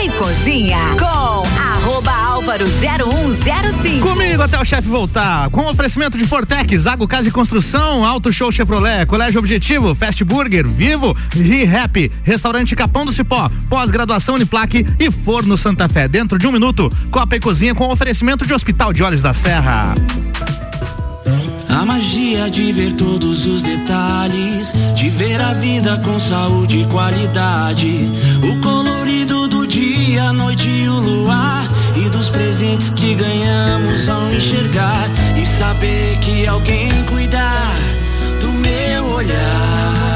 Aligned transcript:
E 0.00 0.10
Cozinha 0.10 0.78
com 0.96 1.42
arroba 1.60 2.12
álvaro 2.12 2.64
0105. 2.66 4.06
Comigo 4.06 4.40
até 4.40 4.56
o 4.56 4.64
chefe 4.64 4.86
voltar. 4.86 5.50
Com 5.50 5.66
oferecimento 5.66 6.16
de 6.16 6.24
Fortec, 6.24 6.78
Zago 6.78 7.08
Casa 7.08 7.28
e 7.28 7.32
Construção, 7.32 8.04
Auto 8.04 8.32
Show 8.32 8.52
Chevrolet, 8.52 9.06
Colégio 9.06 9.40
Objetivo, 9.40 9.96
Fast 9.96 10.22
Burger, 10.22 10.68
Vivo, 10.68 11.16
ReHap, 11.32 12.12
Restaurante 12.22 12.76
Capão 12.76 13.04
do 13.04 13.12
Cipó, 13.12 13.50
Pós-graduação 13.68 14.36
Uniplaque 14.36 14.86
e 15.00 15.10
Forno 15.10 15.58
Santa 15.58 15.88
Fé. 15.88 16.06
Dentro 16.06 16.38
de 16.38 16.46
um 16.46 16.52
minuto, 16.52 16.88
Copa 17.10 17.34
e 17.34 17.40
Cozinha 17.40 17.74
com 17.74 17.88
oferecimento 17.88 18.46
de 18.46 18.54
Hospital 18.54 18.92
de 18.92 19.02
Olhos 19.02 19.20
da 19.20 19.34
Serra. 19.34 19.94
A 21.68 21.84
magia 21.84 22.48
de 22.48 22.72
ver 22.72 22.92
todos 22.94 23.46
os 23.46 23.62
detalhes, 23.62 24.72
de 24.94 25.10
ver 25.10 25.40
a 25.40 25.52
vida 25.52 25.96
com 25.98 26.18
saúde 26.18 26.80
e 26.80 26.86
qualidade. 26.86 28.10
O 28.42 28.60
colorido 28.60 29.46
do 29.46 29.47
dia, 29.78 30.24
a 30.24 30.32
noite 30.32 30.68
e 30.68 30.88
o 30.88 30.98
luar. 30.98 31.68
E 31.94 32.08
dos 32.08 32.28
presentes 32.28 32.90
que 32.90 33.14
ganhamos 33.14 34.08
ao 34.08 34.32
enxergar. 34.32 35.08
E 35.36 35.46
saber 35.46 36.18
que 36.18 36.46
alguém 36.46 36.90
cuidar 37.04 37.74
do 38.40 38.52
meu 38.52 39.14
olhar. 39.14 40.08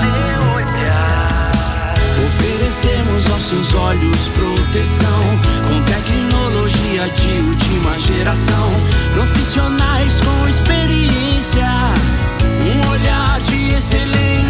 Oferecemos 2.26 3.30
aos 3.30 3.48
seus 3.48 3.74
olhos 3.74 4.28
proteção 4.34 5.22
com 5.68 5.82
tecnologia 5.84 7.08
de 7.10 7.40
última 7.48 7.98
geração. 7.98 8.68
Profissionais 9.14 10.14
com 10.20 10.48
experiência, 10.48 11.68
um 12.60 12.90
olhar 12.90 13.40
de 13.40 13.74
excelência. 13.74 14.41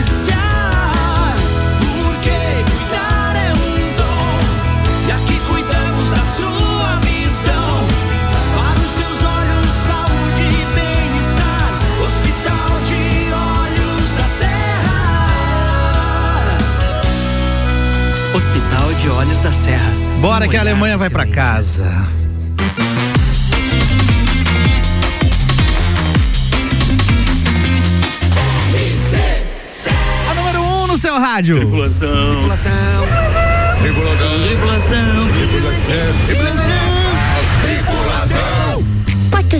De 19.03 19.09
Olhos 19.09 19.41
da 19.41 19.53
Serra. 19.53 19.91
Bora 20.21 20.47
Um 20.47 20.49
que 20.49 20.57
a 20.57 20.61
Alemanha 20.61 20.97
vai 20.97 21.11
pra 21.11 21.25
excelência. 21.25 21.43
casa. 21.43 22.07
A 30.30 30.35
número 30.35 30.61
1 30.61 30.83
um 30.85 30.87
no 30.87 30.99
seu 30.99 31.19
rádio. 31.19 31.69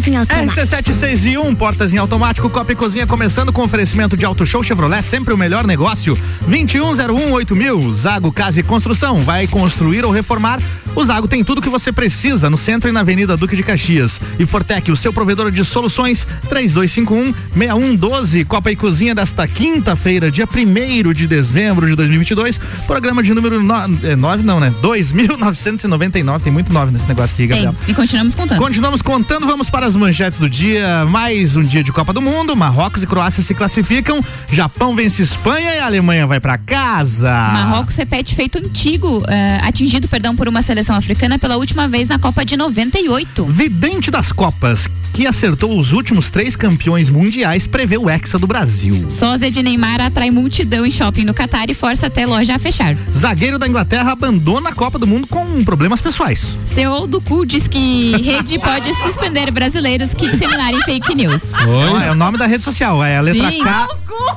Portas 0.03 0.09
em 0.09 0.17
automático. 0.17 0.61
RC761, 0.61 1.57
portas 1.57 1.93
em 1.93 1.99
automático, 1.99 2.51
Copa 2.51 2.73
e 2.73 2.75
Cozinha 2.75 3.07
começando 3.07 3.53
com 3.53 3.63
oferecimento 3.63 4.17
de 4.17 4.25
Auto 4.25 4.45
Show 4.45 4.63
Chevrolet, 4.63 5.03
sempre 5.03 5.33
o 5.33 5.39
melhor 5.39 5.65
negócio. 5.65 6.19
21018000, 6.49 7.93
Zago 7.93 8.33
Casa 8.33 8.61
e 8.61 8.63
Construção. 8.63 9.23
Vai 9.23 9.47
construir 9.47 10.05
ou 10.05 10.11
reformar? 10.11 10.61
O 10.95 11.03
Zago 11.05 11.27
tem 11.27 11.43
tudo 11.43 11.63
que 11.63 11.71
você 11.71 11.91
precisa 11.91 12.51
no 12.51 12.59
centro 12.59 12.89
e 12.89 12.93
na 12.93 13.01
Avenida 13.01 13.35
Duque 13.35 13.57
de 13.57 13.63
Caxias. 13.63 14.21
E 14.39 14.45
Fortec, 14.45 14.93
o 14.93 14.97
seu 14.97 15.11
provedor 15.11 15.51
de 15.51 15.65
soluções, 15.65 16.29
3251-6112. 16.51 18.45
Copa 18.45 18.71
e 18.71 18.77
Cozinha 18.77 19.15
desta 19.15 19.49
quinta-feira, 19.49 20.31
dia 20.31 20.47
1 20.47 21.13
de 21.15 21.27
dezembro 21.27 21.87
de 21.87 21.97
2022. 21.97 22.61
Programa 22.87 23.23
de 23.23 23.33
número 23.33 23.63
9, 23.63 24.43
não, 24.43 24.61
né? 24.61 24.73
2999. 24.83 26.45
Tem 26.45 26.53
muito 26.53 26.71
9 26.71 26.93
nesse 26.93 27.09
negócio 27.09 27.33
aqui, 27.33 27.49
Tem. 27.49 27.65
Gabriel. 27.65 27.75
E 27.89 27.95
continuamos 27.95 28.35
contando. 28.35 28.59
Continuamos 28.59 29.01
contando, 29.01 29.47
vamos 29.47 29.71
para 29.71 29.87
as 29.87 29.97
manchetes 29.97 30.39
do 30.39 30.49
dia. 30.49 31.07
Mais 31.07 31.57
um 31.57 31.65
dia 31.65 31.83
de 31.83 31.91
Copa 31.91 32.13
do 32.13 32.21
Mundo. 32.21 32.55
Marrocos 32.55 33.03
e 33.03 33.07
Croácia 33.07 33.43
se 33.43 33.55
classificam. 33.55 34.23
Japão 34.51 34.95
vence 34.95 35.23
Espanha 35.23 35.75
e 35.75 35.79
a 35.79 35.87
Alemanha 35.87 36.27
vai 36.27 36.39
para 36.39 36.59
casa. 36.59 37.31
Marrocos 37.31 37.97
repete 37.97 38.35
feito 38.35 38.59
antigo, 38.59 39.23
eh, 39.27 39.59
atingido, 39.63 40.07
perdão, 40.07 40.37
por 40.37 40.49
uma 40.49 40.61
seleção 40.61 40.82
africana 40.91 41.39
pela 41.39 41.57
última 41.57 41.87
vez 41.89 42.09
na 42.09 42.19
Copa 42.19 42.45
de 42.45 42.57
98. 42.57 43.45
Vidente 43.45 44.11
das 44.11 44.33
Copas, 44.33 44.89
que 45.13 45.27
acertou 45.27 45.79
os 45.79 45.93
últimos 45.93 46.31
três 46.31 46.57
campeões 46.57 47.11
mundiais, 47.11 47.67
prevê 47.67 47.99
o 47.99 48.09
Hexa 48.09 48.39
do 48.39 48.47
Brasil. 48.47 49.11
Sósia 49.11 49.51
de 49.51 49.63
Neymar 49.63 50.01
atrai 50.01 50.31
multidão 50.31 50.87
em 50.87 50.91
shopping 50.91 51.25
no 51.25 51.35
Catar 51.35 51.69
e 51.71 51.75
força 51.75 52.07
até 52.07 52.27
loja 52.27 52.55
a 52.55 52.59
fechar. 52.59 52.97
Zagueiro 53.13 53.59
da 53.59 53.69
Inglaterra 53.69 54.13
abandona 54.13 54.71
a 54.71 54.73
Copa 54.73 54.99
do 54.99 55.07
Mundo 55.07 55.27
com 55.27 55.63
problemas 55.65 56.01
pessoais. 56.01 56.59
CEO 56.65 57.07
do 57.07 57.21
CU 57.21 57.45
diz 57.45 57.69
que 57.69 58.13
rede 58.23 58.59
pode 58.59 58.95
suspender 58.95 59.51
brasileiros 59.51 60.15
que 60.15 60.31
disseminarem 60.31 60.81
fake 60.83 61.15
news. 61.15 61.43
Ó, 61.67 62.01
É 62.01 62.11
o 62.11 62.15
nome 62.15 62.39
da 62.39 62.47
rede 62.47 62.63
social, 62.63 63.03
é 63.05 63.17
a 63.19 63.21
letra 63.21 63.51
Sim. 63.51 63.63
K. 63.63 63.89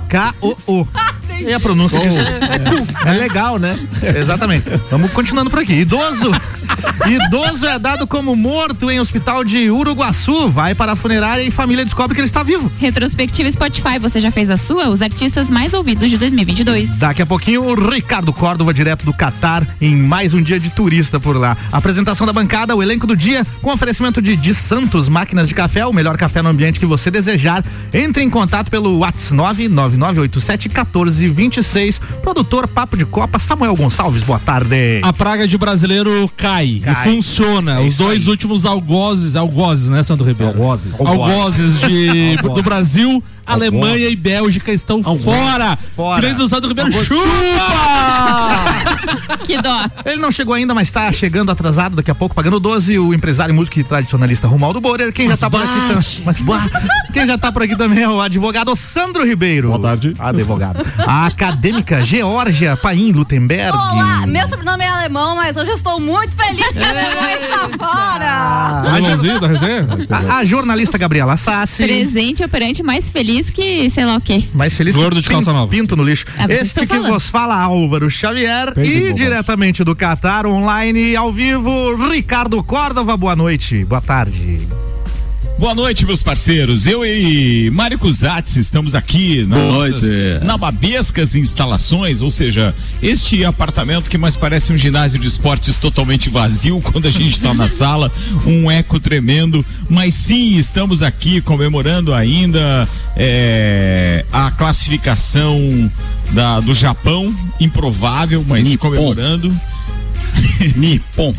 K-O-O. 0.09 0.87
E 1.37 1.53
a 1.53 1.59
pronúncia 1.59 1.99
disso 1.99 2.17
é, 2.19 3.09
é 3.09 3.13
legal, 3.13 3.59
né? 3.59 3.77
Exatamente. 4.17 4.63
Vamos 4.89 5.11
continuando 5.11 5.49
por 5.49 5.59
aqui. 5.59 5.73
Idoso. 5.73 6.31
Idoso 7.07 7.65
é 7.65 7.77
dado 7.77 8.07
como 8.07 8.35
morto 8.35 8.89
em 8.89 8.99
hospital 8.99 9.43
de 9.43 9.69
Uruguaçu. 9.69 10.49
Vai 10.49 10.73
para 10.73 10.93
a 10.93 10.95
funerária 10.95 11.43
e 11.43 11.51
família 11.51 11.83
descobre 11.83 12.15
que 12.15 12.21
ele 12.21 12.27
está 12.27 12.43
vivo. 12.43 12.71
Retrospectiva 12.79 13.51
Spotify, 13.51 13.99
você 13.99 14.21
já 14.21 14.31
fez 14.31 14.49
a 14.49 14.57
sua? 14.57 14.89
Os 14.89 15.01
artistas 15.01 15.49
mais 15.49 15.73
ouvidos 15.73 16.09
de 16.09 16.17
2022. 16.17 16.97
Daqui 16.97 17.21
a 17.21 17.25
pouquinho 17.25 17.63
o 17.63 17.75
Ricardo 17.75 18.31
Córdova, 18.31 18.73
direto 18.73 19.05
do 19.05 19.13
Catar, 19.13 19.67
em 19.81 19.95
mais 19.95 20.33
um 20.33 20.41
dia 20.41 20.59
de 20.59 20.69
turista 20.69 21.19
por 21.19 21.35
lá. 21.35 21.57
Apresentação 21.71 22.25
da 22.25 22.33
bancada, 22.33 22.75
o 22.75 22.81
elenco 22.81 23.05
do 23.05 23.15
dia, 23.15 23.45
com 23.61 23.71
oferecimento 23.71 24.21
de 24.21 24.35
De 24.35 24.53
Santos 24.53 25.09
Máquinas 25.09 25.47
de 25.47 25.53
Café, 25.53 25.85
o 25.85 25.93
melhor 25.93 26.17
café 26.17 26.41
no 26.41 26.49
ambiente 26.49 26.79
que 26.79 26.85
você 26.85 27.11
desejar. 27.11 27.63
Entre 27.93 28.23
em 28.23 28.29
contato 28.29 28.71
pelo 28.71 28.99
WhatsApp 28.99 29.35
99987 29.35 30.69
1426. 30.69 31.99
Produtor 32.21 32.67
Papo 32.67 32.97
de 32.97 33.05
Copa, 33.05 33.39
Samuel 33.39 33.75
Gonçalves, 33.75 34.23
boa 34.23 34.39
tarde. 34.39 35.01
A 35.01 35.11
praga 35.11 35.47
de 35.47 35.57
brasileiro 35.57 36.29
cai, 36.37 36.54
Cai. 36.55 37.09
e 37.09 37.15
funciona. 37.15 37.81
É 37.81 37.87
Os 37.87 37.97
dois 37.97 38.23
aí. 38.23 38.29
últimos 38.29 38.65
algozes, 38.65 39.35
algozes, 39.35 39.89
né, 39.89 40.03
Santo 40.03 40.23
Ribeiro? 40.23 40.53
Algozes. 40.53 40.99
Algozes 40.99 41.79
de, 41.81 42.35
Algozes. 42.37 42.55
do 42.55 42.63
Brasil, 42.63 43.23
Alemanha 43.45 44.09
e 44.09 44.15
Bélgica 44.15 44.71
estão 44.71 45.03
fora. 45.03 45.77
Fora. 45.95 46.21
Grande 46.21 46.37
do 46.39 46.47
Santo 46.49 46.67
Ribeiro, 46.67 46.91
chupa! 47.05 47.25
Que 49.45 49.61
dó. 49.61 49.85
Ele 50.05 50.17
não 50.17 50.31
chegou 50.31 50.55
ainda, 50.55 50.73
mas 50.73 50.87
está 50.87 51.11
chegando 51.11 51.51
atrasado 51.51 51.95
daqui 51.95 52.09
a 52.09 52.15
pouco, 52.15 52.33
pagando 52.33 52.59
12, 52.59 52.97
o 52.97 53.13
empresário, 53.13 53.53
músico 53.53 53.79
e 53.79 53.83
tradicionalista 53.83 54.47
Romualdo 54.47 54.81
Borer. 54.81 55.13
Quem 55.13 55.27
já 55.29 55.37
tá 55.37 55.47
por 55.49 55.61
aqui 55.61 55.93
tam- 55.93 56.01
mas, 56.25 56.39
bah, 56.39 56.67
Quem 57.13 57.27
já 57.27 57.37
tá 57.37 57.51
por 57.51 57.61
aqui 57.61 57.75
também 57.75 58.01
é 58.03 58.09
o 58.09 58.19
advogado 58.19 58.75
Sandro 58.75 59.23
Ribeiro. 59.23 59.67
Boa 59.69 59.79
tarde. 59.81 60.15
Advogado. 60.17 60.83
A 60.97 61.27
acadêmica 61.27 62.03
Georgia 62.03 62.75
Paim 62.75 63.11
Lutemberg. 63.11 63.77
Olá, 63.77 64.25
meu 64.25 64.47
sobrenome 64.47 64.83
é 64.83 64.89
alemão, 64.89 65.35
mas 65.35 65.55
hoje 65.57 65.69
eu 65.69 65.75
estou 65.75 65.99
muito 65.99 66.35
feliz 66.35 66.67
que 66.69 66.79
a 66.79 66.93
minha 66.93 67.21
mãe 67.21 67.33
está 67.43 67.69
fora. 67.77 69.39
Da 69.39 69.47
resenha? 69.47 69.87
A, 70.09 70.37
a 70.37 70.45
jornalista 70.45 70.97
Gabriela 70.97 71.37
Sassi. 71.37 71.83
Presente 71.83 72.43
operante 72.43 72.81
mais 72.81 73.11
feliz 73.11 73.34
que 73.49 73.89
sei 73.89 74.05
lá 74.05 74.17
o 74.17 74.21
quê. 74.21 74.43
Mais 74.53 74.73
feliz 74.73 74.95
Gordo 74.95 75.15
que 75.17 75.21
de 75.23 75.29
calça 75.29 75.51
nova. 75.51 75.69
Pinto 75.69 75.95
no 75.95 76.03
lixo. 76.03 76.25
É, 76.37 76.53
este 76.53 76.65
estão 76.67 76.83
que 76.85 76.93
falando. 76.95 77.11
vos 77.13 77.29
fala 77.29 77.55
Álvaro 77.55 78.09
Xavier 78.09 78.73
e 78.77 79.13
diretamente 79.13 79.83
do 79.83 79.95
Catar, 79.95 80.45
online, 80.45 81.15
ao 81.15 81.31
vivo, 81.31 81.95
Ricardo 82.09 82.63
Córdova. 82.63 83.15
Boa 83.17 83.35
noite, 83.35 83.83
boa 83.85 84.01
tarde. 84.01 84.67
Boa 85.57 85.73
noite, 85.73 86.05
meus 86.05 86.21
parceiros. 86.21 86.85
Eu 86.85 87.05
e 87.05 87.71
Mário 87.71 87.97
Cusatz 87.97 88.57
estamos 88.57 88.93
aqui 88.93 89.45
Boa 89.45 89.89
nossas 89.89 90.03
nababescas 90.43 91.33
instalações, 91.33 92.21
ou 92.21 92.29
seja, 92.29 92.75
este 93.01 93.45
apartamento 93.45 94.09
que 94.09 94.17
mais 94.17 94.35
parece 94.35 94.73
um 94.73 94.77
ginásio 94.77 95.17
de 95.17 95.27
esportes 95.27 95.77
totalmente 95.77 96.29
vazio 96.29 96.81
quando 96.91 97.07
a 97.07 97.11
gente 97.11 97.35
está 97.35 97.53
na 97.53 97.69
sala, 97.69 98.11
um 98.45 98.69
eco 98.69 98.99
tremendo. 98.99 99.65
Mas 99.89 100.13
sim, 100.13 100.57
estamos 100.57 101.01
aqui 101.01 101.39
comemorando 101.39 102.13
ainda 102.13 102.85
é, 103.15 104.25
a 104.33 104.51
classificação 104.51 105.89
da, 106.31 106.59
do 106.59 106.75
Japão, 106.75 107.33
improvável, 107.61 108.43
mas 108.45 108.67
Nippon. 108.67 108.89
comemorando. 108.89 109.55
Nippon. 110.75 111.33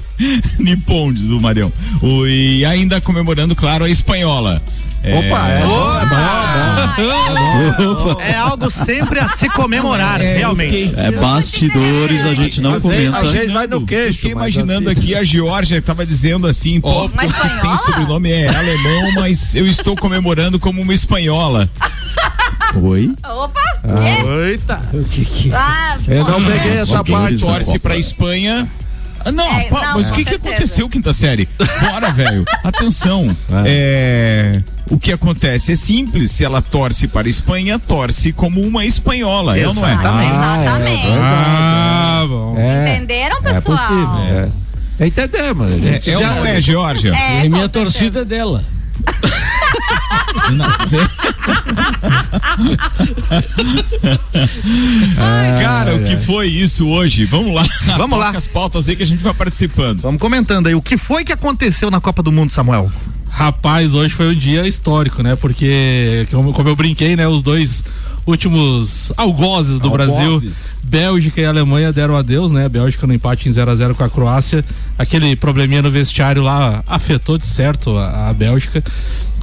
Nippon, 0.59 1.13
diz 1.13 1.31
o 1.31 1.41
Marião. 1.41 1.73
O, 2.03 2.27
e 2.27 2.65
ainda 2.65 3.01
comemorando, 3.01 3.55
claro, 3.55 3.85
a 3.85 3.91
espanhola. 3.91 4.63
Opa, 5.05 5.49
é. 5.49 5.63
É 8.31 8.35
algo 8.39 8.71
sempre 8.71 9.21
a 9.21 9.29
se 9.29 9.49
comemorar, 9.51 10.21
É, 10.21 10.39
realmente. 10.39 10.93
É 10.97 11.11
bastidores, 11.13 12.25
a 12.25 12.35
gente 12.35 12.61
não 12.61 12.75
Às 12.75 12.83
comenta. 12.83 13.19
às 13.19 13.33
vezes 13.33 13.53
vai 13.53 13.67
no 13.67 13.87
queixo. 13.87 14.15
Fiquei 14.19 14.33
imaginando 14.33 14.91
assim- 14.91 15.01
aqui 15.01 15.15
a 15.15 15.23
Georgia 15.23 15.81
que 15.81 15.87
tava 15.87 16.05
dizendo 16.05 16.47
assim, 16.47 16.81
pô, 16.81 17.07
você 17.09 17.49
tem 17.61 17.77
sobrenome 17.79 18.31
é 18.33 18.49
alemão, 18.49 19.13
mas 19.15 19.55
eu 19.55 19.67
estou 19.67 19.95
comemorando 19.95 20.59
como 20.59 20.83
uma 20.83 20.95
espanhola. 20.95 21.71
Oi? 22.75 23.13
Opa! 23.25 23.61
Eita. 24.49 24.81
O 24.93 25.05
que 25.05 25.25
que 25.25 25.53
Ah, 25.53 25.97
Eu 26.09 26.25
não 26.25 26.45
peguei 26.45 26.73
essa 26.73 27.05
parte. 27.05 27.39
torce 27.41 27.79
pra 27.79 27.97
Espanha 27.97 28.67
Ah, 28.69 28.86
Não, 29.33 29.45
É, 29.53 29.65
pá, 29.65 29.87
não, 29.89 29.95
mas 29.95 30.09
o 30.11 30.13
que, 30.13 30.25
que 30.25 30.35
aconteceu, 30.35 30.89
quinta 30.89 31.13
série? 31.13 31.49
Bora, 31.81 32.11
velho. 32.11 32.45
Atenção. 32.63 33.37
É, 33.69 34.61
o 34.91 34.99
que 34.99 35.13
acontece 35.13 35.73
é 35.73 35.77
simples. 35.77 36.31
Se 36.31 36.45
ela 36.45 36.63
torce 36.63 37.09
para 37.09 37.27
a 37.27 37.31
Espanha, 37.31 37.79
torce 37.79 38.33
como 38.33 38.61
uma 38.61 38.85
espanhola. 38.85 39.59
É 39.59 39.67
ou 39.67 39.75
não 39.75 39.87
é? 39.87 39.93
Exatamente. 39.93 41.07
Ah, 41.21 42.25
bom. 42.29 42.55
É, 42.57 42.97
Entenderam, 42.97 43.39
é 43.39 43.55
pessoal? 43.55 43.77
possível. 43.79 44.19
É. 44.21 44.49
É, 44.99 45.07
entendemos. 45.07 45.73
É, 45.73 46.11
é 46.11 46.15
não 46.15 46.47
é, 46.47 46.61
Georgia? 46.61 47.15
É, 47.15 47.45
É 47.45 47.49
minha 47.49 47.63
certeza. 47.63 47.85
torcida 47.85 48.25
dela. 50.37 50.77
Cara, 55.63 55.97
o 55.97 56.05
que 56.05 56.17
foi 56.17 56.49
isso 56.49 56.87
hoje? 56.89 57.25
Vamos 57.25 57.55
lá. 57.55 57.67
Vamos 57.97 58.19
lá. 58.19 58.31
As 58.31 58.47
pautas 58.47 58.89
aí 58.89 58.97
que 58.97 59.03
a 59.03 59.07
gente 59.07 59.23
vai 59.23 59.35
participando. 59.35 60.01
Vamos 60.01 60.21
comentando 60.21 60.67
aí. 60.67 60.75
O 60.75 60.83
que 60.83 60.97
foi 60.97 61.25
que 61.25 61.33
aconteceu 61.33 61.91
na 61.91 62.01
Copa 62.01 62.23
do 62.23 62.33
Mundo, 62.33 62.51
Samuel? 62.51 62.91
Rapaz, 63.29 63.95
hoje 63.95 64.15
foi 64.15 64.31
um 64.31 64.35
dia 64.35 64.67
histórico, 64.67 65.23
né? 65.23 65.37
Porque, 65.37 66.27
como, 66.31 66.53
como 66.53 66.69
eu 66.69 66.77
brinquei, 66.77 67.17
né? 67.17 67.29
Os 67.29 67.43
dois 67.43 67.85
últimos 68.27 69.13
algozes 69.17 69.79
do 69.79 69.89
Algozes. 69.89 70.17
Brasil, 70.17 70.53
Bélgica 70.83 71.41
e 71.41 71.45
Alemanha 71.45 71.93
deram 71.93 72.17
adeus, 72.17 72.51
né? 72.51 72.69
Bélgica 72.69 73.07
no 73.07 73.15
empate 73.15 73.49
em 73.49 73.53
0 73.53 73.71
a 73.71 73.75
0 73.75 73.95
com 73.95 74.05
a 74.05 74.11
Croácia. 74.11 74.65
Aquele 74.99 75.37
probleminha 75.37 75.81
no 75.81 75.91
vestiário 75.91 76.43
lá 76.43 76.83
afetou 76.87 77.39
de 77.39 77.47
certo 77.47 77.97
a, 77.97 78.29
a 78.29 78.33
Bélgica. 78.33 78.83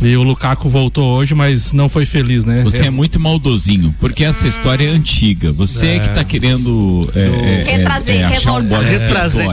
E 0.01 0.17
o 0.17 0.23
Lukaku 0.23 0.67
voltou 0.67 1.15
hoje, 1.15 1.33
mas 1.33 1.71
não 1.71 1.87
foi 1.87 2.05
feliz, 2.05 2.43
né? 2.43 2.61
Você 2.63 2.87
é 2.87 2.89
muito 2.89 3.19
maldozinho, 3.19 3.95
porque 4.01 4.23
essa 4.25 4.45
história 4.47 4.85
é 4.85 4.89
antiga. 4.91 5.53
Você 5.53 5.87
é, 5.87 5.99
que 5.99 6.09
tá 6.09 6.23
querendo 6.25 7.09
é, 7.15 7.19
é, 7.19 7.23
é, 7.71 7.77
Retrazer, 7.77 8.15
é, 8.15 8.23
achar 8.25 8.51
um 8.53 8.59
expiatório. 8.59 8.89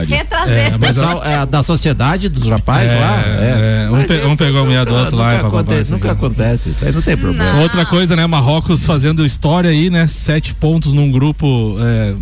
Retrazer. 0.09 0.57
É, 0.57 0.71
mas 0.71 0.79
Pessoal, 0.97 1.23
é, 1.23 1.45
da 1.45 1.63
sociedade 1.63 2.27
dos 2.27 2.47
rapazes 2.49 2.93
lá. 2.93 3.21
é, 3.25 3.87
um 3.89 3.91
Mas 3.93 4.07
pe- 4.07 4.25
um 4.25 4.35
pegou 4.35 4.61
a 4.61 4.65
mulher 4.65 4.85
do 4.85 4.93
outro 4.93 5.15
lá 5.15 5.31
nunca 5.33 5.43
e 5.43 5.47
acontece, 5.47 5.91
Nunca 5.91 6.11
acontece, 6.11 6.69
isso 6.69 6.83
aí 6.85 6.91
não 6.91 7.01
tem 7.01 7.15
problema. 7.15 7.59
Outra 7.61 7.85
coisa, 7.85 8.15
né? 8.15 8.27
Marrocos 8.27 8.83
fazendo 8.83 9.25
história 9.25 9.69
aí, 9.69 9.89
né? 9.89 10.05
Sete 10.07 10.53
pontos 10.53 10.91
num 10.93 11.09
grupo 11.11 11.77
é, 11.79 12.13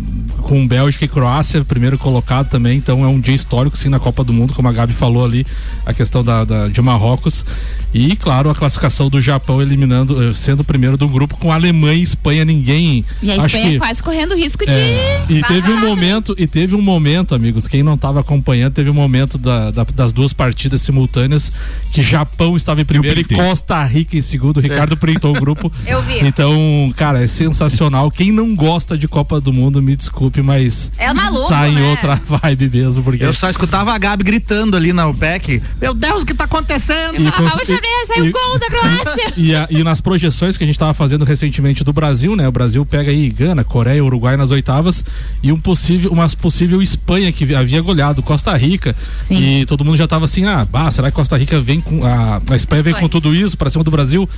com 0.42 0.66
Bélgica 0.68 1.04
e 1.04 1.08
Croácia, 1.08 1.64
primeiro 1.64 1.98
colocado 1.98 2.48
também. 2.48 2.76
Então 2.78 3.02
é 3.04 3.08
um 3.08 3.18
dia 3.18 3.34
histórico, 3.34 3.76
sim, 3.76 3.88
na 3.88 3.98
Copa 3.98 4.22
do 4.22 4.32
Mundo, 4.32 4.54
como 4.54 4.68
a 4.68 4.72
Gabi 4.72 4.92
falou 4.92 5.24
ali, 5.24 5.44
a 5.84 5.92
questão 5.92 6.22
da, 6.22 6.44
da- 6.44 6.68
de 6.68 6.80
Marrocos. 6.80 7.44
E, 7.92 8.09
claro, 8.16 8.50
a 8.50 8.54
classificação 8.54 9.08
do 9.08 9.20
Japão 9.20 9.60
eliminando, 9.60 10.22
eh, 10.30 10.32
sendo 10.32 10.60
o 10.60 10.64
primeiro 10.64 10.96
do 10.96 11.08
grupo 11.08 11.36
com 11.36 11.52
Alemanha 11.52 11.98
e 11.98 12.02
Espanha. 12.02 12.44
Ninguém. 12.44 13.04
E 13.22 13.30
a 13.30 13.34
acho 13.36 13.46
Espanha 13.46 13.70
que, 13.72 13.78
quase 13.78 14.02
correndo 14.02 14.34
risco 14.36 14.64
de. 14.64 14.72
é, 14.72 15.24
e 15.28 15.42
teve 15.42 15.70
um 15.70 15.80
momento, 15.80 16.34
e 16.38 16.46
teve 16.46 16.74
um 16.74 16.80
momento, 16.82 17.34
amigos, 17.34 17.66
quem 17.68 17.82
não 17.82 17.94
estava 17.94 18.20
acompanhando, 18.20 18.72
teve 18.74 18.88
um 18.90 18.94
momento 18.94 19.36
da- 19.38 19.70
da- 19.70 19.84
das 19.94 20.12
duas 20.12 20.32
partidas 20.32 20.82
simultâneas 20.82 21.52
que 21.92 22.02
Japão 22.02 22.56
estava 22.56 22.80
em 22.80 22.84
primeiro 22.84 23.20
e. 23.20 23.24
Costa 23.24 23.82
Rica 23.84 24.16
em 24.16 24.22
segundo. 24.22 24.58
O 24.58 24.60
Ricardo 24.60 24.96
printou 24.96 25.36
o 25.36 25.40
grupo. 25.40 25.70
Eu 25.86 26.02
vi. 26.02 26.18
Então, 26.26 26.92
cara, 26.96 27.22
é 27.22 27.26
sensacional. 27.26 28.10
Quem 28.10 28.32
não 28.32 28.54
gosta 28.54 28.96
de 28.96 29.06
Copa 29.08 29.40
do 29.40 29.52
Mundo, 29.52 29.80
me 29.82 29.94
desculpe, 29.96 30.42
mas 30.42 30.90
É 30.98 31.12
maluco, 31.12 31.48
tá 31.48 31.68
em 31.68 31.74
né? 31.74 31.90
outra 31.90 32.14
vibe 32.16 32.68
mesmo, 32.70 33.02
porque 33.02 33.24
Eu 33.24 33.32
só 33.32 33.48
escutava 33.50 33.92
a 33.92 33.98
Gabi 33.98 34.24
gritando 34.24 34.76
ali 34.76 34.92
na 34.92 35.06
UPEC. 35.08 35.62
Meu 35.80 35.92
Deus, 35.94 36.22
o 36.22 36.26
que 36.26 36.34
tá 36.34 36.44
acontecendo? 36.44 37.20
E 37.20 37.26
Ah, 37.28 37.32
saiu 38.06 38.26
e- 38.26 38.28
o 38.28 38.32
gol 38.32 38.58
da 38.58 38.66
Croácia. 38.66 39.30
E, 39.36 39.54
a- 39.54 39.66
e 39.70 39.82
nas 39.84 40.00
projeções 40.00 40.56
que 40.58 40.64
a 40.64 40.66
gente 40.66 40.74
estava 40.76 40.92
fazendo 40.92 41.24
recentemente 41.24 41.82
do 41.84 41.92
Brasil, 41.92 42.34
né? 42.36 42.46
O 42.46 42.52
Brasil 42.52 42.84
pega 42.84 43.10
aí 43.10 43.30
Gana, 43.30 43.64
Coreia, 43.64 44.04
Uruguai 44.04 44.36
nas 44.36 44.50
oitavas 44.50 45.04
e 45.42 45.50
um 45.52 45.58
possível, 45.60 46.10
uma 46.10 46.28
possível 46.28 46.82
Espanha 46.82 47.32
que 47.32 47.54
havia 47.54 47.80
goleado 47.80 48.22
Costa 48.22 48.54
Rica. 48.56 48.94
Sim. 49.20 49.60
E 49.62 49.66
todo 49.66 49.84
mundo 49.84 49.96
já 49.96 50.04
estava 50.04 50.24
assim, 50.24 50.44
ah, 50.44 50.64
bah, 50.70 50.90
será 50.90 51.10
que 51.10 51.16
Costa 51.16 51.36
Rica 51.36 51.60
vem 51.60 51.80
com 51.80 52.04
a, 52.04 52.40
a 52.50 52.56
Espanha 52.56 52.82
vem 52.82 52.92
Foi. 52.92 53.02
com 53.02 53.08
tudo 53.08 53.34
isso 53.34 53.56
para 53.56 53.70
cima 53.70 53.82
do 53.84 53.90
Brasil? 53.90 54.28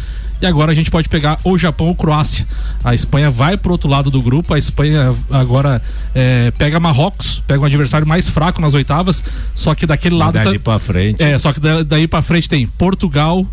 E 0.40 0.46
agora 0.46 0.72
a 0.72 0.74
gente 0.74 0.90
pode 0.90 1.08
pegar 1.08 1.38
ou 1.44 1.56
Japão 1.56 1.86
ou 1.86 1.94
Croácia. 1.94 2.46
A 2.82 2.94
Espanha 2.94 3.30
vai 3.30 3.56
pro 3.56 3.72
outro 3.72 3.88
lado 3.88 4.10
do 4.10 4.20
grupo, 4.20 4.52
a 4.54 4.58
Espanha 4.58 5.14
agora 5.30 5.80
é, 6.14 6.50
pega 6.52 6.80
Marrocos, 6.80 7.42
pega 7.46 7.60
um 7.62 7.64
adversário 7.64 8.06
mais 8.06 8.28
fraco 8.28 8.60
nas 8.60 8.74
oitavas, 8.74 9.22
só 9.54 9.72
que 9.74 9.86
daquele 9.86 10.16
lado 10.16 10.32
Dali 10.34 10.58
tá- 10.58 10.64
pra 10.72 10.78
frente. 10.80 11.22
é, 11.22 11.38
só 11.38 11.52
que 11.52 11.60
da- 11.60 11.82
daí 11.84 12.08
pra 12.08 12.22
frente 12.22 12.48
tem 12.48 12.66
Portugal, 12.66 13.46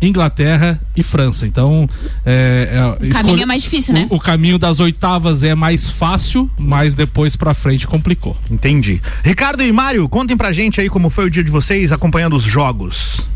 Inglaterra 0.00 0.80
e 0.96 1.02
França. 1.02 1.46
Então, 1.46 1.88
é, 2.24 2.96
é, 3.00 3.06
O 3.06 3.12
caminho 3.12 3.42
é 3.42 3.46
mais 3.46 3.62
difícil, 3.62 3.94
né? 3.94 4.06
O, 4.10 4.16
o 4.16 4.20
caminho 4.20 4.58
das 4.58 4.80
oitavas 4.80 5.42
é 5.42 5.54
mais 5.54 5.90
fácil, 5.90 6.50
mas 6.58 6.94
depois 6.94 7.36
pra 7.36 7.54
frente 7.54 7.86
complicou. 7.86 8.36
Entendi. 8.50 9.00
Ricardo 9.24 9.62
e 9.62 9.72
Mário, 9.72 10.08
contem 10.08 10.36
pra 10.36 10.52
gente 10.52 10.80
aí 10.80 10.88
como 10.88 11.10
foi 11.10 11.26
o 11.26 11.30
dia 11.30 11.44
de 11.44 11.50
vocês 11.50 11.92
acompanhando 11.92 12.36
os 12.36 12.44
jogos. 12.44 13.28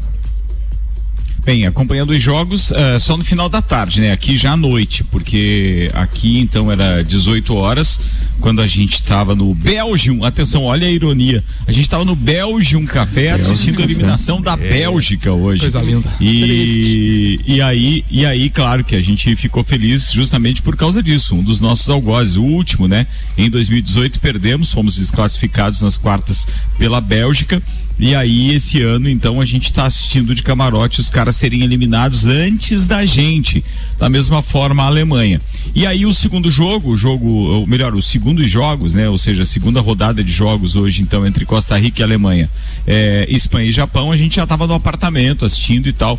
Bem, 1.44 1.66
acompanhando 1.66 2.10
os 2.10 2.22
jogos 2.22 2.70
eh, 2.70 3.00
só 3.00 3.16
no 3.16 3.24
final 3.24 3.48
da 3.48 3.60
tarde, 3.60 4.00
né? 4.00 4.12
Aqui 4.12 4.36
já 4.36 4.52
à 4.52 4.56
noite, 4.56 5.02
porque 5.02 5.90
aqui 5.92 6.38
então 6.38 6.70
era 6.70 7.02
18 7.02 7.52
horas, 7.56 8.00
quando 8.40 8.62
a 8.62 8.66
gente 8.68 8.94
estava 8.94 9.34
no 9.34 9.52
Belgium. 9.52 10.24
Atenção, 10.24 10.62
olha 10.62 10.86
a 10.86 10.90
ironia. 10.90 11.42
A 11.66 11.72
gente 11.72 11.82
estava 11.82 12.04
no 12.04 12.14
Belgium 12.14 12.86
Café 12.86 13.32
assistindo 13.32 13.80
a 13.80 13.82
eliminação 13.82 14.40
da 14.40 14.56
Bélgica 14.56 15.32
hoje. 15.32 15.62
Coisa 15.62 15.82
linda. 15.82 16.08
E, 16.20 17.40
e 17.44 17.60
aí, 17.60 18.04
e 18.08 18.24
aí, 18.24 18.48
claro 18.48 18.84
que 18.84 18.94
a 18.94 19.00
gente 19.02 19.34
ficou 19.34 19.64
feliz 19.64 20.12
justamente 20.12 20.62
por 20.62 20.76
causa 20.76 21.02
disso. 21.02 21.34
Um 21.34 21.42
dos 21.42 21.60
nossos 21.60 21.90
algozes, 21.90 22.36
o 22.36 22.42
último, 22.44 22.86
né? 22.86 23.04
Em 23.36 23.50
2018 23.50 24.20
perdemos, 24.20 24.70
fomos 24.70 24.94
desclassificados 24.94 25.82
nas 25.82 25.98
quartas 25.98 26.46
pela 26.78 27.00
Bélgica. 27.00 27.60
E 27.98 28.14
aí, 28.14 28.52
esse 28.52 28.82
ano, 28.82 29.08
então, 29.08 29.40
a 29.40 29.44
gente 29.44 29.66
está 29.66 29.84
assistindo 29.84 30.34
de 30.34 30.42
camarote 30.42 31.00
os 31.00 31.08
caras 31.08 31.36
serem 31.36 31.62
eliminados 31.62 32.26
antes 32.26 32.86
da 32.86 33.04
gente. 33.04 33.64
Da 33.98 34.08
mesma 34.08 34.42
forma, 34.42 34.82
a 34.82 34.86
Alemanha. 34.86 35.40
E 35.74 35.86
aí, 35.86 36.04
o 36.04 36.12
segundo 36.12 36.50
jogo, 36.50 36.90
o 36.90 36.96
jogo, 36.96 37.28
ou 37.28 37.66
melhor, 37.66 37.94
os 37.94 38.06
segundos 38.06 38.50
jogos, 38.50 38.94
né? 38.94 39.08
Ou 39.08 39.18
seja, 39.18 39.42
a 39.42 39.46
segunda 39.46 39.80
rodada 39.80 40.24
de 40.24 40.32
jogos 40.32 40.74
hoje, 40.74 41.02
então, 41.02 41.26
entre 41.26 41.44
Costa 41.44 41.78
Rica 41.78 42.00
e 42.00 42.04
Alemanha, 42.04 42.50
é, 42.86 43.26
Espanha 43.28 43.68
e 43.68 43.72
Japão, 43.72 44.10
a 44.10 44.16
gente 44.16 44.36
já 44.36 44.42
estava 44.42 44.66
no 44.66 44.74
apartamento 44.74 45.44
assistindo 45.44 45.88
e 45.88 45.92
tal 45.92 46.18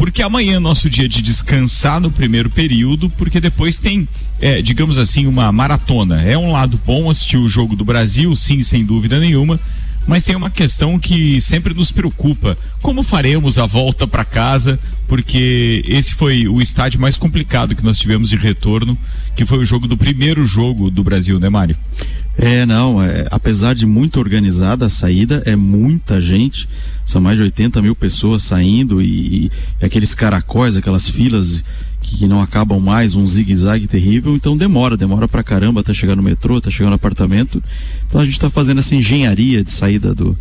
porque 0.00 0.22
amanhã 0.22 0.56
é 0.56 0.58
nosso 0.58 0.88
dia 0.88 1.06
de 1.06 1.20
descansar 1.20 2.00
no 2.00 2.10
primeiro 2.10 2.48
período, 2.48 3.10
porque 3.10 3.38
depois 3.38 3.78
tem, 3.78 4.08
é, 4.40 4.62
digamos 4.62 4.96
assim, 4.96 5.26
uma 5.26 5.52
maratona. 5.52 6.22
É 6.22 6.38
um 6.38 6.52
lado 6.52 6.80
bom 6.86 7.10
assistir 7.10 7.36
o 7.36 7.46
jogo 7.46 7.76
do 7.76 7.84
Brasil, 7.84 8.34
sim, 8.34 8.62
sem 8.62 8.82
dúvida 8.82 9.20
nenhuma. 9.20 9.60
Mas 10.06 10.24
tem 10.24 10.34
uma 10.34 10.50
questão 10.50 10.98
que 10.98 11.40
sempre 11.40 11.74
nos 11.74 11.92
preocupa: 11.92 12.56
como 12.80 13.02
faremos 13.02 13.58
a 13.58 13.66
volta 13.66 14.06
para 14.06 14.24
casa? 14.24 14.78
Porque 15.06 15.82
esse 15.86 16.14
foi 16.14 16.48
o 16.48 16.60
estádio 16.60 17.00
mais 17.00 17.16
complicado 17.16 17.74
que 17.74 17.84
nós 17.84 17.98
tivemos 17.98 18.28
de 18.30 18.36
retorno, 18.36 18.96
que 19.36 19.44
foi 19.44 19.58
o 19.58 19.64
jogo 19.64 19.86
do 19.86 19.96
primeiro 19.96 20.46
jogo 20.46 20.90
do 20.90 21.02
Brasil, 21.02 21.38
né, 21.38 21.48
Mário? 21.48 21.76
É, 22.38 22.64
não, 22.64 23.02
é, 23.02 23.26
apesar 23.30 23.74
de 23.74 23.84
muito 23.84 24.18
organizada 24.18 24.86
a 24.86 24.88
saída, 24.88 25.42
é 25.44 25.54
muita 25.54 26.20
gente, 26.20 26.68
são 27.04 27.20
mais 27.20 27.36
de 27.36 27.42
80 27.42 27.82
mil 27.82 27.94
pessoas 27.94 28.42
saindo 28.42 29.02
e, 29.02 29.46
e 29.46 29.50
aqueles 29.84 30.14
caracóis, 30.14 30.76
aquelas 30.76 31.08
filas 31.08 31.64
que, 32.16 32.26
não 32.26 32.40
acabam 32.40 32.80
mais, 32.80 33.14
um 33.14 33.26
zigue-zague 33.26 33.86
terrível, 33.86 34.34
então 34.34 34.56
demora, 34.56 34.96
demora 34.96 35.28
pra 35.28 35.42
caramba 35.42 35.80
até 35.80 35.94
chegar 35.94 36.16
no 36.16 36.22
metrô, 36.22 36.56
até 36.56 36.70
chegar 36.70 36.90
no 36.90 36.96
apartamento. 36.96 37.62
Então 38.06 38.20
a 38.20 38.24
gente 38.24 38.38
tá 38.38 38.50
fazendo 38.50 38.78
essa 38.78 38.94
engenharia 38.94 39.62
de 39.62 39.70
saída 39.70 40.14
do, 40.14 40.36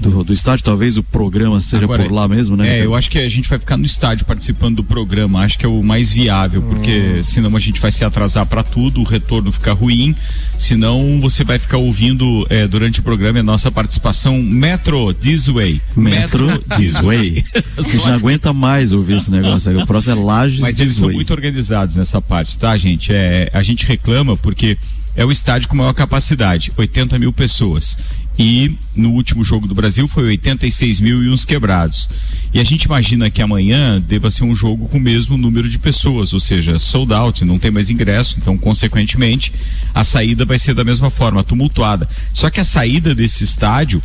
do, 0.00 0.22
do 0.22 0.32
estádio, 0.32 0.64
talvez 0.64 0.96
o 0.96 1.02
programa 1.02 1.60
seja 1.60 1.84
Agora, 1.84 2.04
por 2.04 2.12
lá 2.12 2.28
mesmo, 2.28 2.56
né? 2.56 2.80
É, 2.80 2.84
eu 2.84 2.94
acho 2.94 3.10
que 3.10 3.18
a 3.18 3.28
gente 3.28 3.48
vai 3.48 3.58
ficar 3.58 3.76
no 3.76 3.84
estádio 3.84 4.26
participando 4.26 4.76
do 4.76 4.84
programa. 4.84 5.40
Acho 5.40 5.58
que 5.58 5.64
é 5.64 5.68
o 5.68 5.82
mais 5.82 6.12
viável, 6.12 6.62
porque 6.62 7.22
senão 7.22 7.56
a 7.56 7.60
gente 7.60 7.80
vai 7.80 7.90
se 7.90 8.04
atrasar 8.04 8.46
para 8.46 8.62
tudo, 8.62 9.00
o 9.00 9.04
retorno 9.04 9.50
fica 9.50 9.72
ruim. 9.72 10.14
Senão 10.58 11.20
você 11.20 11.44
vai 11.44 11.58
ficar 11.58 11.78
ouvindo 11.78 12.46
é, 12.50 12.66
durante 12.66 13.00
o 13.00 13.02
programa 13.02 13.40
a 13.40 13.42
nossa 13.42 13.70
participação 13.70 14.40
Metro 14.42 15.12
This 15.14 15.46
Way. 15.46 15.80
Metro 15.96 16.58
This 16.76 16.94
Way. 16.94 17.44
A 17.76 17.82
gente 17.82 18.06
não 18.06 18.14
aguenta 18.14 18.52
mais 18.52 18.92
ouvir 18.92 19.16
esse 19.16 19.30
negócio. 19.30 19.78
O 19.78 19.86
próximo 19.86 20.18
é 20.18 20.24
Lages 20.24 20.60
Mas 20.60 20.80
eles 20.80 20.94
são 20.94 21.06
Way. 21.06 21.16
muito 21.16 21.32
organizados 21.32 21.96
nessa 21.96 22.20
parte, 22.20 22.58
tá, 22.58 22.76
gente? 22.76 23.12
É, 23.12 23.50
a 23.52 23.62
gente 23.62 23.86
reclama 23.86 24.36
porque 24.36 24.78
é 25.14 25.24
o 25.24 25.32
estádio 25.32 25.68
com 25.68 25.76
maior 25.76 25.94
capacidade, 25.94 26.72
80 26.76 27.18
mil 27.18 27.32
pessoas. 27.32 27.98
E 28.38 28.76
no 28.94 29.12
último 29.12 29.42
jogo 29.42 29.66
do 29.66 29.74
Brasil 29.74 30.06
foi 30.06 30.24
86 30.24 31.00
mil 31.00 31.24
e 31.24 31.28
uns 31.30 31.44
quebrados. 31.44 32.10
E 32.52 32.60
a 32.60 32.64
gente 32.64 32.84
imagina 32.84 33.30
que 33.30 33.40
amanhã 33.40 34.00
deva 34.00 34.30
ser 34.30 34.44
um 34.44 34.54
jogo 34.54 34.88
com 34.88 34.98
o 34.98 35.00
mesmo 35.00 35.38
número 35.38 35.68
de 35.68 35.78
pessoas, 35.78 36.32
ou 36.32 36.40
seja, 36.40 36.78
sold 36.78 37.12
out, 37.12 37.44
não 37.44 37.58
tem 37.58 37.70
mais 37.70 37.90
ingresso, 37.90 38.38
então, 38.38 38.58
consequentemente, 38.58 39.52
a 39.94 40.04
saída 40.04 40.44
vai 40.44 40.58
ser 40.58 40.74
da 40.74 40.84
mesma 40.84 41.08
forma, 41.08 41.42
tumultuada. 41.42 42.08
Só 42.32 42.50
que 42.50 42.60
a 42.60 42.64
saída 42.64 43.14
desse 43.14 43.42
estádio 43.42 44.02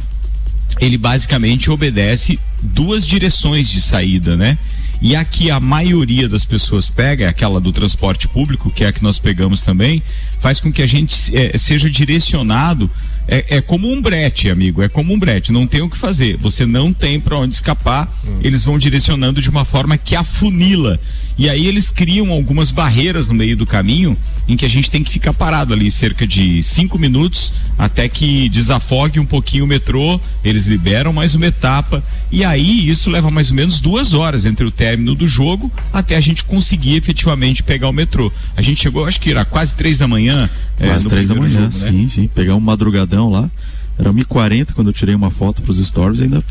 ele 0.80 0.98
basicamente 0.98 1.70
obedece 1.70 2.40
duas 2.62 3.06
direções 3.06 3.70
de 3.70 3.82
saída, 3.82 4.38
né? 4.38 4.58
E 5.02 5.16
a 5.16 5.26
que 5.26 5.50
a 5.50 5.60
maioria 5.60 6.30
das 6.30 6.46
pessoas 6.46 6.90
pega, 6.90 7.26
é 7.26 7.28
aquela 7.28 7.60
do 7.60 7.72
transporte 7.72 8.28
público, 8.28 8.70
que 8.70 8.84
é 8.84 8.88
a 8.88 8.94
que 8.94 9.02
nós 9.02 9.18
pegamos 9.18 9.64
também, 9.64 10.02
faz 10.40 10.60
com 10.60 10.72
que 10.72 10.82
a 10.82 10.88
gente 10.88 11.36
eh, 11.36 11.58
seja 11.58 11.90
direcionado 11.90 12.90
É, 13.32 13.58
é 13.58 13.62
como 13.62 13.90
um 13.90 14.02
brete, 14.02 14.50
amigo. 14.50 14.84
É 14.84 14.90
como 14.90 15.14
um 15.14 15.18
brete. 15.18 15.54
Não 15.54 15.66
tem 15.66 15.82
o 15.82 15.90
que 15.90 15.98
fazer. 15.98 16.36
Você 16.36 16.66
não 16.66 16.92
tem 16.92 17.18
para 17.18 17.38
onde 17.38 17.54
escapar. 17.54 18.14
Eles 18.44 18.66
vão 18.66 18.78
direcionando 18.78 19.42
de 19.42 19.50
uma 19.50 19.64
forma 19.64 19.98
que 19.98 20.18
afunila. 20.18 21.00
E 21.38 21.50
aí 21.50 21.66
eles 21.66 21.90
criam 21.90 22.30
algumas 22.30 22.72
barreiras 22.72 23.30
no 23.30 23.34
meio 23.34 23.56
do 23.56 23.66
caminho 23.66 24.18
em 24.52 24.58
que 24.58 24.66
a 24.66 24.70
gente 24.70 24.92
tem 24.92 25.02
que 25.02 25.10
ficar 25.10 25.34
parado 25.34 25.74
ali 25.74 25.90
cerca 25.90 26.28
de 26.28 26.62
cinco 26.62 27.00
minutos 27.00 27.54
até 27.78 28.10
que 28.10 28.50
desafogue 28.50 29.18
um 29.18 29.26
pouquinho 29.26 29.64
o 29.64 29.68
metrô. 29.68 30.20
Eles 30.44 30.68
liberam 30.68 31.14
mais 31.14 31.34
uma 31.36 31.46
etapa. 31.46 32.04
E 32.30 32.44
aí 32.44 32.90
isso 32.90 33.10
leva 33.10 33.32
mais 33.32 33.50
ou 33.50 33.56
menos 33.56 33.80
duas 33.80 34.14
horas 34.14 34.46
entre 34.46 34.66
o 34.66 34.72
término 34.72 35.16
do 35.16 35.26
jogo 35.26 35.72
até 35.94 36.18
a 36.18 36.22
gente 36.22 36.44
conseguir 36.44 36.96
efetivamente 36.98 37.64
pegar 37.64 37.88
o 37.88 37.94
metrô. 37.94 38.30
A 38.58 38.62
gente 38.62 38.82
chegou, 38.82 39.06
acho 39.06 39.22
que 39.22 39.32
era 39.32 39.46
quase 39.46 39.74
três 39.74 39.98
da 39.98 40.06
manhã. 40.08 40.50
é, 40.78 40.88
Quase 40.88 41.06
no 41.06 41.10
três 41.10 41.30
da 41.30 41.36
manhã, 41.36 41.50
jogo, 41.50 41.64
né? 41.64 41.72
sim, 41.72 42.08
sim. 42.10 42.28
Pegar 42.28 42.56
um 42.56 42.60
madrugadão 42.60 43.30
lá. 43.30 43.50
Era 43.98 44.12
1h40 44.12 44.74
quando 44.74 44.88
eu 44.88 44.94
tirei 44.94 45.14
uma 45.14 45.30
foto 45.30 45.62
pros 45.62 45.78
stories, 45.86 46.22
ainda 46.22 46.44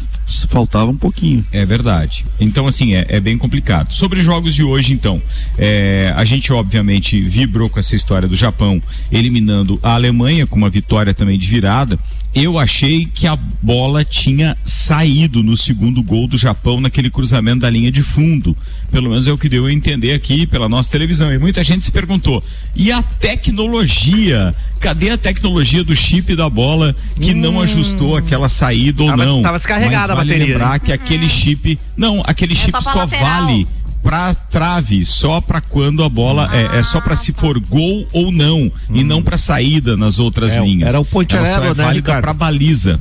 faltava 0.48 0.90
um 0.90 0.96
pouquinho. 0.96 1.44
É 1.50 1.64
verdade. 1.66 2.24
Então, 2.38 2.66
assim, 2.66 2.94
é, 2.94 3.06
é 3.08 3.20
bem 3.20 3.36
complicado. 3.36 3.92
Sobre 3.92 4.22
jogos 4.22 4.54
de 4.54 4.62
hoje, 4.62 4.92
então, 4.92 5.20
é, 5.58 6.12
a 6.16 6.24
gente 6.24 6.52
obviamente 6.52 7.20
vibrou 7.20 7.68
com 7.68 7.78
essa 7.78 7.96
história 7.96 8.28
do 8.28 8.36
Japão 8.36 8.80
eliminando 9.10 9.78
a 9.82 9.94
Alemanha 9.94 10.46
com 10.46 10.56
uma 10.56 10.70
vitória 10.70 11.12
também 11.12 11.38
de 11.38 11.46
virada. 11.46 11.98
Eu 12.32 12.58
achei 12.58 13.06
que 13.12 13.26
a 13.26 13.34
bola 13.34 14.04
tinha 14.04 14.56
saído 14.64 15.42
no 15.42 15.56
segundo 15.56 16.00
gol 16.00 16.28
do 16.28 16.38
Japão 16.38 16.80
naquele 16.80 17.10
cruzamento 17.10 17.60
da 17.60 17.70
linha 17.70 17.90
de 17.90 18.02
fundo. 18.02 18.56
Pelo 18.90 19.10
menos 19.10 19.26
é 19.26 19.32
o 19.32 19.38
que 19.38 19.48
deu 19.48 19.66
a 19.66 19.72
entender 19.72 20.12
aqui 20.12 20.46
pela 20.46 20.68
nossa 20.68 20.88
televisão. 20.90 21.32
E 21.32 21.38
muita 21.38 21.64
gente 21.64 21.84
se 21.84 21.90
perguntou: 21.90 22.42
e 22.74 22.92
a 22.92 23.02
tecnologia? 23.02 24.54
Cadê 24.80 25.10
a 25.10 25.18
tecnologia 25.18 25.84
do 25.84 25.94
chip 25.94 26.34
da 26.34 26.48
bola 26.48 26.96
que 27.20 27.34
não 27.34 27.60
ajustou 27.60 28.16
aquela 28.16 28.48
saída 28.48 29.02
ou 29.02 29.10
Tava- 29.10 29.24
não? 29.26 29.42
tava 29.42 29.58
descarregada 29.58 29.94
Mas 30.00 30.10
a 30.10 30.14
vale 30.14 30.30
bateria, 30.32 30.54
lembrar 30.54 30.74
hein? 30.74 30.80
que 30.84 30.92
aquele 30.92 31.28
chip. 31.28 31.78
Não, 31.96 32.22
aquele 32.24 32.54
chip 32.54 32.70
só 32.72 32.80
só 32.80 32.98
lateral. 33.00 33.26
vale 33.46 33.66
pra 34.02 34.34
trave, 34.34 35.04
só 35.04 35.40
pra 35.40 35.60
quando 35.60 36.02
a 36.02 36.08
bola 36.08 36.48
é, 36.56 36.78
é 36.78 36.82
só 36.82 37.00
pra 37.00 37.14
se 37.16 37.32
for 37.32 37.58
gol 37.60 38.06
ou 38.12 38.32
não 38.32 38.70
e 38.90 39.04
não 39.04 39.22
pra 39.22 39.36
saída 39.36 39.96
nas 39.96 40.18
outras 40.18 40.52
É, 40.52 40.60
linhas. 40.60 40.88
era 40.88 40.98
o 41.00 41.04
Ponte 41.04 41.36
Ela 41.36 41.46
só 41.46 41.64
é 41.64 41.74
né, 41.74 41.92
Ricardo? 41.92 42.22
pra 42.22 42.32
baliza. 42.32 43.00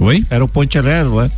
Oi? 0.00 0.24
Era 0.30 0.44
o 0.44 0.48
Ponte 0.48 0.78
Aéreo, 0.78 1.20
né? 1.20 1.30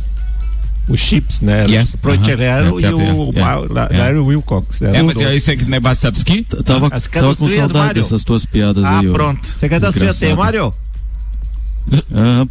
Os 0.87 0.99
chips, 0.99 1.39
né? 1.41 1.65
Yes. 1.67 1.93
O 1.93 1.97
Ponte 1.97 2.29
Aham. 2.31 2.41
Aéreo 2.41 2.79
É, 2.79 2.83
e 2.89 2.93
o. 2.93 3.31
La- 3.73 3.89
Larry 3.91 4.19
Wilcox. 4.19 4.81
né? 4.81 4.91
É, 4.97 5.01
mas 5.01 5.13
dois. 5.15 5.27
é 5.27 5.35
isso 5.35 5.49
aí 5.49 5.57
que 5.57 5.65
não 5.65 5.77
é 5.77 5.79
Bassabski? 5.79 6.43
T- 6.43 6.61
Tava, 6.63 6.89
tava 6.89 7.35
com 7.35 7.47
saudade 7.47 7.93
dessas 7.93 8.23
tuas 8.25 8.45
piadas 8.45 8.83
Ah, 8.83 8.99
aí, 8.99 9.07
ó. 9.09 9.13
pronto. 9.13 9.47
Você 9.47 9.69
quer 9.69 9.79
dar 9.79 9.91
sua 9.93 10.13
tem, 10.13 10.35
Mário? 10.35 10.73
Ah, 12.13 12.45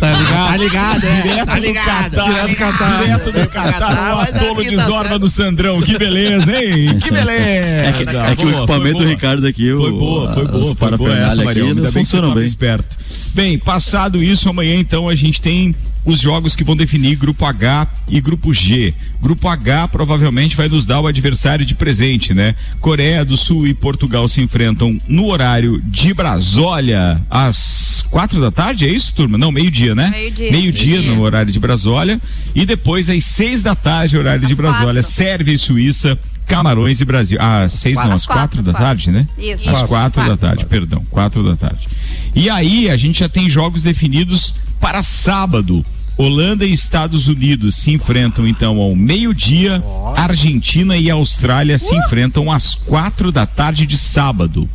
Tá 0.00 0.12
ligado? 0.12 0.48
Tá 0.48 0.56
ligado, 0.56 1.04
é? 1.04 1.44
Tá 1.44 1.58
ligado. 1.58 2.10
Direto 2.10 2.48
do 2.48 2.56
Catar, 2.56 3.02
direto 3.02 3.32
do 3.32 3.48
Catar, 3.48 4.16
o 4.16 4.20
atolo 4.20 4.64
de 4.64 4.76
tá 4.76 4.84
Zorba 4.84 5.18
do 5.18 5.28
Sandrão. 5.28 5.82
Que 5.82 5.98
beleza, 5.98 6.52
hein? 6.52 6.98
Que 7.02 7.10
beleza. 7.10 7.88
é 7.88 7.92
que, 7.92 8.16
é 8.16 8.36
que 8.36 8.44
o 8.46 8.58
equipamento 8.58 8.98
do. 8.98 9.04
Ricardo 9.06 9.46
aqui, 9.46 9.72
Foi 9.74 9.90
o- 9.90 9.98
boa, 9.98 10.34
foi 10.34 10.46
boa, 10.46 10.74
foi 10.76 10.96
boa 10.96 11.16
essa, 11.18 11.44
Marião. 11.44 11.68
Ainda 11.68 11.82
bem 11.90 12.02
que 12.02 12.08
você 12.08 12.20
bem. 12.20 12.44
esperto. 12.44 12.96
Bem, 13.34 13.58
passado 13.58 14.22
isso, 14.22 14.48
amanhã 14.48 14.76
então 14.76 15.08
a 15.08 15.14
gente 15.14 15.40
tem 15.42 15.74
os 16.04 16.20
jogos 16.20 16.54
que 16.54 16.62
vão 16.64 16.76
definir 16.76 17.16
grupo 17.16 17.44
H 17.44 17.86
e 18.08 18.20
grupo 18.20 18.52
G. 18.52 18.92
Grupo 19.22 19.48
H 19.48 19.88
provavelmente 19.88 20.56
vai 20.56 20.68
nos 20.68 20.84
dar 20.84 21.00
o 21.00 21.06
adversário 21.06 21.64
de 21.64 21.74
presente, 21.74 22.34
né? 22.34 22.54
Coreia 22.80 23.24
do 23.24 23.36
Sul 23.36 23.66
e 23.66 23.72
Portugal 23.74 24.28
se 24.28 24.42
enfrentam 24.42 24.98
no 25.08 25.26
horário 25.26 25.80
de 25.82 26.12
Brasólia 26.12 27.20
às 27.30 28.04
quatro 28.10 28.40
da 28.40 28.50
tarde, 28.50 28.84
é 28.86 28.88
isso, 28.88 29.12
turma? 29.14 29.36
Não, 29.38 29.50
meio-dia, 29.50 29.94
né? 29.94 30.10
Meio-dia. 30.10 30.50
Meio-dia 30.50 30.92
Meio-dia. 30.98 31.14
no 31.16 31.22
horário 31.22 31.50
de 31.52 31.58
Brasólia 31.58 32.20
e 32.54 32.64
depois 32.66 33.08
às 33.08 33.24
seis 33.24 33.62
da 33.62 33.74
tarde, 33.74 34.16
horário 34.18 34.46
de 34.46 34.52
Às 34.52 34.56
Brasólia, 34.58 35.02
quatro. 35.02 35.10
Sérvia 35.16 35.54
e 35.54 35.58
Suíça. 35.58 36.18
Camarões 36.46 37.00
e 37.00 37.06
Brasil. 37.06 37.38
Às 37.40 37.72
seis, 37.72 37.96
não, 37.96 38.12
às 38.12 38.26
quatro, 38.26 38.58
quatro 38.58 38.62
da 38.62 38.72
quatro. 38.72 38.86
tarde, 38.86 39.10
né? 39.10 39.26
Isso. 39.38 39.62
Às 39.66 39.76
Quatro. 39.76 39.88
quatro 39.88 40.20
da 40.20 40.26
Quatro. 40.28 40.46
tarde, 40.48 40.64
perdão, 40.66 41.02
quatro 41.10 41.42
da 41.42 41.56
tarde. 41.56 41.88
E 42.34 42.50
aí 42.50 42.90
a 42.90 42.96
gente 42.98 43.20
já 43.20 43.30
tem 43.30 43.48
jogos 43.48 43.82
definidos 43.82 44.54
para 44.80 45.02
sábado. 45.02 45.84
Holanda 46.16 46.64
e 46.64 46.72
Estados 46.72 47.26
Unidos 47.26 47.74
se 47.74 47.90
enfrentam 47.90 48.46
então 48.46 48.78
ao 48.78 48.94
meio-dia. 48.94 49.82
Argentina 50.16 50.96
e 50.96 51.10
Austrália 51.10 51.76
se 51.76 51.94
enfrentam 51.96 52.50
às 52.50 52.74
quatro 52.74 53.32
da 53.32 53.46
tarde 53.46 53.84
de 53.84 53.98
sábado. 53.98 54.68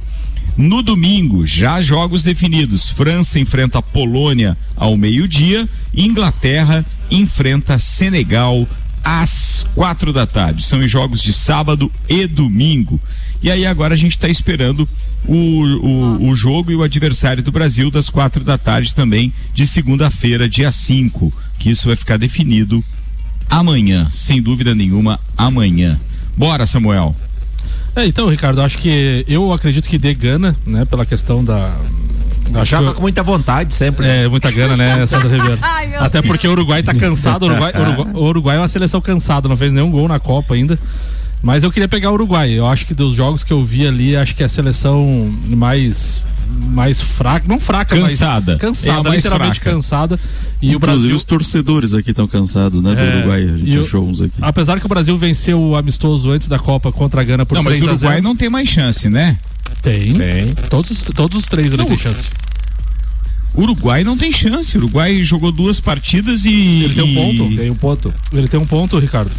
No 0.58 0.82
domingo, 0.82 1.48
já 1.48 1.82
jogos 1.82 2.24
definidos. 2.24 2.90
França 2.90 3.40
enfrenta 3.40 3.80
a 3.80 3.82
Polônia 3.82 4.58
ao 4.76 4.98
meio-dia. 4.98 5.68
Inglaterra 5.94 6.86
enfrenta 7.10 7.80
Senegal 7.80 8.68
às 9.02 9.66
quatro 9.74 10.12
da 10.12 10.28
tarde. 10.28 10.66
São 10.66 10.80
os 10.80 10.92
jogos 10.92 11.22
de 11.22 11.32
sábado 11.32 11.90
e 12.10 12.28
domingo. 12.28 13.00
E 13.42 13.50
aí 13.50 13.66
agora 13.66 13.94
a 13.94 13.98
gente 13.98 14.12
está 14.12 14.28
esperando 14.28 14.88
o, 15.26 15.34
o, 15.36 16.30
o 16.30 16.36
jogo 16.36 16.72
e 16.72 16.76
o 16.76 16.84
adversário 16.84 17.42
do 17.42 17.52
Brasil 17.52 17.90
das 17.90 18.10
quatro 18.10 18.44
da 18.44 18.58
tarde 18.58 18.94
também 18.94 19.32
de 19.54 19.66
segunda-feira, 19.66 20.48
dia 20.50 20.72
5. 20.72 21.32
Que 21.58 21.70
isso 21.70 21.88
vai 21.88 21.96
ficar 21.96 22.18
definido 22.18 22.84
amanhã, 23.50 24.08
sem 24.10 24.42
dúvida 24.42 24.76
nenhuma, 24.76 25.20
amanhã. 25.38 25.98
Bora, 26.36 26.66
Samuel. 26.66 27.16
É, 27.96 28.06
então, 28.06 28.30
Ricardo, 28.30 28.62
acho 28.62 28.78
que 28.78 29.26
eu 29.28 29.52
acredito 29.52 29.90
que 29.90 29.98
dê 29.98 30.14
gana, 30.14 30.56
né, 30.66 30.86
pela 30.86 31.06
questão 31.06 31.44
da. 31.44 31.76
Joga 32.66 32.90
que- 32.90 32.96
com 32.96 33.02
muita 33.02 33.22
vontade 33.22 33.74
sempre. 33.74 34.06
né? 34.06 34.26
É, 34.26 34.28
muita 34.28 34.50
gana, 34.52 34.76
né, 34.76 35.06
Sandra 35.08 35.30
Ribeiro? 35.30 35.60
Ai, 35.62 35.96
Até 35.96 36.22
Deus. 36.22 36.28
porque 36.32 36.48
o 36.48 36.52
Uruguai 36.52 36.82
tá 36.84 36.94
cansado. 36.94 37.44
O 37.44 37.46
Uruguai, 37.50 37.74
Uruguai, 37.76 38.14
o 38.14 38.24
Uruguai 38.26 38.56
é 38.58 38.60
uma 38.60 38.68
seleção 38.68 39.00
cansada, 39.02 39.48
não 39.48 39.56
fez 39.58 39.72
nenhum 39.72 39.92
gol 39.92 40.08
na 40.08 40.20
Copa 40.20 40.54
ainda. 40.56 40.80
Mas 41.42 41.64
eu 41.64 41.72
queria 41.72 41.88
pegar 41.88 42.10
o 42.12 42.14
Uruguai. 42.14 42.52
Eu 42.52 42.68
acho 42.68 42.86
que 42.86 42.94
dos 42.94 43.14
jogos 43.14 43.44
que 43.44 43.54
eu 43.54 43.64
vi 43.64 43.88
ali, 43.88 44.16
acho 44.16 44.36
que 44.36 44.44
é 44.44 44.46
a 44.46 44.50
seleção 44.50 45.34
mais 45.48 46.22
mais 46.72 47.00
fraca, 47.00 47.46
não 47.48 47.60
fraca, 47.60 47.96
Cansada. 47.96 48.54
mas 48.54 48.56
É 48.56 48.60
cansada, 48.60 49.04
mais 49.10 49.16
literalmente 49.18 49.60
fraca. 49.60 49.76
cansada. 49.76 50.20
E 50.62 50.68
o 50.74 50.76
Inclusive 50.76 50.80
Brasil 50.80 51.16
os 51.16 51.24
torcedores 51.24 51.94
aqui 51.94 52.10
estão 52.10 52.28
cansados, 52.28 52.82
né? 52.82 52.94
Do 52.96 53.00
É, 53.00 53.18
Uruguai. 53.18 53.44
A 53.44 53.58
gente 53.58 53.70
e 53.72 53.78
o- 53.78 53.84
achou 53.84 54.06
uns 54.06 54.22
aqui. 54.22 54.34
Apesar 54.42 54.80
que 54.80 54.86
o 54.86 54.90
Brasil 54.90 55.16
venceu 55.18 55.62
o 55.62 55.76
amistoso 55.76 56.30
antes 56.32 56.48
da 56.48 56.58
Copa 56.60 56.92
contra 56.92 57.22
a 57.22 57.24
Gana 57.24 57.46
por 57.46 57.56
Não, 57.56 57.64
mas 57.64 57.76
3 57.76 57.88
o 57.88 57.92
a 57.92 57.96
0. 57.96 58.12
Uruguai 58.14 58.22
não 58.22 58.36
tem 58.36 58.50
mais 58.50 58.68
chance, 58.68 59.08
né? 59.08 59.38
Tem. 59.82 60.14
Tem. 60.16 60.54
Todos, 60.70 60.90
os- 60.92 61.04
todos 61.16 61.38
os 61.38 61.46
três 61.46 61.72
Não, 61.72 61.86
tem 61.86 61.98
chance. 61.98 62.28
O 63.54 63.62
Uruguai 63.62 64.04
não 64.04 64.18
tem 64.18 64.32
chance. 64.32 64.76
O 64.76 64.82
Uruguai 64.82 65.24
jogou 65.24 65.52
duas 65.52 65.80
partidas 65.80 66.46
e. 66.46 66.84
Ele 66.84 66.94
tem 66.96 67.04
um 67.04 67.08
e- 67.08 67.16
ponto. 67.16 67.56
Tem 67.56 67.70
um 67.70 67.76
ponto. 67.76 68.14
Ele 68.34 68.48
tem 68.48 68.60
um 68.60 68.66
ponto, 68.66 68.98
Ricardo. 69.00 69.32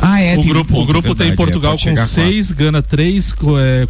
Ah, 0.00 0.20
é. 0.20 0.32
o 0.36 0.40
tem 0.42 0.44
um 0.44 0.48
grupo, 0.54 0.80
o 0.80 0.86
grupo 0.86 1.08
tem 1.14 1.28
verdade, 1.28 1.32
é, 1.32 1.36
Portugal 1.36 1.72
com 1.72 1.78
chegar 1.78 2.02
a 2.02 2.06
6, 2.06 2.52
Gana 2.52 2.82
3, 2.82 3.32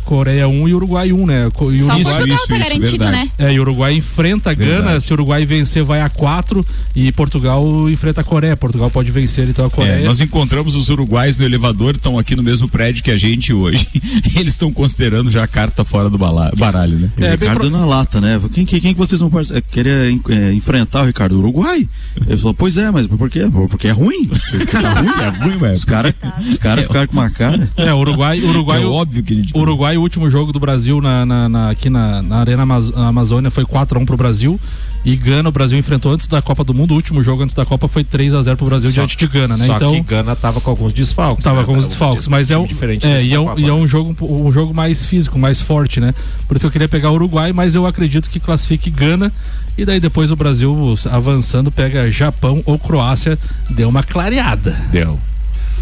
Coreia 0.05 0.49
1 0.49 0.69
e 0.69 0.75
Uruguai 0.75 1.13
1, 1.13 1.27
né? 1.27 1.49
Co- 1.55 1.73
E 1.73 1.83
o 1.83 1.87
Só 1.87 1.95
Uruguai, 1.95 2.03
Portugal 2.15 2.37
isso, 2.39 2.49
tá 2.49 2.57
isso, 2.57 2.65
garantido, 2.65 3.05
verdade. 3.05 3.17
né? 3.25 3.31
é, 3.39 3.53
e 3.53 3.59
o 3.59 3.63
Uruguai 3.63 3.95
enfrenta 3.95 4.51
a 4.51 4.55
Gana. 4.55 4.75
Verdade. 4.75 5.05
Se 5.05 5.11
o 5.13 5.15
Uruguai 5.15 5.45
vencer, 5.47 5.83
vai 5.85 6.01
a 6.01 6.09
4 6.09 6.65
e 6.95 7.11
Portugal 7.13 7.89
enfrenta 7.91 8.21
a 8.21 8.25
Coreia. 8.25 8.57
Portugal 8.57 8.91
pode 8.91 9.11
vencer 9.11 9.49
então 9.49 9.65
a 9.65 9.69
É, 9.69 9.71
Coreia. 9.71 10.05
nós 10.05 10.21
encontramos 10.21 10.75
os 10.75 10.89
uruguais 10.89 11.39
no 11.39 11.45
elevador, 11.45 11.95
estão 11.97 12.19
aqui 12.19 12.37
no 12.37 12.43
mesmo 12.43 12.69
prédio 12.69 13.03
que 13.03 13.11
a 13.11 13.17
gente 13.17 13.53
hoje. 13.53 13.87
Eles 14.37 14.55
estão 14.55 14.73
considerando 14.73 15.31
já 15.31 15.45
a 15.45 15.49
carta 15.49 15.85
fora 15.85 16.09
do 16.11 16.19
baralho, 16.19 16.99
né? 16.99 17.11
O 17.17 17.25
É, 17.25 17.37
bem 17.37 17.49
Ricardo 17.49 17.71
na 17.71 17.85
lata, 17.85 18.21
né? 18.21 18.41
Quem, 18.53 18.65
quem, 18.65 18.81
quem 18.81 18.93
que 18.93 18.99
vocês 18.99 19.21
vão 19.21 19.31
é, 19.53 19.61
querer 19.61 20.11
en- 20.11 20.21
é, 20.29 20.53
enfrentar 20.53 21.03
o 21.03 21.07
Ricardo? 21.07 21.33
O 21.37 21.39
Uruguai? 21.39 21.89
Ele 22.27 22.37
falou, 22.37 22.55
pois 22.55 22.77
é, 22.77 22.91
mas 22.91 23.07
por 23.07 23.31
quê? 23.31 23.49
Porque 23.71 23.89
é 23.89 23.93
ruim. 23.93 24.29
Cara, 24.71 25.01
ruim, 25.01 25.09
É 25.09 25.29
ruim, 25.45 25.57
mas 25.61 25.85
caras 25.95 26.15
os 26.51 26.59
cara 26.59 26.83
ficaram 26.83 27.07
com 27.07 27.13
uma 27.15 27.31
cara. 27.31 27.69
É, 27.77 27.93
o 27.93 27.99
Uruguai, 27.99 28.41
o 28.41 28.49
Uruguai, 28.49 28.83
é 28.83 28.87
o- 28.87 28.93
óbvio 28.93 29.23
que 29.23 29.33
ele. 29.35 29.51
o 29.55 29.59
Uruguai, 29.61 29.97
o 29.97 30.01
último 30.01 30.29
jogo 30.31 30.53
do 30.53 30.61
Brasil 30.61 31.01
na, 31.01 31.25
na- 31.27 31.49
na- 31.49 31.71
aqui 31.71 31.89
na, 31.91 32.23
na 32.23 32.39
Arena 32.39 32.63
Amaz- 32.63 32.93
Amazônia 32.95 33.51
foi 33.51 33.65
4x1 33.65 34.05
pro 34.07 34.17
Brasil. 34.17 34.59
E 35.07 35.17
Gana, 35.17 35.51
o 35.51 35.53
Brasil 35.53 35.79
enfrentou 35.79 36.13
antes 36.13 36.27
da 36.27 36.41
Copa 36.41 36.65
do 36.65 36.73
Mundo. 36.73 36.93
O 36.93 36.95
último 36.95 37.23
jogo 37.23 37.43
antes 37.43 37.55
da 37.55 37.67
Copa 37.67 37.87
foi 37.89 38.03
3x0 38.03 38.57
pro 38.57 38.65
Brasil 38.65 38.89
Só- 38.89 38.95
diante 38.95 39.19
de 39.19 39.27
Gana, 39.27 39.55
né? 39.55 39.67
Só 39.67 39.77
então. 39.77 39.93
que 39.93 40.01
Gana 40.01 40.35
tava 40.35 40.63
com 40.63 40.71
alguns 40.71 40.95
desfalques. 40.95 41.45
Tava 41.45 41.61
né? 41.61 41.67
com 41.67 41.75
Tava 41.75 41.87
desfalques, 41.87 42.27
mas 42.27 42.51
é 42.51 42.57
um, 42.57 42.65
diferente 42.65 43.07
é, 43.07 43.23
e 43.23 43.35
é, 43.35 43.39
um, 43.39 43.59
e 43.59 43.65
é 43.65 43.67
né? 43.67 43.73
um 43.73 43.87
jogo 43.87 44.17
um 44.23 44.51
jogo 44.51 44.73
mais 44.73 45.05
físico, 45.05 45.39
mais 45.39 45.61
forte, 45.61 46.01
né? 46.01 46.15
Por 46.49 46.57
isso 46.57 46.65
eu 46.65 46.71
queria 46.71 46.89
pegar 46.89 47.11
o 47.11 47.15
Uruguai, 47.17 47.53
mas 47.53 47.75
eu 47.75 47.87
acredito 47.87 48.31
que 48.31 48.41
classifique 48.41 48.89
Gana 48.89 49.31
e 49.77 49.85
daí 49.85 50.01
depois 50.01 50.31
o 50.31 50.37
Brasil 50.37 50.95
avançando 51.11 51.71
pega 51.71 52.11
Japão 52.11 52.63
ou 52.65 52.79
Croácia, 52.79 53.39
deu 53.69 53.91
uma 53.91 54.03
clareada. 54.03 54.71
Deu. 54.91 55.19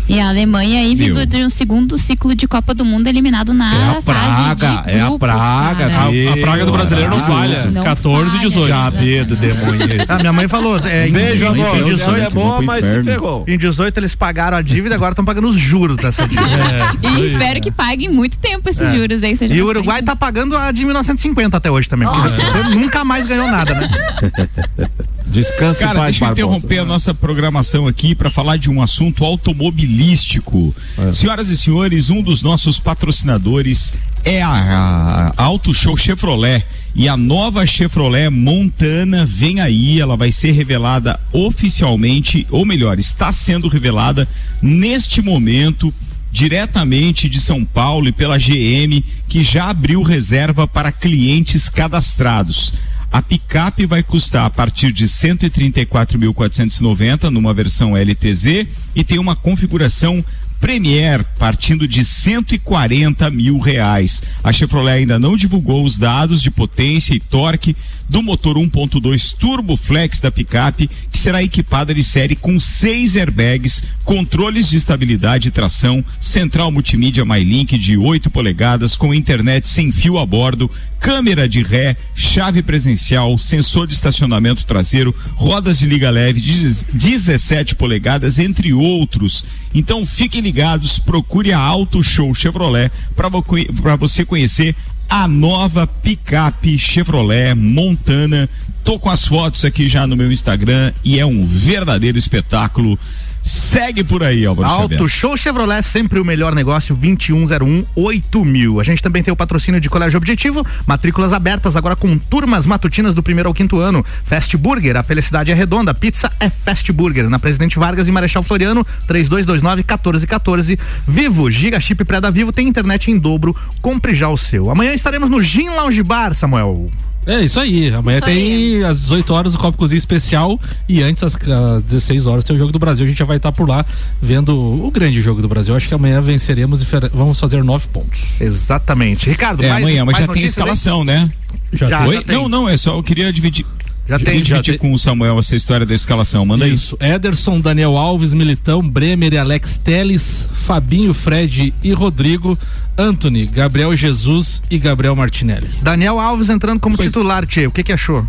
E 0.09 0.21
a 0.21 0.29
Alemanha 0.29 0.81
aí 0.81 0.95
vindo 0.95 1.17
Viu? 1.17 1.27
de 1.27 1.37
um 1.45 1.49
segundo 1.49 1.97
ciclo 1.97 2.35
de 2.35 2.47
Copa 2.47 2.75
do 2.75 2.85
Mundo 2.85 3.07
eliminado 3.07 3.55
na 3.55 3.73
É 3.75 3.99
a 3.99 4.03
praga, 4.03 4.83
de 4.83 4.91
é 4.91 5.01
a 5.01 5.05
grupos, 5.07 5.19
praga, 5.21 5.89
cara. 5.89 6.03
A, 6.03 6.33
a 6.33 6.37
praga 6.43 6.67
do 6.67 6.73
brasileiro 6.73 7.11
não 7.11 7.23
falha. 7.25 7.65
Não 7.67 7.83
14 7.83 8.27
e 8.27 8.31
falha, 8.31 8.49
18. 8.49 8.67
Diabedo, 8.67 9.37
demônio. 9.37 9.87
A 10.09 10.19
minha 10.19 10.33
mãe 10.33 10.49
falou, 10.49 10.79
é, 10.85 11.09
em- 11.09 11.13
Beijo, 11.13 11.45
em, 11.45 11.49
amor. 11.49 11.77
em 11.79 11.85
Deus 11.85 11.99
18, 12.01 12.21
é 12.21 12.31
pro 12.31 12.63
mas 12.63 12.85
se 12.85 13.03
ferrou. 13.05 13.45
em 13.49 13.57
18 13.57 13.97
eles 14.01 14.15
pagaram 14.15 14.57
a 14.59 14.63
dívida, 14.63 14.95
agora 14.97 15.13
estão 15.13 15.25
pagando 15.25 15.49
os 15.49 15.57
juros 15.57 15.97
dessa 15.97 16.27
dívida. 16.29 16.51
É, 16.51 17.09
E 17.21 17.27
espero 17.27 17.61
que 17.61 17.71
paguem 17.71 18.09
muito 18.11 18.37
tempo 18.39 18.69
esses 18.69 18.83
É. 18.83 18.95
juros 18.95 19.23
aí. 19.23 19.37
seja 19.37 19.55
E 19.55 19.63
o. 19.63 19.67
Uruguai 19.69 20.03
tá 20.03 20.15
pagando 20.15 20.57
a 20.57 20.71
de 20.73 20.85
1950 20.85 21.57
até 21.57 21.71
hoje 21.71 21.89
também, 21.89 22.07
porque 22.09 22.29
nunca 22.77 23.03
mais 23.05 23.25
ganhou 23.27 23.47
nada, 23.51 23.73
né? 23.75 23.89
Descanse 25.33 25.83
em 25.83 25.87
Cara, 25.87 26.01
paz, 26.01 26.19
deixa 26.19 26.25
eu 26.27 26.33
interromper 26.33 26.79
a 26.81 26.85
nossa 26.85 27.15
programação 27.15 27.89
aqui 27.89 28.15
para 28.15 28.31
falar 28.31 28.59
de 28.59 28.71
um 28.71 28.83
assunto 28.83 29.25
automobilístico. 29.25 30.75
É. 30.99 31.11
Senhoras 31.11 31.49
e 31.49 31.57
senhores, 31.57 32.11
um 32.11 32.21
dos 32.21 32.43
nossos 32.43 32.79
patrocinadores 32.79 33.95
é 34.25 34.43
a, 34.43 35.33
a 35.35 35.43
Auto 35.43 35.73
Show 35.73 35.97
Chevrolet. 35.97 36.65
E 36.95 37.09
a 37.09 37.17
nova 37.17 37.65
Chevrolet 37.65 38.29
Montana 38.29 39.25
vem 39.25 39.61
aí, 39.61 39.99
ela 39.99 40.15
vai 40.19 40.31
ser 40.31 40.53
revelada 40.53 41.19
oficialmente, 41.33 42.47
ou 42.51 42.67
melhor, 42.67 42.99
está 42.99 43.33
sendo 43.33 43.69
revelada 43.69 44.29
neste 44.61 45.23
momento 45.23 45.93
diretamente 46.31 47.29
de 47.29 47.41
São 47.41 47.65
Paulo 47.65 48.09
e 48.09 48.13
pela 48.13 48.39
GM, 48.39 49.03
que 49.29 49.43
já 49.43 49.71
abriu 49.71 50.03
reserva 50.03 50.67
para 50.67 50.93
clientes 50.93 51.69
cadastrados. 51.69 52.75
A 53.13 53.21
picape 53.21 53.85
vai 53.85 54.03
custar 54.03 54.47
a 54.47 54.51
partir 54.51 54.91
de 54.91 55.05
134.490 55.05 57.25
numa 57.25 57.53
versão 57.53 57.95
LTZ 57.95 58.67
e 58.97 59.05
tem 59.05 59.19
uma 59.19 59.37
configuração 59.37 60.25
Premier 60.63 61.25
partindo 61.41 61.89
de 61.89 62.05
140 62.05 63.29
mil 63.31 63.59
reais. 63.59 64.23
A 64.45 64.53
Chevrolet 64.53 64.99
ainda 64.99 65.19
não 65.19 65.37
divulgou 65.37 65.83
os 65.83 65.99
dados 65.99 66.41
de 66.41 66.53
potência 66.53 67.15
e 67.15 67.19
torque 67.19 67.75
do 68.09 68.23
motor 68.23 68.57
1.2 68.57 69.35
Turbo 69.37 69.77
Flex 69.77 70.21
da 70.21 70.31
picape, 70.31 70.89
que 71.11 71.19
será 71.19 71.43
equipada 71.43 71.93
de 71.93 72.05
série 72.05 72.37
com 72.37 72.61
seis 72.61 73.17
airbags, 73.17 73.83
controles 74.05 74.69
de 74.69 74.77
estabilidade 74.77 75.49
e 75.49 75.51
tração, 75.51 76.05
central 76.21 76.71
multimídia 76.71 77.25
MyLink 77.25 77.77
de 77.77 77.97
8 77.97 78.31
polegadas 78.31 78.95
com 78.95 79.13
internet 79.13 79.67
sem 79.67 79.91
fio 79.91 80.19
a 80.19 80.25
bordo, 80.25 80.71
câmera 81.01 81.49
de 81.49 81.63
ré, 81.63 81.97
chave 82.15 82.63
presencial, 82.63 83.37
sensor 83.37 83.89
de 83.89 83.95
estacionamento 83.95 84.65
traseiro, 84.65 85.13
rodas 85.35 85.81
de 85.81 85.87
liga 85.87 86.09
leve 86.11 86.41
de 86.41 86.85
17 86.93 87.75
polegadas, 87.75 88.39
entre 88.39 88.73
outros. 88.73 89.45
Então 89.75 90.07
fiquem 90.07 90.41
ligados, 90.41 90.52
procure 90.99 91.53
a 91.53 91.59
Auto 91.59 92.03
Show 92.03 92.35
Chevrolet 92.35 92.91
para 93.17 93.97
você 93.97 94.25
conhecer 94.25 94.75
a 95.09 95.29
nova 95.29 95.87
picape 95.87 96.79
Chevrolet 96.79 97.55
Montana. 97.55 98.49
Tô 98.83 98.99
com 98.99 99.11
as 99.11 99.25
fotos 99.25 99.65
aqui 99.65 99.87
já 99.87 100.07
no 100.07 100.17
meu 100.17 100.33
Instagram 100.33 100.93
e 101.05 101.19
é 101.19 101.27
um 101.27 101.45
verdadeiro 101.45 102.19
espetáculo. 102.19 102.99
Segue 103.43 104.05
por 104.05 104.23
aí, 104.23 104.47
Álvaro 104.47 104.69
Auto 104.69 104.93
Xavier. 104.95 105.09
Show 105.09 105.37
Chevrolet, 105.37 105.83
sempre 105.83 106.21
o 106.21 106.25
melhor 106.25 106.55
negócio, 106.55 106.95
2101 106.95 107.85
8000. 107.95 108.81
A 108.81 108.85
gente 108.85 109.03
também 109.03 109.23
tem 109.23 109.33
o 109.33 109.37
patrocínio 109.37 109.81
de 109.81 109.91
Colégio 109.91 110.17
Objetivo, 110.17 110.65
matrículas 110.87 111.33
abertas 111.33 111.77
agora 111.77 111.97
com 111.97 112.17
turmas 112.17 112.67
matutinas 112.67 113.15
do 113.15 113.23
primeiro 113.23 113.49
ao 113.49 113.55
quinto 113.55 113.81
ano. 113.81 114.05
Fast 114.25 114.57
Burger, 114.57 114.97
a 114.97 115.03
felicidade 115.03 115.51
é 115.51 115.55
redonda, 115.55 115.93
pizza 115.93 116.31
é 116.39 116.49
Fast 116.49 116.91
Burger. 116.93 117.29
Na 117.29 117.39
Presidente 117.39 117.79
Vargas 117.79 118.07
e 118.07 118.13
Marechal 118.13 118.43
Floriano, 118.43 118.85
3229 119.07 119.77
1414. 119.83 120.79
Vivo, 121.07 121.51
Giga 121.51 121.81
Chip 121.81 122.05
Pré 122.05 122.21
da 122.21 122.31
Vivo 122.31 122.53
tem 122.53 122.69
internet 122.69 123.11
em 123.11 123.19
dobro, 123.19 123.57
compre 123.81 124.15
já 124.15 124.29
o 124.29 124.37
seu. 124.37 124.71
Amanhã 124.71 124.93
estaremos 124.93 125.29
no 125.29 125.43
Gin 125.43 125.71
Lounge 125.71 126.03
Bar, 126.03 126.35
Samuel. 126.35 126.91
É 127.27 127.41
isso 127.41 127.61
aí. 127.61 127.93
Amanhã 127.95 128.19
Isso 128.19 128.27
tem 128.27 128.85
às 128.85 129.01
18 129.01 129.33
horas 129.33 129.55
o 129.55 129.59
Copo 129.59 129.79
Cozinha 129.79 129.99
especial 129.99 130.59
e 130.89 131.03
antes 131.03 131.23
às, 131.23 131.37
às 131.37 131.83
16 131.83 132.27
horas 132.27 132.45
tem 132.45 132.57
o 132.57 132.59
Jogo 132.59 132.73
do 132.73 132.79
Brasil. 132.79 133.07
A 133.07 133.09
gente 133.09 133.19
já 133.19 133.25
vai 133.25 133.37
estar 133.37 133.53
por 133.53 133.69
lá 133.69 133.85
vendo 134.21 134.57
o 134.57 134.91
grande 134.91 135.23
Jogo 135.23 135.41
do 135.41 135.49
Brasil. 135.49 135.75
Acho 135.75 135.89
que 135.89 135.95
amanhã 135.95 136.21
venceremos 136.21 136.83
e 136.83 136.87
vamos 137.13 137.39
fazer 137.39 137.63
nove 137.63 137.89
pontos. 137.89 138.41
Exatamente. 138.41 139.31
Ricardo, 139.31 139.63
É, 139.63 139.69
mais, 139.69 139.83
amanhã, 139.83 140.05
mas 140.05 140.15
mais 140.15 140.27
já 140.27 140.33
tem 140.33 140.43
notícias 140.43 140.59
aí? 140.59 140.73
escalação, 140.73 141.05
né? 141.05 141.31
Já, 141.73 141.89
Já, 141.89 142.23
tem. 142.23 142.37
Não, 142.37 142.49
não, 142.49 142.69
é 142.69 142.77
só 142.77 142.97
eu 142.97 143.03
queria 143.03 143.33
dividir. 143.33 143.65
Já 144.09 144.19
tem, 144.19 144.45
já 144.45 144.63
tem. 144.63 144.77
com 144.79 144.93
o 144.93 144.99
Samuel 144.99 145.39
essa 145.39 145.55
história 145.55 145.87
da 145.87 145.95
escalação. 145.95 146.45
Manda 146.45 146.67
Isso. 146.67 146.97
Ederson, 147.01 147.61
Daniel 147.61 147.97
Alves, 147.97 148.33
Militão, 148.33 148.87
Bremer 148.87 149.33
e 149.33 149.39
Alex 149.39 149.79
Teles, 149.79 150.49
Fabinho, 150.53 151.15
Fred 151.15 151.73
e 151.83 151.93
Rodrigo, 151.93 152.59
Anthony, 152.99 153.47
Gabriel 153.47 153.97
Jesus 153.97 154.63
e 154.71 154.79
Gabriel 154.79 155.15
Martinelli. 155.15 155.69
Daniel 155.81 156.19
Alves 156.19 156.49
entrando 156.51 156.81
como 156.81 156.97
Pois- 156.97 157.09
titular, 157.09 157.47
Tchê. 157.47 157.67
O 157.67 157.71
que 157.71 157.83
que 157.83 157.93
achou? 157.93 158.27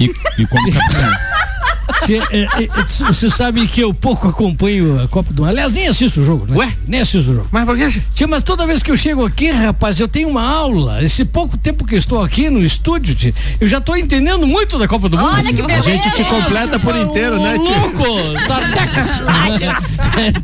aí. 0.00 0.06
E, 0.38 0.42
e 0.42 0.46
como 0.46 0.72
capitão. 0.72 1.10
Tchê, 2.04 2.18
é, 2.30 2.40
é, 2.40 2.64
é, 2.64 2.68
você 3.06 3.30
sabe 3.30 3.66
que 3.66 3.80
eu 3.80 3.92
pouco 3.92 4.28
acompanho 4.28 5.00
a 5.02 5.08
Copa 5.08 5.32
do 5.32 5.42
Mundo. 5.42 5.50
Aliás, 5.50 5.72
nem 5.72 5.86
assisto 5.86 6.20
o 6.20 6.24
jogo, 6.24 6.46
né? 6.46 6.56
Ué? 6.56 6.72
Nem 6.86 7.00
assisto 7.00 7.30
o 7.30 7.34
jogo. 7.34 7.48
Mas 7.50 7.64
por 7.64 7.76
que? 7.76 7.88
Tchê? 7.88 8.02
Tchê, 8.14 8.26
mas 8.26 8.42
toda 8.42 8.66
vez 8.66 8.82
que 8.82 8.90
eu 8.90 8.96
chego 8.96 9.24
aqui, 9.24 9.50
rapaz, 9.50 10.00
eu 10.00 10.08
tenho 10.08 10.28
uma 10.28 10.42
aula. 10.42 11.02
Esse 11.02 11.24
pouco 11.24 11.56
tempo 11.56 11.84
que 11.84 11.94
eu 11.94 11.98
estou 11.98 12.22
aqui 12.22 12.50
no 12.50 12.62
estúdio, 12.62 13.14
tchê, 13.14 13.34
eu 13.60 13.68
já 13.68 13.78
estou 13.78 13.96
entendendo 13.96 14.46
muito 14.46 14.78
da 14.78 14.88
Copa 14.88 15.08
do 15.08 15.16
Mundo. 15.16 15.34
Olha 15.34 15.52
que 15.52 15.62
beleza. 15.62 15.88
A 15.88 15.92
gente 15.92 16.10
te 16.10 16.24
completa 16.24 16.78
por 16.78 16.96
inteiro, 16.96 17.40
né, 17.40 17.58
tio? 17.58 17.82
louco! 17.82 18.40
Sardex! 18.46 18.92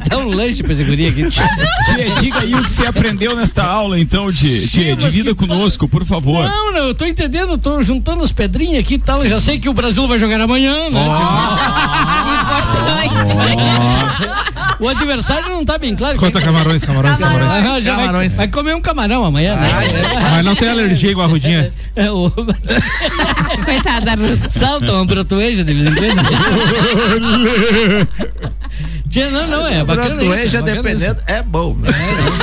Dá 0.09 0.18
um 0.18 0.29
lanche 0.29 0.62
pra 0.62 0.75
guri 0.75 1.07
aqui. 1.07 1.29
Tia, 1.31 2.11
diga 2.21 2.40
aí 2.40 2.55
o 2.55 2.62
que 2.62 2.71
você 2.71 2.87
aprendeu 2.87 3.35
nesta 3.37 3.64
aula, 3.64 3.99
então, 3.99 4.31
Tia. 4.33 4.61
Sim, 4.61 4.66
Tia, 4.66 4.97
mas 4.97 5.12
divida 5.12 5.31
que- 5.35 5.47
conosco, 5.47 5.88
por 5.88 6.05
favor. 6.05 6.44
Não, 6.49 6.73
não, 6.73 6.87
eu 6.88 6.94
tô 6.94 7.05
entendendo, 7.05 7.53
eu 7.53 7.59
tô 7.59 7.83
juntando 7.83 8.23
as 8.25 8.33
pedrinhas 8.33 8.81
aqui 8.81 8.94
e 8.94 8.99
tal. 8.99 9.23
Eu 9.25 9.31
já 9.31 9.40
sei 9.40 9.59
que 9.59 9.68
o 9.68 9.75
Brasil 9.75 10.07
vai 10.09 10.18
jogar 10.18 10.40
amanhã, 10.40 10.88
né? 10.90 11.07
O 14.81 14.87
adversário 14.88 15.49
não 15.49 15.64
tá 15.64 15.77
bem 15.77 15.97
claro. 15.97 16.16
Conta 16.18 16.40
camarões, 16.40 16.85
camarões, 16.85 17.18
camarões. 17.18 17.51
Ah, 17.51 17.81
já 17.81 17.97
vai, 17.97 18.07
Camarões. 18.07 18.37
vai 18.37 18.47
comer 18.49 18.77
um 18.77 18.81
camarão 18.81 19.25
amanhã, 19.25 19.57
né? 19.57 19.68
Mas 20.37 20.44
não 20.44 20.55
tem 20.55 20.68
alergia 20.71 21.11
igual 21.11 21.27
a 21.27 21.31
Rudinha. 21.31 21.73
É, 21.97 22.09
o... 22.12 22.31
Coitada 23.64 24.07
da 24.07 24.14
Ruth. 24.14 24.49
Salta 24.51 24.92
uma 24.92 25.05
brotoeja 25.05 25.64
de 25.64 25.75
vez 25.75 25.88
em 25.88 25.94
quando. 25.97 26.23
Não, 29.31 29.49
não, 29.49 29.66
é 29.66 29.85
bacana 29.85 30.23
isso. 30.23 30.57
É 30.57 30.61
bacana 30.61 30.83
dependendo, 30.83 31.21
é 31.27 31.42
bom. 31.42 31.75
né? 31.75 31.88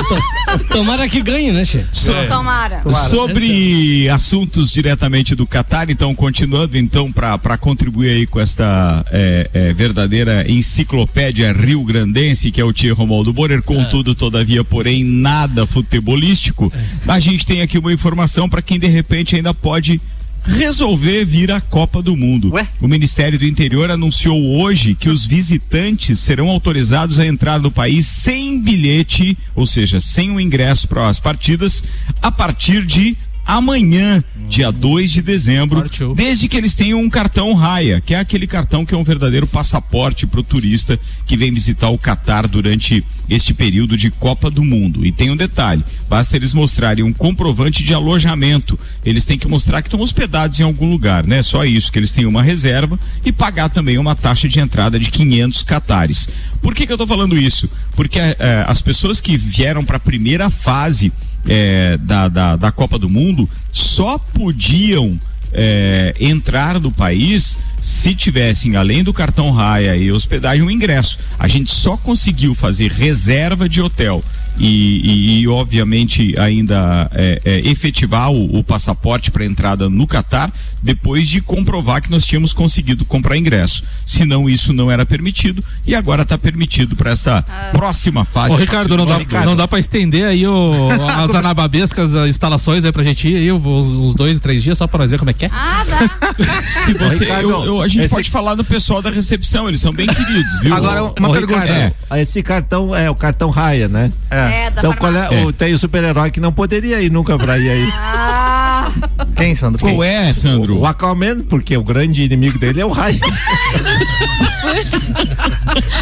isso. 0.01 0.67
Tomara 0.69 1.07
que 1.07 1.21
ganhe, 1.21 1.51
né, 1.51 1.63
Tchê? 1.63 1.83
Tomara. 2.27 2.81
Sobre 3.09 4.09
assuntos 4.09 4.71
diretamente 4.71 5.35
do 5.35 5.45
Catar, 5.45 5.89
então, 5.89 6.15
continuando 6.15 6.77
então 6.77 7.11
para 7.11 7.57
contribuir 7.57 8.09
aí 8.09 8.27
com 8.27 8.39
esta 8.39 9.05
é, 9.11 9.49
é, 9.53 9.73
verdadeira 9.73 10.49
enciclopédia 10.49 11.53
rio-grandense, 11.53 12.51
que 12.51 12.61
é 12.61 12.65
o 12.65 12.73
Tia 12.73 12.93
Romualdo 12.93 13.31
Borer, 13.31 13.61
contudo, 13.61 14.15
todavia, 14.15 14.63
porém, 14.63 15.03
nada 15.03 15.67
futebolístico, 15.67 16.71
a 17.07 17.19
gente 17.19 17.45
tem 17.45 17.61
aqui 17.61 17.77
uma 17.77 17.93
informação 17.93 18.49
para 18.49 18.61
quem 18.61 18.79
de 18.79 18.87
repente 18.87 19.35
ainda 19.35 19.53
pode 19.53 20.01
resolver 20.45 21.25
vir 21.25 21.51
à 21.51 21.59
Copa 21.59 22.01
do 22.01 22.15
Mundo. 22.15 22.53
Ué? 22.53 22.67
O 22.79 22.87
Ministério 22.87 23.37
do 23.37 23.45
Interior 23.45 23.89
anunciou 23.89 24.59
hoje 24.59 24.95
que 24.95 25.09
os 25.09 25.25
visitantes 25.25 26.19
serão 26.19 26.49
autorizados 26.49 27.19
a 27.19 27.25
entrar 27.25 27.59
no 27.59 27.71
país 27.71 28.05
sem 28.05 28.59
bilhete, 28.61 29.37
ou 29.55 29.65
seja, 29.65 29.99
sem 29.99 30.31
o 30.31 30.39
ingresso 30.39 30.87
para 30.87 31.09
as 31.09 31.19
partidas, 31.19 31.83
a 32.21 32.31
partir 32.31 32.85
de 32.85 33.17
amanhã, 33.45 34.23
dia 34.47 34.71
2 34.71 35.11
de 35.11 35.21
dezembro, 35.21 35.81
Partiu. 35.81 36.15
desde 36.15 36.47
que 36.47 36.57
eles 36.57 36.75
tenham 36.75 36.99
um 36.99 37.09
cartão 37.09 37.53
raia, 37.53 38.01
que 38.01 38.13
é 38.13 38.19
aquele 38.19 38.47
cartão 38.47 38.85
que 38.85 38.93
é 38.93 38.97
um 38.97 39.03
verdadeiro 39.03 39.47
passaporte 39.47 40.25
para 40.25 40.39
o 40.39 40.43
turista 40.43 40.99
que 41.25 41.37
vem 41.37 41.53
visitar 41.53 41.89
o 41.89 41.97
Catar 41.97 42.47
durante 42.47 43.03
este 43.29 43.53
período 43.53 43.97
de 43.97 44.11
Copa 44.11 44.49
do 44.49 44.63
Mundo. 44.63 45.05
E 45.05 45.11
tem 45.11 45.29
um 45.29 45.35
detalhe: 45.35 45.83
basta 46.09 46.35
eles 46.35 46.53
mostrarem 46.53 47.03
um 47.03 47.13
comprovante 47.13 47.83
de 47.83 47.93
alojamento. 47.93 48.77
Eles 49.03 49.25
têm 49.25 49.37
que 49.37 49.47
mostrar 49.47 49.81
que 49.81 49.87
estão 49.87 50.01
hospedados 50.01 50.59
em 50.59 50.63
algum 50.63 50.89
lugar, 50.89 51.25
né? 51.25 51.41
Só 51.43 51.65
isso, 51.65 51.91
que 51.91 51.99
eles 51.99 52.11
têm 52.11 52.25
uma 52.25 52.43
reserva 52.43 52.99
e 53.23 53.31
pagar 53.31 53.69
também 53.69 53.97
uma 53.97 54.15
taxa 54.15 54.47
de 54.47 54.59
entrada 54.59 54.99
de 54.99 55.09
500 55.11 55.63
catares. 55.63 56.29
Por 56.61 56.73
que, 56.73 56.85
que 56.85 56.91
eu 56.91 56.95
estou 56.95 57.07
falando 57.07 57.37
isso? 57.37 57.69
Porque 57.95 58.19
eh, 58.19 58.65
as 58.67 58.81
pessoas 58.81 59.21
que 59.21 59.37
vieram 59.37 59.85
para 59.85 59.97
a 59.97 59.99
primeira 59.99 60.49
fase 60.49 61.11
é, 61.47 61.97
da, 61.97 62.27
da, 62.27 62.55
da 62.55 62.71
Copa 62.71 62.97
do 62.97 63.09
Mundo 63.09 63.49
só 63.71 64.17
podiam 64.17 65.19
é, 65.51 66.15
entrar 66.19 66.79
no 66.79 66.91
país 66.91 67.59
se 67.85 68.15
tivessem, 68.15 68.75
além 68.75 69.03
do 69.03 69.13
cartão 69.13 69.51
raia 69.51 69.95
e 69.95 70.11
hospedagem, 70.11 70.63
um 70.63 70.71
ingresso. 70.71 71.19
A 71.37 71.47
gente 71.47 71.69
só 71.69 71.95
conseguiu 71.95 72.55
fazer 72.55 72.91
reserva 72.91 73.69
de 73.69 73.79
hotel 73.79 74.23
e, 74.57 75.01
e, 75.03 75.41
e, 75.41 75.47
obviamente 75.49 76.33
ainda 76.39 77.09
é, 77.13 77.41
é, 77.45 77.59
efetivar 77.69 78.31
o, 78.31 78.57
o 78.57 78.63
passaporte 78.63 79.29
para 79.29 79.45
entrada 79.45 79.87
no 79.89 80.07
Catar 80.07 80.51
depois 80.81 81.27
de 81.27 81.41
comprovar 81.41 82.01
que 82.01 82.09
nós 82.09 82.25
tínhamos 82.25 82.53
conseguido 82.53 83.05
comprar 83.05 83.37
ingresso. 83.37 83.83
Senão 84.05 84.49
isso 84.49 84.71
não 84.73 84.89
era 84.89 85.05
permitido 85.05 85.63
e 85.85 85.93
agora 85.93 86.23
está 86.23 86.37
permitido 86.39 86.95
para 86.95 87.11
esta 87.11 87.45
Ah. 87.47 87.69
próxima 87.71 88.23
fase. 88.25 88.53
Ô, 88.53 88.57
Ricardo, 88.57 88.95
não 88.97 89.05
dá, 89.05 89.17
Ricardo. 89.17 89.45
não 89.45 89.55
dá 89.55 89.67
pra 89.67 89.77
estender 89.77 90.25
aí 90.25 90.47
o, 90.47 90.89
as 91.19 91.33
anababescas 91.35 92.15
as 92.15 92.29
instalações 92.29 92.83
aí 92.85 92.91
pra 92.91 93.03
gente 93.03 93.27
ir 93.27 93.35
aí, 93.35 93.51
uns, 93.51 93.87
uns 93.89 94.15
dois, 94.15 94.39
três 94.39 94.63
dias, 94.63 94.77
só 94.77 94.87
pra 94.87 94.99
nós 94.99 95.11
ver 95.11 95.19
como 95.19 95.29
é 95.29 95.33
que 95.33 95.45
é. 95.45 95.49
Ah, 95.51 95.83
dá. 95.87 96.33
Se 96.85 96.93
você- 96.93 97.25
Ricardo, 97.25 97.49
eu- 97.49 97.74
eu- 97.77 97.81
a 97.81 97.87
gente 97.87 98.05
esse- 98.05 98.13
pode 98.15 98.29
falar 98.31 98.55
do 98.55 98.63
pessoal 98.63 99.01
da 99.01 99.09
recepção, 99.09 99.67
eles 99.67 99.81
são 99.81 99.93
bem 99.93 100.07
queridos, 100.07 100.61
viu? 100.61 100.73
Agora, 100.75 101.03
uma 101.03 101.29
Ô, 101.29 101.31
pergunta. 101.33 101.59
Ricardo, 101.61 101.93
É. 102.11 102.21
esse 102.21 102.41
cartão 102.43 102.95
é 102.95 103.09
o 103.09 103.15
cartão 103.15 103.49
raia, 103.49 103.87
né? 103.87 104.11
É, 104.29 104.69
da 104.69 104.81
Então 104.81 104.93
qual 104.93 105.13
é, 105.15 105.41
É. 105.41 105.45
o, 105.45 105.53
tem 105.53 105.73
o 105.73 105.79
super-herói 105.79 106.31
que 106.31 106.39
não 106.39 106.51
poderia 106.51 107.01
ir 107.01 107.11
nunca 107.11 107.37
pra 107.37 107.57
ir 107.57 107.69
aí. 107.69 107.89
Ah, 108.77 108.91
Quem, 109.35 109.55
Sandro? 109.55 109.79
Qual 109.79 110.03
é, 110.03 110.31
Sandro? 110.33 110.77
O 110.77 110.85
Aquaman, 110.85 111.39
porque 111.41 111.75
o 111.77 111.83
grande 111.83 112.21
inimigo 112.23 112.59
dele 112.59 112.81
é 112.81 112.85
o 112.85 112.91
raio. 112.91 113.19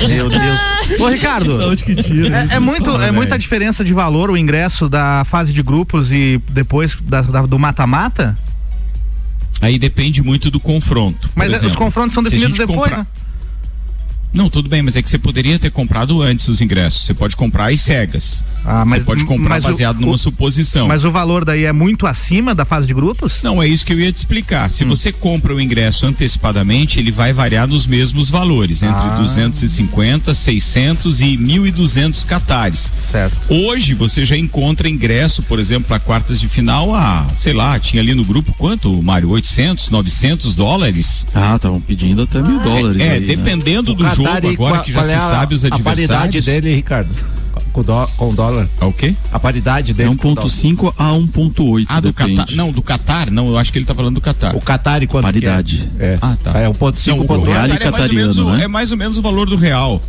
Meu 0.07 0.29
Deus. 0.29 0.59
Ô, 0.99 1.07
Ricardo. 1.07 1.59
É, 2.51 2.55
é 2.55 2.59
muito, 2.59 2.89
é 3.01 3.11
muita 3.11 3.37
diferença 3.37 3.83
de 3.83 3.93
valor 3.93 4.29
o 4.29 4.37
ingresso 4.37 4.89
da 4.89 5.23
fase 5.25 5.53
de 5.53 5.61
grupos 5.63 6.11
e 6.11 6.41
depois 6.49 6.97
da- 7.01 7.21
da- 7.21 7.45
do 7.45 7.57
mata-mata? 7.59 8.37
Aí 9.63 9.79
depende 9.79 10.21
muito 10.21 10.51
do 10.51 10.59
confronto. 10.59 11.29
Mas 11.33 11.47
é, 11.53 11.55
exemplo. 11.55 11.69
os 11.69 11.75
confrontos 11.77 12.13
são 12.13 12.21
definidos 12.21 12.57
depois, 12.57 12.77
comprar- 12.81 12.97
né? 12.97 13.07
Não, 14.33 14.49
tudo 14.49 14.67
bem, 14.67 14.81
mas 14.81 14.95
é 14.95 15.01
que 15.01 15.09
você 15.09 15.17
poderia 15.19 15.59
ter 15.59 15.69
comprado 15.71 16.21
antes 16.21 16.47
os 16.47 16.59
ingressos. 16.61 17.05
Você 17.05 17.13
pode 17.13 17.35
comprar 17.35 17.71
às 17.71 17.79
cegas. 17.81 18.43
Ah, 18.65 18.83
mas- 18.85 18.99
você 18.99 19.05
pode 19.05 19.25
comprar 19.25 19.49
mas 19.55 19.63
o- 19.65 19.67
baseado 19.67 19.99
numa 19.99 20.13
o- 20.13 20.17
suposição. 20.17 20.87
Mas 20.87 21.05
o 21.05 21.11
valor 21.11 21.45
daí 21.45 21.65
é 21.65 21.71
muito 21.71 22.07
acima 22.07 22.55
da 22.55 22.65
fase 22.65 22.87
de 22.87 22.93
grupos? 22.93 23.43
Não, 23.43 23.61
é 23.61 23.67
isso 23.67 23.85
que 23.85 23.93
eu 23.93 23.99
ia 23.99 24.11
te 24.11 24.15
explicar. 24.15 24.67
Hum. 24.67 24.69
Se 24.69 24.83
você 24.85 25.11
compra 25.11 25.53
o 25.53 25.61
ingresso 25.61 26.05
antecipadamente, 26.05 26.99
ele 26.99 27.11
vai 27.11 27.31
variar 27.31 27.67
nos 27.67 27.85
mesmos 27.85 28.29
valores, 28.29 28.81
entre 28.81 28.95
Ah. 28.95 29.17
250, 29.19 30.33
600 30.33 31.21
e 31.21 31.37
1.200 31.37 32.23
catares. 32.23 32.91
Certo. 33.11 33.37
Hoje 33.53 33.93
você 33.93 34.25
já 34.25 34.35
encontra 34.37 34.89
ingresso, 34.89 35.43
por 35.43 35.59
exemplo, 35.59 35.87
para 35.87 35.99
quartas 35.99 36.39
de 36.39 36.47
final 36.47 36.95
a, 36.95 37.27
sei 37.35 37.53
lá, 37.53 37.77
tinha 37.79 38.01
ali 38.01 38.13
no 38.15 38.23
grupo 38.25 38.53
quanto, 38.57 38.91
Mário? 39.03 39.29
800, 39.29 39.89
900 39.89 40.55
dólares? 40.55 41.27
Ah, 41.33 41.55
estavam 41.55 41.79
pedindo 41.79 42.23
até 42.23 42.41
mil 42.41 42.59
dólares. 42.59 42.99
É, 42.99 43.11
aí, 43.13 43.19
né? 43.19 43.25
dependendo 43.27 43.93
do 43.93 44.03
Qatar, 44.03 44.15
jogo 44.15 44.22
agora 44.31 44.55
qual- 44.55 44.83
que 44.83 44.91
já 44.91 44.99
qual 44.99 45.05
se 45.05 45.11
é 45.13 45.15
a- 45.15 45.19
sabe 45.19 45.55
os 45.55 45.65
A 45.65 45.69
paridade 45.69 45.93
adversários. 46.37 46.45
dele, 46.45 46.75
Ricardo, 46.75 47.09
com 47.71 47.83
com 48.17 48.33
dólar. 48.35 48.67
É 48.81 48.85
o 48.85 48.93
quê? 48.93 49.13
A 49.31 49.39
paridade 49.39 49.91
É 49.91 49.93
dele. 49.93 50.15
dólar. 50.15 50.43
1.5 50.45 50.93
a 50.97 51.11
1.8, 51.13 51.85
Ah, 51.89 51.99
do. 51.99 52.13
Catar. 52.13 52.45
Não, 52.51 52.71
do 52.71 52.81
Catar? 52.81 53.31
Não, 53.31 53.47
eu 53.47 53.57
acho 53.57 53.71
que 53.71 53.77
ele 53.77 53.85
tá 53.85 53.93
falando 53.95 54.15
do 54.15 54.21
Catar. 54.21 54.55
O 54.55 54.61
Qatar 54.61 55.01
e 55.03 55.07
quanto 55.07 55.23
Paridade. 55.23 55.89
que 55.97 56.03
é? 56.03 56.05
É. 56.13 56.17
Ah, 56.21 56.37
tá. 56.43 56.51
É 56.59 56.67
1.5, 56.69 57.17
Não, 57.17 57.23
o 57.23 57.27
1.8. 57.27 57.45
real 57.45 57.67
Qatar 57.67 57.69
e 57.69 57.71
é 57.87 57.91
mais 57.91 58.09
ou 58.09 58.15
menos 58.15 58.35
catariano, 58.37 58.57
né? 58.57 58.63
É 58.63 58.67
mais 58.67 58.91
ou 58.91 58.97
menos 58.97 59.17
o 59.17 59.21
valor 59.21 59.49
do 59.49 59.55
real. 59.55 60.01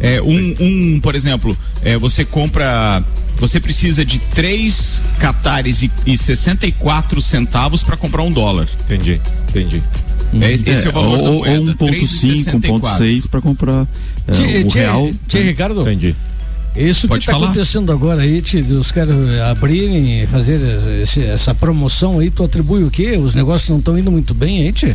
É, 0.00 0.22
um, 0.22 0.54
um, 0.60 1.00
por 1.00 1.14
exemplo, 1.14 1.56
é, 1.82 1.98
você 1.98 2.24
compra. 2.24 3.02
Você 3.38 3.58
precisa 3.58 4.04
de 4.04 4.18
3 4.20 5.02
catares 5.18 5.82
e, 5.82 5.90
e 6.06 6.16
64 6.16 7.20
centavos 7.20 7.82
para 7.82 7.96
comprar 7.96 8.22
um 8.22 8.30
dólar. 8.30 8.68
Entendi, 8.84 9.20
entendi. 9.48 9.82
É, 10.40 10.52
esse 10.70 10.86
é, 10.86 10.88
o 10.88 10.92
valor 10.92 11.16
da 11.16 11.22
ou, 11.22 11.32
ou 11.34 11.38
moeda. 11.40 11.74
1.5, 11.74 11.76
3,64. 11.76 12.80
1.6 12.80 13.28
para 13.28 13.40
comprar 13.40 13.86
é, 14.26 14.32
Tchê, 14.32 14.42
o 14.64 14.68
tchê, 14.68 14.78
real. 14.80 15.10
tchê, 15.28 15.42
Ricardo, 15.42 15.80
Entendi. 15.82 16.14
isso 16.76 17.06
Pode 17.08 17.20
que 17.20 17.26
tá 17.26 17.32
falar. 17.32 17.46
acontecendo 17.46 17.92
agora 17.92 18.22
aí, 18.22 18.40
tchê, 18.40 18.60
os 18.60 18.90
caras 18.90 19.14
abrirem, 19.50 20.26
fazer 20.26 20.58
esse- 21.02 21.22
essa 21.24 21.54
promoção 21.54 22.18
aí, 22.18 22.30
tu 22.30 22.42
atribui 22.44 22.82
o 22.84 22.90
quê? 22.90 23.18
Os 23.18 23.34
negócios 23.34 23.68
não 23.70 23.78
estão 23.78 23.98
indo 23.98 24.10
muito 24.10 24.32
bem 24.32 24.62
aí, 24.62 24.72
tchê? 24.72 24.94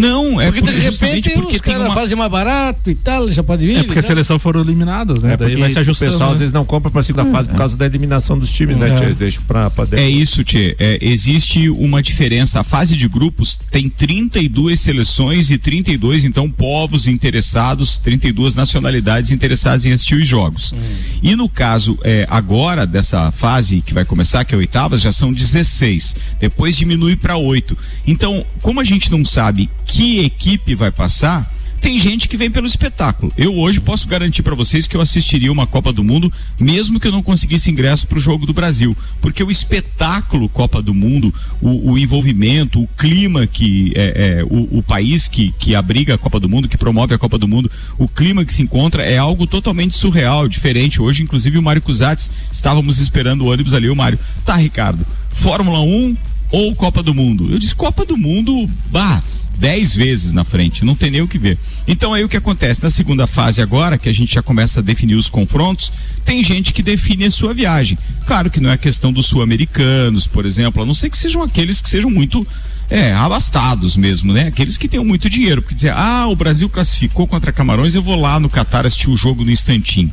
Não, 0.00 0.40
é 0.40 0.46
Porque 0.46 0.60
por- 0.62 0.72
de 0.72 0.78
repente 0.80 1.30
porque 1.30 1.56
os 1.56 1.60
caras 1.60 1.86
uma... 1.86 1.94
fazem 1.94 2.16
mais 2.16 2.30
barato 2.30 2.90
e 2.90 2.94
tal, 2.94 3.30
já 3.30 3.42
pode 3.42 3.66
vir. 3.66 3.76
É 3.76 3.82
porque 3.84 3.98
as 3.98 4.04
tal. 4.04 4.10
seleções 4.14 4.42
foram 4.42 4.60
eliminadas, 4.62 5.22
né? 5.22 5.34
É 5.34 5.36
Daí 5.36 5.48
porque 5.50 5.60
vai 5.60 5.70
se 5.70 5.76
o 5.78 5.80
ajustando. 5.80 6.10
pessoal 6.12 6.28
né? 6.30 6.34
às 6.34 6.38
vezes 6.40 6.52
não 6.52 6.64
compra 6.64 6.90
pra 6.90 7.02
segunda 7.02 7.30
fase 7.30 7.48
por 7.48 7.56
causa 7.58 7.76
da 7.76 7.86
eliminação 7.86 8.38
dos 8.38 8.50
times, 8.50 8.76
né, 8.76 8.96
É. 8.98 9.04
Eles 9.04 9.16
deixam 9.16 9.42
pra, 9.44 9.70
pra 9.70 9.86
É 9.92 10.08
isso, 10.08 10.42
Tchê. 10.44 10.76
É, 10.78 10.98
existe 11.00 11.68
uma 11.70 12.02
diferença. 12.02 12.60
A 12.60 12.64
fase 12.64 12.96
de 12.96 13.08
grupos 13.08 13.58
tem 13.70 13.88
32 13.88 14.80
seleções 14.80 15.50
e 15.50 15.58
32, 15.58 16.24
então, 16.24 16.50
povos 16.50 17.06
interessados, 17.06 17.98
32 17.98 18.54
nacionalidades 18.54 19.30
interessadas 19.30 19.84
em 19.86 19.92
assistir 19.92 20.16
os 20.16 20.26
jogos. 20.26 20.74
E 21.22 21.34
no 21.36 21.48
caso, 21.48 21.98
é, 22.04 22.26
agora, 22.30 22.86
dessa 22.86 23.30
fase 23.30 23.80
que 23.80 23.92
vai 23.94 24.04
começar, 24.04 24.44
que 24.44 24.54
é 24.54 24.58
oitavas, 24.58 25.00
já 25.00 25.12
são 25.12 25.32
16. 25.32 26.16
Depois 26.40 26.76
diminui 26.76 27.16
para 27.16 27.36
8. 27.36 27.76
Então, 28.06 28.44
como 28.62 28.80
a 28.80 28.84
gente 28.84 29.10
não 29.10 29.24
sabe 29.24 29.68
que 29.90 30.20
equipe 30.20 30.74
vai 30.76 30.90
passar, 30.92 31.52
tem 31.80 31.98
gente 31.98 32.28
que 32.28 32.36
vem 32.36 32.50
pelo 32.50 32.66
espetáculo. 32.66 33.32
Eu 33.36 33.56
hoje 33.58 33.80
posso 33.80 34.06
garantir 34.06 34.42
para 34.42 34.54
vocês 34.54 34.86
que 34.86 34.96
eu 34.96 35.00
assistiria 35.00 35.50
uma 35.50 35.66
Copa 35.66 35.92
do 35.92 36.04
Mundo, 36.04 36.32
mesmo 36.58 37.00
que 37.00 37.08
eu 37.08 37.12
não 37.12 37.22
conseguisse 37.22 37.70
ingresso 37.70 38.06
para 38.06 38.18
o 38.18 38.20
jogo 38.20 38.46
do 38.46 38.52
Brasil, 38.52 38.96
porque 39.20 39.42
o 39.42 39.50
espetáculo 39.50 40.48
Copa 40.48 40.80
do 40.82 40.94
Mundo, 40.94 41.34
o, 41.60 41.92
o 41.92 41.98
envolvimento, 41.98 42.82
o 42.82 42.86
clima 42.86 43.46
que 43.46 43.92
é, 43.96 44.38
é, 44.38 44.44
o, 44.44 44.78
o 44.78 44.82
país 44.82 45.26
que, 45.26 45.52
que 45.58 45.74
abriga 45.74 46.14
a 46.14 46.18
Copa 46.18 46.38
do 46.38 46.48
Mundo, 46.48 46.68
que 46.68 46.78
promove 46.78 47.14
a 47.14 47.18
Copa 47.18 47.38
do 47.38 47.48
Mundo, 47.48 47.70
o 47.98 48.06
clima 48.06 48.44
que 48.44 48.52
se 48.52 48.62
encontra 48.62 49.02
é 49.02 49.18
algo 49.18 49.46
totalmente 49.46 49.96
surreal, 49.96 50.46
diferente. 50.46 51.00
Hoje, 51.00 51.22
inclusive, 51.22 51.58
o 51.58 51.62
Mário 51.62 51.82
Cusatz, 51.82 52.30
estávamos 52.52 52.98
esperando 52.98 53.42
o 53.42 53.50
ônibus 53.50 53.74
ali, 53.74 53.88
o 53.88 53.96
Mário. 53.96 54.18
Tá, 54.44 54.54
Ricardo, 54.54 55.04
Fórmula 55.30 55.80
1 55.80 56.29
ou 56.50 56.74
Copa 56.74 57.02
do 57.02 57.14
Mundo? 57.14 57.50
Eu 57.50 57.58
disse 57.58 57.74
Copa 57.74 58.04
do 58.04 58.16
Mundo, 58.16 58.68
bah, 58.90 59.22
dez 59.60 59.94
vezes 59.94 60.32
na 60.32 60.42
frente, 60.42 60.84
não 60.84 60.94
tem 60.94 61.10
nem 61.10 61.20
o 61.20 61.28
que 61.28 61.38
ver. 61.38 61.58
Então 61.86 62.14
aí 62.14 62.24
o 62.24 62.28
que 62.28 62.36
acontece? 62.36 62.82
Na 62.82 62.88
segunda 62.88 63.26
fase 63.26 63.60
agora, 63.60 63.98
que 63.98 64.08
a 64.08 64.12
gente 64.12 64.34
já 64.34 64.42
começa 64.42 64.80
a 64.80 64.82
definir 64.82 65.14
os 65.14 65.28
confrontos, 65.28 65.92
tem 66.24 66.42
gente 66.42 66.72
que 66.72 66.82
define 66.82 67.26
a 67.26 67.30
sua 67.30 67.52
viagem. 67.52 67.98
Claro 68.26 68.50
que 68.50 68.58
não 68.58 68.70
é 68.70 68.78
questão 68.78 69.12
dos 69.12 69.26
sul-americanos, 69.26 70.26
por 70.26 70.46
exemplo, 70.46 70.82
a 70.82 70.86
não 70.86 70.94
ser 70.94 71.10
que 71.10 71.18
sejam 71.18 71.42
aqueles 71.42 71.80
que 71.80 71.90
sejam 71.90 72.10
muito 72.10 72.46
é, 72.88 73.12
abastados 73.12 73.96
mesmo, 73.96 74.32
né? 74.32 74.48
Aqueles 74.48 74.78
que 74.78 74.88
tenham 74.88 75.04
muito 75.04 75.28
dinheiro, 75.28 75.60
porque 75.60 75.74
dizer, 75.74 75.92
ah, 75.92 76.26
o 76.26 76.34
Brasil 76.34 76.68
classificou 76.68 77.26
contra 77.26 77.52
Camarões, 77.52 77.94
eu 77.94 78.02
vou 78.02 78.18
lá 78.18 78.40
no 78.40 78.48
Catar 78.48 78.86
assistir 78.86 79.10
o 79.10 79.16
jogo 79.16 79.44
no 79.44 79.50
instantinho. 79.50 80.10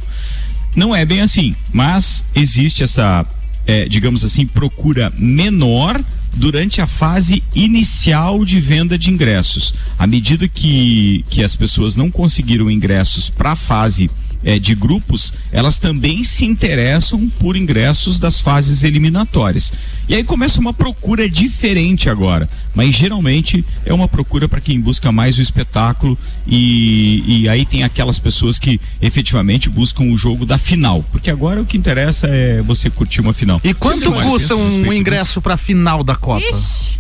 Não 0.76 0.96
é 0.96 1.06
bem 1.06 1.22
assim, 1.22 1.56
mas 1.74 2.24
existe 2.36 2.84
essa, 2.84 3.26
é, 3.68 3.88
digamos 3.88 4.24
assim, 4.24 4.48
procura 4.48 5.12
menor 5.20 6.02
durante 6.34 6.82
a 6.82 6.88
fase 6.88 7.44
inicial 7.54 8.46
de 8.46 8.62
venda 8.62 8.98
de 8.98 9.12
ingressos. 9.12 9.76
À 10.00 10.08
medida 10.08 10.48
que, 10.48 11.26
que 11.30 11.44
as 11.44 11.56
pessoas 11.56 11.96
não 11.96 12.10
conseguiram 12.10 12.72
ingressos 12.72 13.30
para 13.30 13.52
a 13.52 13.56
fase 13.56 14.10
é, 14.48 14.58
de 14.58 14.74
grupos, 14.74 15.34
elas 15.52 15.78
também 15.78 16.24
se 16.24 16.46
interessam 16.46 17.28
por 17.38 17.58
ingressos 17.58 18.18
das 18.18 18.40
fases 18.40 18.82
eliminatórias. 18.82 19.74
E 20.08 20.16
aí 20.16 20.24
começa 20.24 20.58
uma 20.62 20.72
procura 20.72 21.30
diferente 21.30 22.10
agora, 22.10 22.50
mas 22.74 22.96
geralmente 22.96 23.66
é 23.86 23.94
uma 23.94 24.08
procura 24.08 24.48
para 24.48 24.62
quem 24.62 24.80
busca 24.80 25.12
mais 25.12 25.38
o 25.38 25.42
espetáculo 25.42 26.18
e, 26.48 27.42
e 27.42 27.50
aí 27.50 27.66
tem 27.66 27.84
aquelas 27.84 28.20
pessoas 28.20 28.58
que 28.58 28.80
efetivamente 29.02 29.68
buscam 29.68 30.06
o 30.06 30.16
jogo 30.16 30.46
da 30.46 30.58
final, 30.58 31.04
porque 31.12 31.30
agora 31.30 31.62
o 31.62 31.66
que 31.66 31.76
interessa 31.76 32.28
é 32.28 32.62
você 32.62 32.90
curtir 32.90 33.20
uma 33.20 33.34
final. 33.34 33.60
E 33.66 33.74
quanto 33.74 34.14
custa 34.14 34.54
a 34.54 34.58
um 34.58 34.94
ingresso 34.94 35.42
pra 35.42 35.58
final 35.58 36.06
da 36.06 36.16
Copa? 36.16 36.40
ixi, 36.40 37.00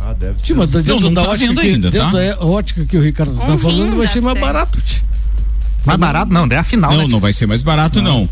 Ah, 0.00 0.14
deve 0.14 0.40
Sim, 0.40 0.54
mas 0.54 0.72
dentro 0.72 0.98
não 0.98 1.12
da 1.12 1.24
tá 1.24 1.30
ótica 1.30 1.54
que, 1.54 1.60
ainda, 1.66 1.90
dentro 1.90 2.10
tá? 2.10 2.34
da 2.36 2.46
ótica 2.46 2.86
que 2.86 2.96
o 2.96 3.02
Ricardo 3.02 3.36
tá 3.36 3.52
Um 3.52 3.58
falando, 3.58 3.98
vai 3.98 4.06
ser 4.06 4.22
mais 4.22 4.38
ser. 4.38 4.40
barato. 4.40 4.80
tchê. 4.80 5.02
Mais 5.88 6.00
barato? 6.00 6.32
Não, 6.32 6.46
é 6.50 6.56
a 6.56 6.64
final, 6.64 6.92
Não, 6.92 7.02
né? 7.02 7.08
não 7.08 7.20
vai 7.20 7.32
ser 7.32 7.46
mais 7.46 7.62
barato, 7.62 8.00
não. 8.02 8.28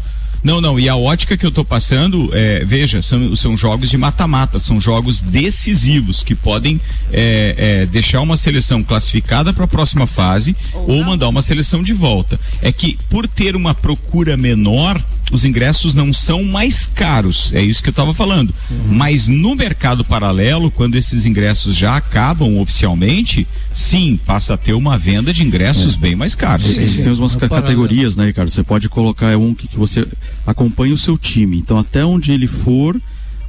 Não, 0.46 0.60
não. 0.60 0.78
E 0.78 0.88
a 0.88 0.94
ótica 0.94 1.36
que 1.36 1.44
eu 1.44 1.50
tô 1.50 1.64
passando, 1.64 2.30
é, 2.32 2.64
veja, 2.64 3.02
são, 3.02 3.34
são 3.34 3.56
jogos 3.56 3.90
de 3.90 3.96
mata-mata, 3.96 4.60
são 4.60 4.80
jogos 4.80 5.20
decisivos 5.20 6.22
que 6.22 6.36
podem 6.36 6.80
é, 7.12 7.54
é, 7.58 7.86
deixar 7.86 8.20
uma 8.20 8.36
seleção 8.36 8.80
classificada 8.80 9.52
para 9.52 9.64
a 9.64 9.66
próxima 9.68 10.06
fase 10.06 10.54
ou, 10.72 11.02
mandar 11.02 11.28
uma 11.28 11.42
seleção 11.42 11.82
de 11.82 11.92
volta. 11.92 12.38
É 12.62 12.70
que 12.70 12.96
por 13.10 13.26
ter 13.26 13.56
uma 13.56 13.74
procura 13.74 14.36
menor, 14.36 15.02
os 15.30 15.44
ingressos 15.44 15.94
não 15.94 16.12
são 16.12 16.44
mais 16.44 16.86
caros. 16.86 17.52
É 17.52 17.62
isso 17.62 17.82
que 17.82 17.88
eu 17.88 17.92
estava 17.92 18.14
falando. 18.14 18.54
Mas 18.88 19.28
no 19.28 19.54
mercado 19.54 20.04
paralelo, 20.04 20.70
quando 20.70 20.94
esses 20.96 21.26
ingressos 21.26 21.76
já 21.76 21.96
acabam 21.96 22.58
oficialmente, 22.58 23.46
sim, 23.72 24.18
passa 24.24 24.54
a 24.54 24.56
ter 24.56 24.72
uma 24.72 24.96
venda 24.96 25.32
de 25.32 25.42
ingressos 25.42 25.96
bem 25.96 26.14
mais 26.14 26.34
caros. 26.34 26.66
Existem 26.66 27.12
umas 27.12 27.36
É 27.36 27.48
categorias, 27.48 28.16
né, 28.16 28.26
Ricardo? 28.26 28.50
Você 28.50 28.62
pode 28.62 28.88
colocar 28.88 29.30
é 29.30 29.36
um 29.36 29.54
que, 29.54 29.66
que 29.66 29.76
você 29.76 30.06
acompanha 30.46 30.94
o 30.94 30.98
seu 30.98 31.18
time. 31.18 31.58
Então, 31.58 31.78
até 31.78 32.04
onde 32.04 32.32
ele 32.32 32.46
for, 32.46 33.00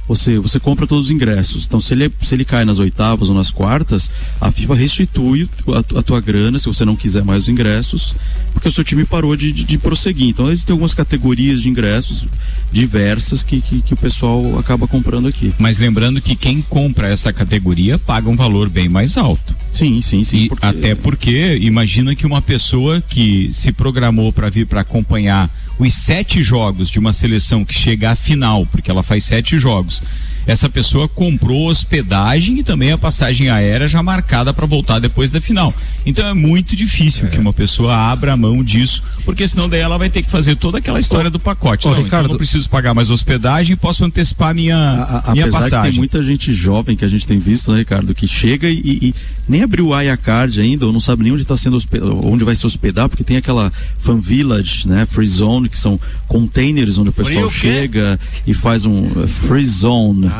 você, 0.08 0.38
você 0.38 0.58
compra 0.58 0.86
todos 0.86 1.06
os 1.06 1.10
ingressos. 1.10 1.66
Então, 1.66 1.78
se 1.78 1.92
ele, 1.92 2.10
se 2.22 2.34
ele 2.34 2.44
cai 2.44 2.64
nas 2.64 2.78
oitavas 2.78 3.28
ou 3.28 3.34
nas 3.34 3.50
quartas, 3.50 4.10
a 4.40 4.50
FIFA 4.50 4.74
restitui 4.74 5.48
a, 5.68 5.98
a 5.98 6.02
tua 6.02 6.20
grana, 6.20 6.58
se 6.58 6.66
você 6.66 6.84
não 6.84 6.96
quiser 6.96 7.22
mais 7.22 7.42
os 7.42 7.48
ingressos, 7.50 8.16
porque 8.52 8.68
o 8.68 8.72
seu 8.72 8.82
time 8.82 9.04
parou 9.04 9.36
de, 9.36 9.52
de, 9.52 9.64
de 9.64 9.76
prosseguir. 9.78 10.28
Então, 10.28 10.50
existem 10.50 10.72
algumas 10.72 10.94
categorias 10.94 11.60
de 11.60 11.68
ingressos 11.68 12.26
diversas 12.72 13.42
que, 13.42 13.60
que, 13.60 13.82
que 13.82 13.94
o 13.94 13.96
pessoal 13.96 14.58
acaba 14.58 14.88
comprando 14.88 15.28
aqui. 15.28 15.52
Mas 15.58 15.78
lembrando 15.78 16.22
que 16.22 16.34
quem 16.34 16.62
compra 16.62 17.08
essa 17.08 17.32
categoria 17.32 17.98
paga 17.98 18.30
um 18.30 18.36
valor 18.36 18.70
bem 18.70 18.88
mais 18.88 19.16
alto. 19.18 19.54
Sim, 19.72 20.00
sim, 20.00 20.24
sim. 20.24 20.44
E 20.44 20.50
Até 20.60 20.94
porque 20.94 21.56
imagina 21.60 22.14
que 22.14 22.26
uma 22.26 22.40
pessoa 22.40 23.02
que 23.02 23.50
se 23.52 23.72
programou 23.72 24.32
para 24.32 24.48
vir 24.48 24.66
para 24.66 24.80
acompanhar 24.80 25.50
os 25.78 25.94
sete 25.94 26.42
jogos 26.42 26.90
de 26.90 26.98
uma 26.98 27.12
seleção 27.12 27.64
que 27.64 27.74
chega 27.74 28.10
à 28.10 28.16
final, 28.16 28.66
porque 28.66 28.90
ela 28.90 29.02
faz 29.02 29.24
sete 29.24 29.58
jogos. 29.58 30.02
Essa 30.48 30.66
pessoa 30.68 31.06
comprou 31.06 31.68
hospedagem 31.68 32.58
e 32.58 32.62
também 32.62 32.90
a 32.90 32.96
passagem 32.96 33.50
aérea 33.50 33.86
já 33.86 34.02
marcada 34.02 34.52
para 34.54 34.64
voltar 34.64 34.98
depois 34.98 35.30
da 35.30 35.42
final. 35.42 35.74
Então 36.06 36.26
é 36.26 36.32
muito 36.32 36.74
difícil 36.74 37.28
que 37.28 37.38
uma 37.38 37.52
pessoa 37.52 37.94
abra 37.94 38.34
mão 38.34 38.64
disso, 38.64 39.02
porque 39.26 39.46
senão 39.46 39.68
daí 39.68 39.80
ela 39.80 39.98
vai 39.98 40.08
ter 40.08 40.22
que 40.22 40.30
fazer 40.30 40.56
toda 40.56 40.78
aquela 40.78 40.98
história 40.98 41.28
do 41.28 41.38
pacote. 41.38 41.86
Ô, 41.86 41.90
não, 41.90 41.96
então 41.98 42.04
Ricardo- 42.04 42.24
eu 42.26 42.30
não 42.30 42.38
preciso 42.38 42.66
pagar 42.70 42.94
mais 42.94 43.10
hospedagem 43.10 43.74
e 43.74 43.76
posso 43.76 44.02
antecipar 44.06 44.54
minha, 44.54 44.74
A- 44.74 45.32
minha 45.32 45.44
apesar 45.44 45.58
que 45.58 45.64
passagem. 45.70 45.90
tem 45.90 45.98
muita 45.98 46.22
gente 46.22 46.50
jovem 46.54 46.96
que 46.96 47.04
a 47.04 47.08
gente 47.08 47.26
tem 47.28 47.38
visto, 47.38 47.70
né, 47.70 47.78
Ricardo, 47.80 48.14
que 48.14 48.26
chega 48.26 48.70
e, 48.70 48.80
e 48.82 49.14
nem 49.46 49.62
abriu 49.62 49.88
o 49.88 49.94
Aya 49.94 50.16
Card 50.16 50.58
ainda, 50.62 50.86
ou 50.86 50.92
não 50.94 51.00
sabe 51.00 51.24
nem 51.24 51.32
onde 51.32 51.42
está 51.42 51.58
sendo 51.58 51.78
onde 52.24 52.42
vai 52.42 52.54
se 52.56 52.64
hospedar, 52.64 53.06
porque 53.08 53.22
tem 53.22 53.36
aquela 53.36 53.70
fan 53.98 54.18
village, 54.18 54.88
né, 54.88 55.04
free 55.04 55.26
zone, 55.26 55.68
que 55.68 55.78
são 55.78 56.00
containers 56.26 56.96
onde 56.98 57.10
o 57.10 57.12
pessoal 57.12 57.44
o 57.46 57.50
quê? 57.50 57.54
chega 57.58 58.18
e 58.46 58.54
faz 58.54 58.86
um 58.86 59.22
eh, 59.22 59.26
free 59.26 59.64
zone. 59.64 60.30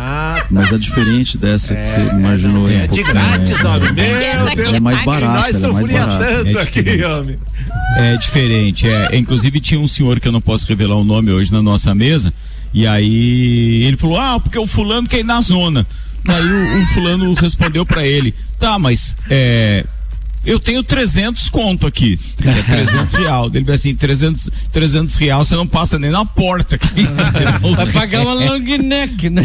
Mas 0.51 0.73
é 0.73 0.79
diferente 0.79 1.37
dessa 1.37 1.75
que 1.75 1.87
você 1.87 2.01
imaginou 2.03 2.67
aí. 2.67 2.77
um 2.77 2.79
É 2.79 2.81
de 2.83 2.89
pouquinho, 2.89 3.07
grátis, 3.07 3.63
né? 3.63 3.71
homem. 3.71 3.93
Meu 3.93 3.95
Deus. 3.95 4.67
Ela 4.67 4.77
é 4.77 4.81
mais 4.81 5.05
barata, 5.05 5.41
Nós 5.41 5.57
é 5.57 5.59
sofria 5.61 6.07
tanto 6.07 6.59
É 6.59 6.63
aqui, 6.63 7.05
homem. 7.05 7.39
É 7.97 8.17
diferente, 8.17 8.89
é. 8.89 9.17
Inclusive 9.17 9.61
tinha 9.61 9.81
um 9.81 9.89
senhor 9.89 10.21
que 10.21 10.29
eu 10.29 10.33
não 10.33 10.41
posso 10.41 10.67
revelar 10.67 10.97
o 10.97 11.05
nome 11.05 11.31
hoje 11.33 11.53
na 11.53 11.63
nossa 11.63 11.95
mesa, 11.95 12.33
e 12.73 12.87
aí 12.87 13.85
ele 13.85 13.97
falou, 13.97 14.19
ah, 14.19 14.41
porque 14.41 14.59
o 14.59 14.67
fulano 14.67 15.09
quer 15.09 15.21
ir 15.21 15.25
na 15.25 15.41
zona. 15.41 15.87
Aí 16.27 16.45
o, 16.45 16.83
o 16.83 16.87
fulano 16.89 17.35
respondeu 17.35 17.87
pra 17.87 18.07
ele, 18.07 18.35
tá, 18.59 18.79
mas 18.79 19.17
é, 19.31 19.85
eu 20.45 20.59
tenho 20.61 20.83
300 20.83 21.49
conto 21.51 21.87
aqui, 21.87 22.17
que 22.41 22.49
é 22.49 22.63
300 22.63 23.15
real. 23.17 23.47
Ele 23.47 23.65
falou 23.65 23.75
assim, 23.75 23.95
300, 23.95 24.51
300 24.73 25.17
real 25.17 25.45
você 25.45 25.57
não 25.57 25.67
passa 25.67 25.99
nem 25.99 26.11
na 26.11 26.25
porta. 26.25 26.77
aqui. 26.77 27.07
Vai 27.77 27.93
pagar 27.93 28.23
uma 28.23 28.35
long 28.35 28.59
neck, 28.59 29.29
né? 29.31 29.45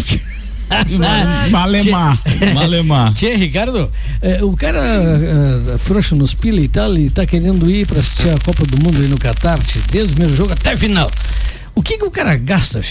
Malemar, 1.50 2.20
malemar. 2.54 3.14
Tchê, 3.14 3.36
Ricardo, 3.36 3.92
eh, 4.22 4.44
o 4.44 4.56
cara 4.56 4.80
eh, 4.80 5.78
frouxo 5.78 6.16
nos 6.16 6.34
pila 6.34 6.60
e 6.60 6.68
tal, 6.68 6.98
e 6.98 7.10
tá 7.10 7.26
querendo 7.26 7.70
ir 7.70 7.86
pra 7.88 8.00
assistir 8.00 8.30
a 8.30 8.40
Copa 8.40 8.66
do 8.66 8.78
Mundo 8.84 8.98
aí 9.02 9.08
no 9.08 9.18
Catar, 9.18 9.60
desde 9.92 10.12
o 10.14 10.16
primeiro 10.16 10.36
jogo 10.36 10.54
até 10.54 10.74
a 10.74 10.78
final. 10.78 11.10
O 11.76 11.82
que 11.82 11.98
que 11.98 12.06
o 12.06 12.12
cara 12.12 12.38
gasta? 12.38 12.82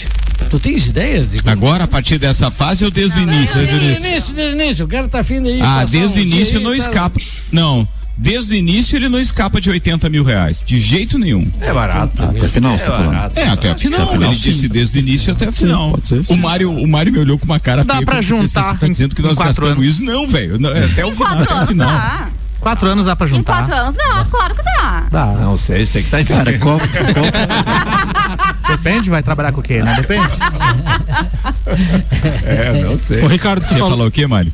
Tu 0.49 0.59
tens 0.59 0.87
ideias? 0.87 1.31
de- 1.31 1.41
Agora, 1.49 1.85
a 1.85 1.87
partir 1.87 2.17
dessa 2.17 2.51
fase 2.51 2.83
ou 2.83 2.91
desde 2.91 3.17
o 3.17 3.21
início? 3.23 3.55
Desde 3.55 3.75
o 3.75 3.79
Desde 3.79 4.05
o 4.05 4.09
início? 4.09 4.33
desde 4.33 4.55
o 4.55 4.61
início, 4.61 4.85
o 4.85 4.87
cara 4.89 5.07
tá 5.07 5.19
afim 5.21 5.41
de 5.41 5.49
ir. 5.51 5.61
Ah, 5.61 5.85
desde 5.85 6.19
o 6.19 6.21
um 6.21 6.25
início 6.25 6.59
não 6.59 6.75
e 6.75 6.79
escapa. 6.79 7.17
Não, 7.51 7.87
desde 8.17 8.53
o 8.53 8.57
início 8.57 8.95
ele 8.95 9.09
não 9.09 9.19
escapa 9.19 9.59
de 9.59 9.69
80 9.69 10.09
mil 10.09 10.23
reais. 10.23 10.63
De 10.65 10.79
jeito 10.79 11.17
nenhum. 11.17 11.49
É 11.61 11.73
barato. 11.73 12.23
Até 12.23 12.45
a 12.45 12.49
final, 12.49 12.77
você 12.77 12.85
tá 12.85 12.91
falando? 12.91 13.31
É, 13.37 13.47
até 13.47 13.71
a 13.71 13.75
final. 13.77 14.01
Até 14.01 14.09
a 14.09 14.11
final, 14.13 14.29
ele 14.31 14.39
sim. 14.39 14.49
disse 14.51 14.67
desde 14.67 14.97
o 14.97 15.01
início 15.01 15.31
até 15.33 15.47
a 15.47 15.51
Sim, 15.51 15.65
final. 15.65 15.91
pode 15.91 16.07
ser, 16.07 16.19
o, 16.19 16.25
sim. 16.25 16.37
Mário, 16.39 16.71
o 16.71 16.87
Mário 16.87 17.11
me 17.11 17.19
olhou 17.19 17.37
com 17.37 17.45
uma 17.45 17.59
cara 17.59 17.83
Dá 17.83 17.95
feia, 17.95 18.05
pra 18.05 18.21
juntar 18.21 18.47
Você 18.73 18.77
tá 18.77 18.87
dizendo 18.87 19.15
que 19.15 19.21
nós 19.21 19.37
gastamos 19.37 19.71
anos. 19.73 19.85
isso? 19.85 20.03
Não, 20.03 20.27
velho. 20.27 20.55
é 20.67 20.85
Até 20.85 21.05
o 21.05 21.11
final. 21.11 21.27
quatro 21.27 21.43
Até 21.43 21.53
anos 21.53 21.69
final. 21.69 22.29
Quatro 22.63 22.87
anos 22.87 23.05
dá 23.05 23.15
pra 23.15 23.27
Em 23.27 23.29
juntar. 23.29 23.57
quatro 23.57 23.75
anos 23.75 23.95
dá, 23.95 24.25
claro 24.31 24.55
que 24.55 24.63
dá. 24.63 25.05
Dá. 25.11 25.25
Não 25.41 25.55
sei, 25.55 25.85
sei 25.85 26.01
que 26.03 26.09
tá 26.09 26.23
Cara, 26.23 26.45
dizendo. 26.45 26.59
Copa, 26.63 26.87
Copa, 26.87 28.67
Depende, 28.71 29.09
vai 29.09 29.21
trabalhar 29.21 29.51
com 29.51 29.59
o 29.59 29.63
quê, 29.63 29.83
né? 29.83 29.95
Depende. 29.95 30.27
É, 32.45 32.83
não 32.83 32.97
sei. 32.97 33.21
Ô, 33.23 33.27
Ricardo, 33.27 33.61
tu 33.65 33.73
falou. 33.75 33.89
falar 33.91 34.05
o 34.07 34.11
quê, 34.11 34.25
Mário? 34.27 34.51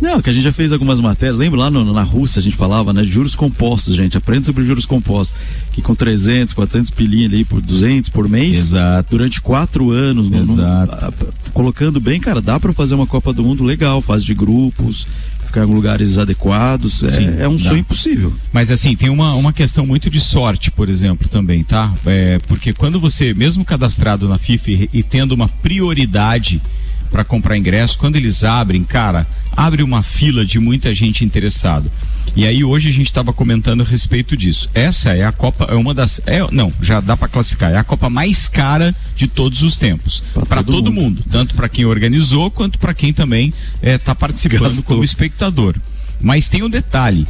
Não, 0.00 0.20
que 0.22 0.30
a 0.30 0.32
gente 0.32 0.42
já 0.42 0.52
fez 0.52 0.72
algumas 0.72 0.98
matérias. 1.00 1.36
Lembra 1.36 1.60
lá 1.60 1.70
no- 1.70 1.92
na 1.92 2.02
Rússia 2.02 2.40
a 2.40 2.42
gente 2.42 2.56
falava, 2.56 2.92
né? 2.92 3.04
Juros 3.04 3.36
compostos, 3.36 3.94
gente. 3.94 4.16
Aprenda 4.16 4.44
sobre 4.46 4.64
juros 4.64 4.86
compostos. 4.86 5.38
Que 5.72 5.82
com 5.82 5.94
300, 5.94 6.54
400 6.54 6.90
pilinha 6.90 7.26
ali 7.26 7.44
por 7.44 7.60
200 7.60 8.08
por 8.10 8.28
mês. 8.28 8.58
Exato. 8.58 9.10
Durante 9.10 9.40
quatro 9.40 9.90
anos. 9.90 10.28
no- 10.30 10.44
no- 10.44 10.52
Exato. 10.54 10.92
a- 10.94 11.08
a- 11.08 11.50
colocando 11.52 12.00
bem, 12.00 12.18
cara, 12.20 12.40
dá 12.40 12.58
pra 12.58 12.72
fazer 12.72 12.94
uma 12.94 13.06
Copa 13.06 13.32
do 13.32 13.42
Mundo 13.42 13.62
legal. 13.64 14.00
Fase 14.00 14.24
de 14.24 14.34
grupos, 14.34 15.06
ficar 15.50 15.64
em 15.64 15.74
lugares 15.74 16.16
adequados. 16.16 17.02
É, 17.02 17.10
Sim, 17.10 17.34
é 17.38 17.48
um 17.48 17.56
dá. 17.56 17.62
sonho 17.62 17.78
impossível. 17.78 18.34
Mas 18.52 18.70
assim, 18.70 18.96
tem 18.96 19.10
uma, 19.10 19.34
uma 19.34 19.52
questão 19.52 19.84
muito 19.84 20.08
de 20.08 20.20
sorte, 20.20 20.70
por 20.70 20.88
exemplo, 20.88 21.28
também, 21.28 21.62
tá? 21.64 21.92
É, 22.06 22.38
porque 22.46 22.72
quando 22.72 22.98
você, 22.98 23.34
mesmo 23.34 23.64
cadastrado 23.64 24.28
na 24.28 24.38
FIFA 24.38 24.70
e, 24.70 24.90
e 24.94 25.02
tendo 25.02 25.32
uma 25.32 25.48
prioridade 25.48 26.62
para 27.10 27.24
comprar 27.24 27.56
ingresso, 27.56 27.98
quando 27.98 28.16
eles 28.16 28.44
abrem, 28.44 28.84
cara, 28.84 29.26
abre 29.52 29.82
uma 29.82 30.02
fila 30.02 30.44
de 30.44 30.58
muita 30.60 30.94
gente 30.94 31.24
interessada. 31.24 31.90
E 32.36 32.46
aí 32.46 32.62
hoje 32.62 32.88
a 32.88 32.92
gente 32.92 33.06
estava 33.06 33.32
comentando 33.32 33.82
a 33.82 33.84
respeito 33.84 34.36
disso. 34.36 34.70
Essa 34.72 35.10
é 35.10 35.24
a 35.24 35.32
Copa, 35.32 35.66
é 35.68 35.74
uma 35.74 35.92
das, 35.92 36.20
é, 36.26 36.40
não, 36.52 36.72
já 36.80 37.00
dá 37.00 37.16
para 37.16 37.28
classificar, 37.28 37.72
é 37.72 37.76
a 37.76 37.84
Copa 37.84 38.08
mais 38.08 38.48
cara 38.48 38.94
de 39.16 39.26
todos 39.26 39.62
os 39.62 39.76
tempos, 39.76 40.22
para 40.48 40.62
todo 40.62 40.76
todo, 40.76 40.92
mundo. 40.92 41.24
tanto 41.30 41.54
para 41.54 41.68
quem 41.68 41.84
organizou 41.84 42.50
quanto 42.50 42.78
para 42.78 42.94
quem 42.94 43.12
também 43.12 43.52
está 43.82 44.14
participando 44.14 44.62
Gastou. 44.62 44.84
como 44.84 45.04
espectador. 45.04 45.76
Mas 46.20 46.48
tem 46.48 46.62
um 46.62 46.70
detalhe. 46.70 47.26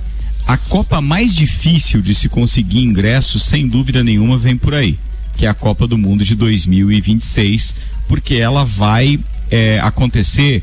A 0.47 0.57
Copa 0.57 1.01
mais 1.01 1.35
difícil 1.35 2.03
de 2.03 2.15
se 2.15 2.29
conseguir 2.29 2.81
ingressos, 2.81 3.45
sem 3.45 3.67
dúvida 3.67 4.03
nenhuma, 4.03 4.37
vem 4.37 4.57
por 4.57 4.75
aí, 4.75 4.99
que 5.37 5.47
é 5.47 5.49
a 5.49 5.55
Copa 5.55 5.87
do 5.87 5.97
Mundo 5.97 6.25
de 6.25 6.35
2026, 6.35 7.75
porque 8.09 8.35
ela 8.35 8.65
vai 8.65 9.19
é, 9.51 9.81
acontecer 9.81 10.63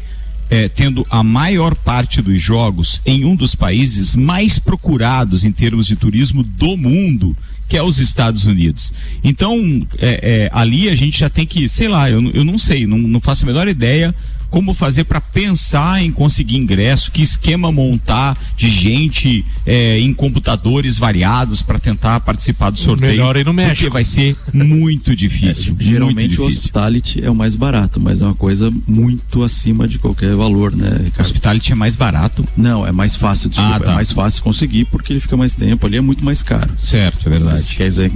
é, 0.49 0.69
tendo 0.69 1.05
a 1.09 1.23
maior 1.23 1.75
parte 1.75 2.21
dos 2.21 2.41
jogos 2.41 3.01
em 3.05 3.25
um 3.25 3.35
dos 3.35 3.55
países 3.55 4.15
mais 4.15 4.59
procurados 4.59 5.43
em 5.43 5.51
termos 5.51 5.85
de 5.85 5.95
turismo 5.95 6.43
do 6.43 6.77
mundo, 6.77 7.35
que 7.67 7.75
é 7.75 7.83
os 7.83 7.99
Estados 7.99 8.45
Unidos. 8.45 8.93
Então, 9.23 9.85
é, 9.99 10.47
é, 10.47 10.49
ali 10.53 10.89
a 10.89 10.95
gente 10.95 11.19
já 11.19 11.29
tem 11.29 11.45
que, 11.45 11.67
sei 11.67 11.87
lá, 11.87 12.09
eu, 12.09 12.21
eu 12.31 12.45
não 12.45 12.57
sei, 12.57 12.87
não, 12.87 12.97
não 12.97 13.19
faço 13.19 13.43
a 13.43 13.47
menor 13.47 13.67
ideia 13.67 14.15
como 14.49 14.73
fazer 14.73 15.03
para 15.03 15.19
pensar 15.21 16.01
em 16.03 16.11
conseguir 16.11 16.57
ingresso, 16.57 17.11
que 17.11 17.21
esquema 17.21 17.71
montar 17.71 18.37
de 18.55 18.69
gente 18.69 19.45
é, 19.65 19.99
em 19.99 20.13
computadores 20.13 20.97
variados 20.97 21.61
para 21.61 21.79
tentar 21.79 22.19
participar 22.21 22.69
do 22.69 22.77
sorteio. 22.79 23.11
Melhor 23.11 23.35
ir 23.37 23.45
no 23.45 23.53
Porque 23.53 23.67
México. 23.67 23.91
vai 23.93 24.03
ser 24.03 24.35
muito 24.53 25.15
difícil. 25.15 25.73
muito 25.75 25.83
Geralmente 25.83 26.25
o 26.25 26.29
difícil. 26.29 26.45
hospitality 26.47 27.23
é 27.23 27.29
o 27.29 27.35
mais 27.35 27.55
barato, 27.55 27.99
mas 27.99 28.21
é 28.21 28.25
uma 28.25 28.35
coisa 28.35 28.71
muito 28.87 29.43
acima 29.43 29.87
de 29.87 29.99
qualquer 29.99 30.35
valor, 30.35 30.75
né, 30.75 30.89
Ricardo? 31.03 31.21
Hospitality 31.27 31.71
é 31.71 31.75
mais 31.75 31.95
barato. 31.95 32.45
Não, 32.55 32.85
é 32.85 32.91
mais 32.91 33.15
fácil, 33.15 33.49
desculpa, 33.49 33.75
Ah, 33.75 33.79
tá. 33.79 33.91
é 33.91 33.95
mais 33.95 34.11
fácil 34.11 34.43
conseguir 34.43 34.85
porque 34.85 35.13
ele 35.13 35.19
fica 35.19 35.35
mais 35.37 35.55
tempo, 35.55 35.85
ali 35.85 35.97
é 35.97 36.01
muito 36.01 36.23
mais 36.23 36.41
caro. 36.41 36.69
Certo, 36.79 37.27
é 37.27 37.29
verdade. 37.29 37.51
Mas, 37.53 37.73
quer 37.73 37.87
dizer, 37.87 38.11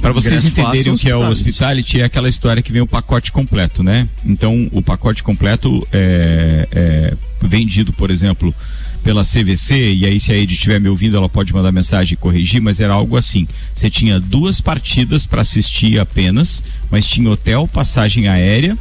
Para 0.00 0.12
vocês 0.12 0.44
ingresso 0.44 0.48
entenderem 0.48 0.82
fácil 0.82 0.94
o 0.94 0.98
que 0.98 1.10
é 1.10 1.14
o 1.16 1.18
hospitality. 1.20 1.48
hospitality, 1.50 2.00
é 2.00 2.04
aquela 2.04 2.28
história 2.28 2.62
que 2.62 2.72
vem 2.72 2.82
o 2.82 2.86
pacote 2.86 3.30
completo, 3.32 3.82
né? 3.82 4.08
Então, 4.24 4.68
o 4.72 4.82
pacote 4.82 5.22
completo 5.22 5.75
é, 5.92 6.68
é 6.70 7.16
vendido, 7.40 7.92
por 7.92 8.10
exemplo, 8.10 8.54
pela 9.02 9.22
CVC, 9.22 9.94
e 9.94 10.04
aí 10.04 10.18
se 10.18 10.32
a 10.32 10.36
Ed 10.36 10.52
estiver 10.52 10.80
me 10.80 10.88
ouvindo, 10.88 11.16
ela 11.16 11.28
pode 11.28 11.52
mandar 11.54 11.70
mensagem 11.70 12.14
e 12.14 12.16
corrigir, 12.16 12.60
mas 12.60 12.80
era 12.80 12.92
algo 12.92 13.16
assim. 13.16 13.46
Você 13.72 13.88
tinha 13.88 14.18
duas 14.18 14.60
partidas 14.60 15.24
para 15.24 15.42
assistir 15.42 16.00
apenas, 16.00 16.62
mas 16.90 17.06
tinha 17.06 17.30
hotel, 17.30 17.68
passagem 17.68 18.26
aérea, 18.26 18.76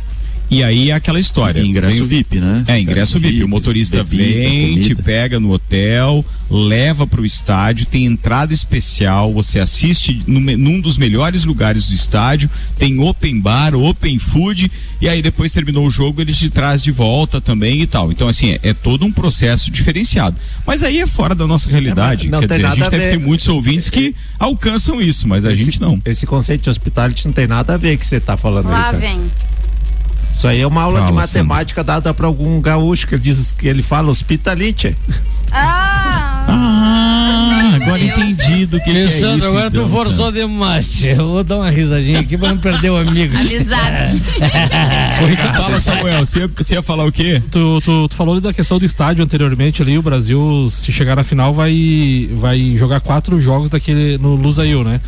e 0.49 0.63
aí 0.63 0.89
é 0.91 0.93
aquela 0.93 1.19
história. 1.19 1.59
E 1.59 1.67
ingresso 1.67 2.05
Vem- 2.05 2.17
VIP, 2.19 2.39
né? 2.39 2.63
É, 2.67 2.79
ingresso 2.79 3.19
VIP. 3.19 3.43
O 3.43 3.47
motorista 3.47 4.03
bebida, 4.03 4.23
vem, 4.23 4.75
te 4.75 4.81
comida. 4.89 5.03
pega 5.03 5.39
no 5.39 5.51
hotel, 5.51 6.23
leva 6.49 7.07
para 7.07 7.21
o 7.21 7.25
estádio, 7.25 7.85
tem 7.85 8.05
entrada 8.05 8.53
especial, 8.53 9.33
você 9.33 9.59
assiste 9.59 10.21
no 10.27 10.39
me- 10.39 10.55
num 10.55 10.79
dos 10.79 10.97
melhores 10.97 11.43
lugares 11.45 11.85
do 11.87 11.93
estádio, 11.93 12.49
tem 12.77 12.99
open 12.99 13.39
bar, 13.39 13.73
open 13.75 14.19
food, 14.19 14.71
e 15.01 15.09
aí 15.09 15.21
depois 15.21 15.51
terminou 15.51 15.85
o 15.85 15.89
jogo, 15.89 16.21
ele 16.21 16.33
te 16.33 16.49
traz 16.49 16.81
de 16.81 16.91
volta 16.91 17.41
também 17.41 17.81
e 17.81 17.87
tal. 17.87 18.11
Então, 18.11 18.27
assim, 18.27 18.51
é, 18.51 18.59
é 18.69 18.73
todo 18.73 19.05
um 19.05 19.11
processo 19.11 19.71
diferenciado. 19.71 20.35
Mas 20.65 20.83
aí 20.83 20.99
é 20.99 21.07
fora 21.07 21.33
da 21.33 21.47
nossa 21.47 21.69
realidade. 21.69 22.27
É, 22.27 22.29
não 22.29 22.39
Quer 22.41 22.47
tem 22.47 22.57
dizer, 22.57 22.65
a 22.65 22.69
nada 22.69 22.75
gente 22.81 22.87
a 22.87 22.89
deve 22.89 23.03
ver. 23.11 23.17
ter 23.19 23.25
muitos 23.25 23.47
ouvintes 23.47 23.89
que 23.89 24.13
alcançam 24.39 25.01
isso, 25.01 25.27
mas 25.27 25.43
a 25.45 25.51
Esse- 25.53 25.63
gente 25.65 25.81
não. 25.81 25.99
Esse 26.05 26.25
conceito 26.27 26.63
de 26.63 26.69
hospitality 26.69 27.25
não 27.25 27.33
tem 27.33 27.47
nada 27.47 27.73
a 27.73 27.77
ver 27.77 27.89
com 27.89 27.95
o 27.95 27.99
que 27.99 28.05
você 28.05 28.19
tá 28.19 28.37
falando 28.37 28.67
aí, 28.67 28.71
Lá 28.73 28.91
vem. 28.91 29.19
Isso 30.35 30.49
aí 30.49 30.59
é 30.59 30.67
uma 30.67 30.81
aula 30.81 30.99
de 30.99 31.05
Fala, 31.07 31.21
matemática 31.21 31.81
dada 31.81 32.13
pra 32.13 32.27
algum 32.27 32.59
gaúcho 32.59 33.07
que 33.07 33.15
ele 33.15 33.21
diz 33.23 33.53
que 33.53 33.69
ele 33.69 33.81
fala 33.81 34.11
hospitality. 34.11 34.93
Ah! 35.49 36.45
Ah, 36.47 37.71
agora 37.75 37.99
entendi. 38.03 38.33
entendi 38.33 38.65
do 38.65 38.77
que, 38.79 38.91
que 38.91 38.97
é 38.97 39.05
isso. 39.05 39.21
Sandro, 39.21 39.47
agora 39.47 39.71
tu 39.71 39.77
então, 39.77 39.89
forçou 39.89 40.25
Sandro. 40.25 40.41
demais. 40.41 41.03
Eu 41.05 41.15
vou 41.25 41.43
dar 41.43 41.55
uma 41.55 41.69
risadinha 41.69 42.19
aqui 42.19 42.37
pra 42.37 42.49
não 42.49 42.57
perder 42.57 42.89
o 42.89 42.97
amigo. 42.97 43.33
Ô, 43.37 45.25
Ricardo, 45.25 45.55
Fala, 45.55 45.79
Samuel, 45.79 46.25
você 46.25 46.39
ia, 46.39 46.47
você 46.47 46.73
ia 46.75 46.83
falar 46.83 47.05
o 47.05 47.11
quê? 47.13 47.41
Tu, 47.49 47.81
tu, 47.81 48.09
tu 48.09 48.15
falou 48.15 48.33
ali 48.33 48.41
da 48.43 48.51
questão 48.53 48.77
do 48.77 48.83
estádio 48.85 49.23
anteriormente 49.23 49.81
ali, 49.81 49.97
o 49.97 50.01
Brasil, 50.01 50.67
se 50.69 50.91
chegar 50.91 51.15
na 51.15 51.23
final, 51.23 51.53
vai, 51.53 52.29
vai 52.33 52.75
jogar 52.77 52.99
quatro 52.99 53.39
jogos 53.39 53.69
daquele 53.69 54.17
no 54.17 54.35
Lusail, 54.35 54.83
né? 54.83 54.99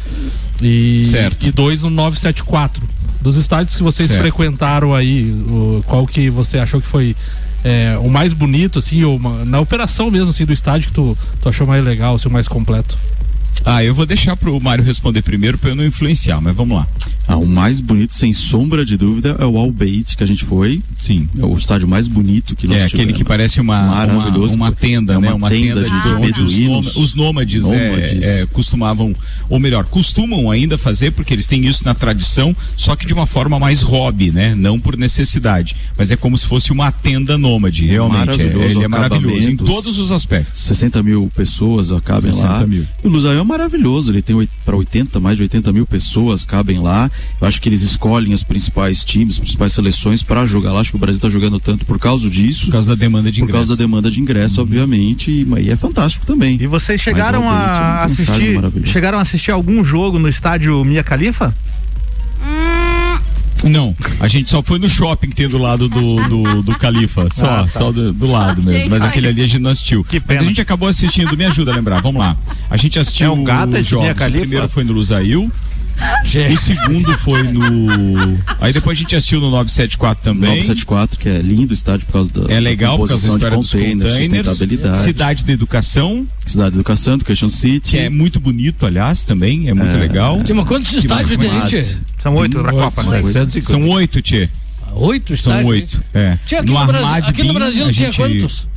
E, 0.61 1.05
Certo. 1.11 1.45
e 1.45 1.51
dois 1.51 1.83
no 1.83 1.89
974. 1.89 2.81
Dos 3.27 3.35
estádios 3.35 3.75
que 3.75 3.83
vocês 3.83 4.07
Certo. 4.07 4.21
frequentaram 4.21 4.95
aí, 4.95 5.29
o- 5.49 5.83
qual 5.85 6.07
que 6.07 6.29
você 6.29 6.59
achou 6.59 6.79
que 6.79 6.87
foi 6.87 7.13
é, 7.61 7.97
o 8.01 8.09
mais 8.09 8.31
bonito, 8.31 8.79
assim, 8.79 9.03
ou 9.03 9.17
uma- 9.17 9.43
na 9.43 9.59
operação 9.59 10.09
mesmo, 10.09 10.29
assim, 10.29 10.45
do 10.45 10.53
estádio 10.53 10.87
que 10.87 10.93
tu, 10.93 11.17
tu 11.41 11.49
achou 11.49 11.67
mais 11.67 11.83
legal, 11.83 12.15
assim, 12.15 12.29
o 12.29 12.31
mais 12.31 12.47
completo? 12.47 12.97
Ah, 13.65 13.83
eu 13.83 13.93
vou 13.93 14.05
deixar 14.05 14.35
pro 14.37 14.59
Mário 14.61 14.83
responder 14.83 15.21
primeiro 15.21 15.57
pra 15.57 15.71
eu 15.71 15.75
não 15.75 15.85
influenciar, 15.85 16.39
mas 16.39 16.55
vamos 16.55 16.77
lá. 16.77 16.87
Ah, 17.27 17.35
o 17.35 17.45
mais 17.45 17.81
bonito, 17.81 18.13
sem 18.13 18.31
sombra 18.31 18.85
de 18.85 18.95
dúvida, 18.95 19.35
é 19.39 19.45
o 19.45 19.57
All 19.57 19.69
Bait 19.71 20.15
que 20.15 20.23
a 20.23 20.27
gente 20.27 20.45
foi. 20.45 20.81
Sim. 20.97 21.27
É 21.37 21.45
o 21.45 21.53
estádio 21.55 21.85
mais 21.87 22.07
bonito 22.07 22.55
que 22.55 22.65
nós 22.67 22.77
É 22.77 22.85
aquele 22.85 22.99
tivemos. 23.01 23.17
que 23.17 23.23
parece 23.25 23.59
uma, 23.59 23.77
uma, 23.81 23.95
Maravilhoso. 24.07 24.55
uma 24.55 24.71
tenda, 24.71 25.13
É 25.15 25.19
né? 25.19 25.27
uma 25.27 25.35
Uma 25.35 25.49
tenda 25.49 25.83
tenda, 25.83 25.89
de 25.89 26.01
de, 26.01 26.07
onde 26.15 26.41
os, 26.43 26.53
beduínos. 26.53 26.95
os 26.95 27.13
nômades, 27.15 27.65
é, 27.69 27.89
Nômades. 27.89 28.23
é, 28.23 28.45
costumavam, 28.47 29.13
ou 29.49 29.59
melhor, 29.59 29.83
costumam 29.85 30.49
ainda 30.49 30.77
fazer, 30.77 31.11
porque 31.11 31.33
eles 31.33 31.47
têm 31.47 31.65
isso 31.65 31.83
na 31.83 31.93
tradição, 31.93 32.55
só 32.77 32.95
que 32.95 33.05
de 33.05 33.13
uma 33.13 33.25
forma 33.27 33.59
mais 33.59 33.81
hobby, 33.81 34.31
né? 34.31 34.55
Não 34.55 34.79
por 34.79 34.95
necessidade. 34.95 35.75
Mas 35.97 36.11
é 36.11 36.15
como 36.15 36.37
se 36.37 36.45
fosse 36.45 36.71
uma 36.71 36.91
tenda 36.91 37.37
nômade, 37.37 37.85
realmente. 37.85 38.41
É, 38.41 38.45
ele 38.45 38.83
é 38.83 38.87
maravilhoso 38.87 39.49
em 39.49 39.57
todos 39.57 39.97
os 39.99 40.11
aspectos. 40.11 40.63
60 40.63 41.03
mil 41.03 41.29
pessoas 41.35 41.91
ó, 41.91 41.99
cabem 41.99 42.31
60 42.31 42.47
lá. 42.53 42.65
mil. 42.65 42.85
E 43.03 43.07
o 43.07 43.31
é 43.31 43.41
maravilhoso, 43.47 44.11
ele 44.11 44.21
tem 44.21 44.47
para 44.65 44.75
80, 44.75 45.19
mais 45.19 45.37
de 45.37 45.43
80 45.43 45.71
mil 45.71 45.85
pessoas 45.85 46.43
cabem 46.43 46.79
lá. 46.79 47.09
Eu 47.41 47.47
acho 47.47 47.61
que 47.61 47.69
eles 47.69 47.81
escolhem 47.81 48.33
os 48.33 48.43
principais 48.43 49.03
times, 49.03 49.35
as 49.35 49.39
principais 49.39 49.71
seleções 49.73 50.21
para 50.21 50.45
jogar 50.45 50.73
lá. 50.73 50.81
Acho 50.81 50.91
que 50.91 50.97
o 50.97 50.99
Brasil 50.99 51.17
está 51.17 51.29
jogando 51.29 51.59
tanto 51.59 51.85
por 51.85 51.97
causa 51.97 52.29
disso. 52.29 52.65
Por 52.65 52.73
causa 52.73 52.95
da 52.95 52.99
demanda 52.99 53.31
de 53.31 53.39
Por 53.39 53.47
causa 53.47 53.65
ingresso. 53.65 53.69
da 53.77 53.83
demanda 53.83 54.11
de 54.11 54.19
ingresso, 54.19 54.61
obviamente. 54.61 55.31
E, 55.31 55.47
e 55.61 55.69
é 55.69 55.75
fantástico 55.75 56.25
também. 56.25 56.57
E 56.61 56.67
vocês 56.67 56.99
chegaram 57.01 57.49
a 57.49 58.03
assistir, 58.03 58.59
chegaram 58.85 59.17
a 59.17 59.21
assistir 59.21 59.51
algum 59.51 59.83
jogo 59.83 60.19
no 60.19 60.27
estádio 60.27 60.83
Mia 60.83 61.01
Khalifa? 61.01 61.55
Não, 63.63 63.95
a 64.19 64.27
gente 64.27 64.49
só 64.49 64.61
foi 64.61 64.77
no 64.79 64.87
shopping 64.89 65.29
que 65.29 65.35
tem 65.35 65.47
do 65.47 65.57
lado 65.57 65.89
do, 65.89 66.15
do, 66.27 66.63
do 66.63 66.75
Califa. 66.77 67.27
Só, 67.31 67.45
Ah, 67.45 67.63
tá. 67.63 67.67
só 67.69 67.91
do, 67.91 68.13
do 68.13 68.27
lado 68.27 68.61
mesmo. 68.61 68.89
Mas 68.91 69.01
Ai, 69.01 69.07
aquele 69.09 69.27
ali 69.27 69.41
a 69.41 69.47
gente 69.47 69.59
não 69.59 69.71
assistiu. 69.71 70.03
Que 70.03 70.19
Mas 70.19 70.27
pena. 70.27 70.41
a 70.41 70.43
gente 70.43 70.61
acabou 70.61 70.87
assistindo, 70.87 71.35
me 71.35 71.45
ajuda 71.45 71.71
a 71.71 71.75
lembrar, 71.75 72.01
vamos 72.01 72.19
lá. 72.19 72.37
A 72.69 72.77
gente 72.77 72.99
assistiu 72.99 73.27
É 73.27 73.29
um 73.31 73.43
gato 73.43 73.75
os 73.75 73.85
jogos. 73.85 74.09
O 74.09 74.15
primeiro 74.31 74.69
foi 74.69 74.83
no 74.83 74.93
Lusail. 74.93 75.51
O 76.53 76.57
segundo 76.57 77.17
foi 77.17 77.43
no. 77.43 78.37
Aí 78.61 78.71
depois 78.71 78.97
a 78.97 79.01
gente 79.01 79.15
assistiu 79.15 79.39
no 79.39 79.49
974 79.49 80.23
também. 80.23 80.49
974, 80.57 81.17
que 81.19 81.27
é 81.29 81.39
lindo 81.39 81.71
o 81.71 81.73
estádio 81.73 82.05
por 82.05 82.13
causa 82.13 82.31
da, 82.31 82.53
É 82.53 82.59
legal 82.59 82.97
por 82.97 83.07
causa 83.07 83.27
da 83.27 83.33
história 83.33 83.57
de 83.57 83.61
dos 83.63 83.71
containers, 83.71 84.13
sustentabilidade. 84.13 84.99
Cidade 84.99 85.43
da 85.43 85.53
Educação, 85.53 86.27
Cidade 86.45 86.71
da 86.71 86.75
Educação, 86.77 87.15
Education 87.15 87.49
City. 87.49 87.91
que 87.91 87.97
é 87.97 88.09
muito 88.09 88.39
bonito, 88.39 88.85
aliás, 88.85 89.23
também, 89.25 89.69
é 89.69 89.73
muito 89.73 89.97
legal. 89.97 90.43
Tia, 90.43 90.53
mas 90.55 90.67
quantos 90.67 90.93
estádios 90.93 91.37
tem, 91.37 91.65
tia? 91.65 91.81
São 92.19 92.35
oito 92.35 92.59
pra 92.59 92.71
Copa, 92.71 93.03
né? 93.03 93.21
650. 93.21 93.61
São 93.67 93.89
oito, 93.89 94.21
Tchê. 94.21 94.49
Oito 94.93 95.27
São 95.37 95.51
estádios? 95.51 95.71
oito. 95.71 95.91
gente? 95.97 96.03
É. 96.13 96.39
Tia, 96.45 96.59
aqui 96.59 96.71
no, 96.71 96.85
Brasil, 96.85 97.05
Armad 97.07 97.29
aqui 97.29 97.43
no 97.43 97.53
Brasil 97.53 97.91
tinha 97.91 98.11
gente- 98.11 98.17
quantos? 98.17 98.67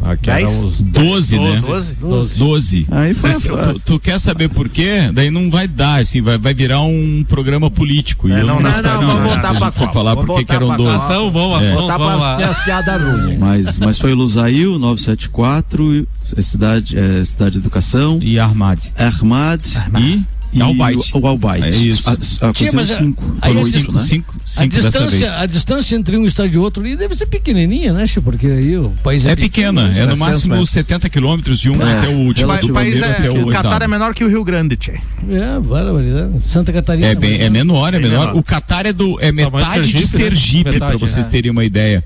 Aqui 0.00 0.26
Dez? 0.26 0.48
eram 0.50 0.64
os 0.66 0.80
12, 0.80 1.38
né? 1.38 1.60
Doze? 1.60 1.94
Doze. 1.94 2.38
12. 2.38 2.86
Aí 2.90 3.14
foi 3.14 3.30
Mas 3.30 3.42
tu, 3.42 3.80
tu 3.84 3.98
quer 4.00 4.18
saber 4.20 4.48
por 4.48 4.68
quê? 4.68 5.10
Daí 5.12 5.30
não 5.30 5.50
vai 5.50 5.66
dar, 5.66 6.00
assim, 6.00 6.22
vai, 6.22 6.38
vai 6.38 6.54
virar 6.54 6.80
um 6.82 7.24
programa 7.28 7.70
político. 7.70 8.28
E 8.28 8.32
É, 8.32 8.40
eu 8.40 8.46
não, 8.46 8.54
não, 8.54 8.62
não, 8.62 8.70
gostaria- 8.70 8.92
não, 9.00 9.06
vamos 9.06 9.22
voltar 9.32 9.54
pra 9.56 9.70
Copa, 9.72 9.92
falar 9.92 10.14
vamos 10.14 10.26
por 10.28 10.38
que 10.38 10.44
que 10.44 10.52
voltar 10.52 10.64
eram 10.64 10.66
pra 10.68 10.76
12. 10.76 10.92
Copa. 10.92 11.04
Ação, 11.04 11.30
Botar 11.30 11.60
ação, 11.60 11.86
para 11.86 11.98
vamos 11.98 12.14
as 12.14 12.20
lá. 12.22 12.36
minhas 12.36 12.58
piadas 12.64 13.02
ruins. 13.02 13.38
Mas, 13.38 13.80
mas 13.80 13.98
foi 13.98 14.14
Lusail, 14.14 14.78
974, 14.78 16.06
é 16.36 16.42
cidade, 16.42 16.96
é, 16.98 17.24
cidade 17.24 17.52
de 17.52 17.58
Educação, 17.58 18.18
E 18.22 18.38
Armad. 18.38 18.78
Armad 18.96 19.66
E, 19.98 20.22
e 20.52 20.62
Albaite. 20.62 21.10
o 21.14 21.26
Albaite. 21.26 21.66
É 21.66 21.70
isso. 21.70 22.08
A, 22.08 22.12
a, 22.12 22.52
mas 22.74 22.90
a- 22.90 22.96
cinco. 22.96 23.36
a 23.40 23.48
gente- 23.50 23.92
né? 23.92 24.00
Cinco, 24.00 24.34
A 24.36 24.48
cinco 24.62 24.70
vez. 24.72 24.84
distância, 24.84 25.38
a 25.40 25.46
distância 25.46 25.96
entre 25.96 26.16
um 26.16 26.24
estádio 26.24 26.58
e 26.60 26.64
outro 26.64 26.82
ali 26.82 26.96
deve 26.96 27.14
ser 27.14 27.26
pequenininha, 27.26 27.92
né, 27.92 28.06
Chico? 28.06 28.22
Porque 28.22 28.46
aí 28.46 28.76
o 28.76 28.90
país 29.02 29.26
é, 29.26 29.32
É 29.32 29.36
pequena, 29.36 29.82
é 29.82 29.86
no 29.88 29.92
700 29.94 30.18
máximo 30.18 30.54
metros. 30.54 30.70
70 30.70 31.10
quilômetros 31.10 31.60
de 31.60 31.70
um 31.70 31.74
É, 31.82 31.98
até 31.98 32.08
o 32.08 32.18
último. 32.18 32.52
O 32.52 32.72
país 32.72 33.02
é, 33.02 33.10
até 33.10 33.30
o 33.30 33.46
Catar 33.48 33.82
é 33.82 33.88
menor 33.88 34.14
que 34.14 34.24
o 34.24 34.28
Rio 34.28 34.42
Grande, 34.44 34.76
tchê. 34.76 34.92
É, 35.28 35.60
barbaridade. 35.60 36.32
Santa 36.46 36.72
Catarina. 36.72 37.06
É, 37.08 37.14
bem, 37.14 37.32
mas 37.32 37.40
é 37.40 37.50
menor, 37.50 37.88
é 37.94 37.98
Bem 37.98 38.08
menor. 38.10 38.26
menor. 38.28 38.36
O 38.38 38.42
Catar 38.42 38.86
é, 38.86 38.92
do, 38.92 39.20
é 39.20 39.26
de 39.26 39.32
metade 39.32 39.92
de 39.92 40.06
Sergipe, 40.06 40.18
né? 40.18 40.24
Sergipe, 40.30 40.62
pra 40.64 40.72
Metade, 40.72 40.96
vocês 40.96 41.26
é. 41.26 41.28
terem 41.28 41.50
uma 41.50 41.64
ideia. 41.64 42.02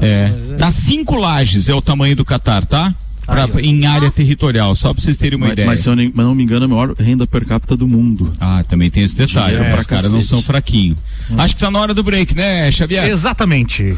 É. 0.00 0.32
Dá 0.58 0.70
cinco 0.70 1.16
lajes 1.16 1.68
é 1.68 1.74
o 1.74 1.80
tamanho 1.82 2.14
do 2.16 2.24
Catar, 2.24 2.64
tá? 2.66 2.94
Pra- 3.26 3.48
em 3.60 3.86
área 3.86 4.10
territorial, 4.10 4.74
só 4.76 4.92
pra 4.92 5.02
vocês 5.02 5.16
terem 5.16 5.36
uma 5.36 5.46
Mas, 5.46 5.52
ideia. 5.52 5.66
mas 5.66 5.80
se 5.80 5.88
eu 5.88 5.96
nem- 5.96 6.12
mas 6.14 6.26
não 6.26 6.34
me 6.34 6.42
engano, 6.42 6.64
é 6.64 6.66
a 6.66 6.68
maior 6.68 6.94
renda 6.98 7.26
per 7.26 7.44
capita 7.46 7.76
do 7.76 7.86
mundo. 7.88 8.34
Ah, 8.40 8.62
também 8.68 8.90
tem 8.90 9.02
esse 9.02 9.16
detalhe. 9.16 9.56
É, 9.56 9.70
pra 9.70 9.80
os 9.80 9.86
caras 9.86 10.12
não 10.12 10.22
são 10.22 10.42
fraquinhos. 10.42 10.98
Acho 11.38 11.54
que 11.54 11.60
tá 11.60 11.70
na 11.70 11.78
hora 11.80 11.94
do 11.94 12.02
break, 12.02 12.34
né, 12.34 12.70
Xavier? 12.70 13.04
Exatamente. 13.08 13.96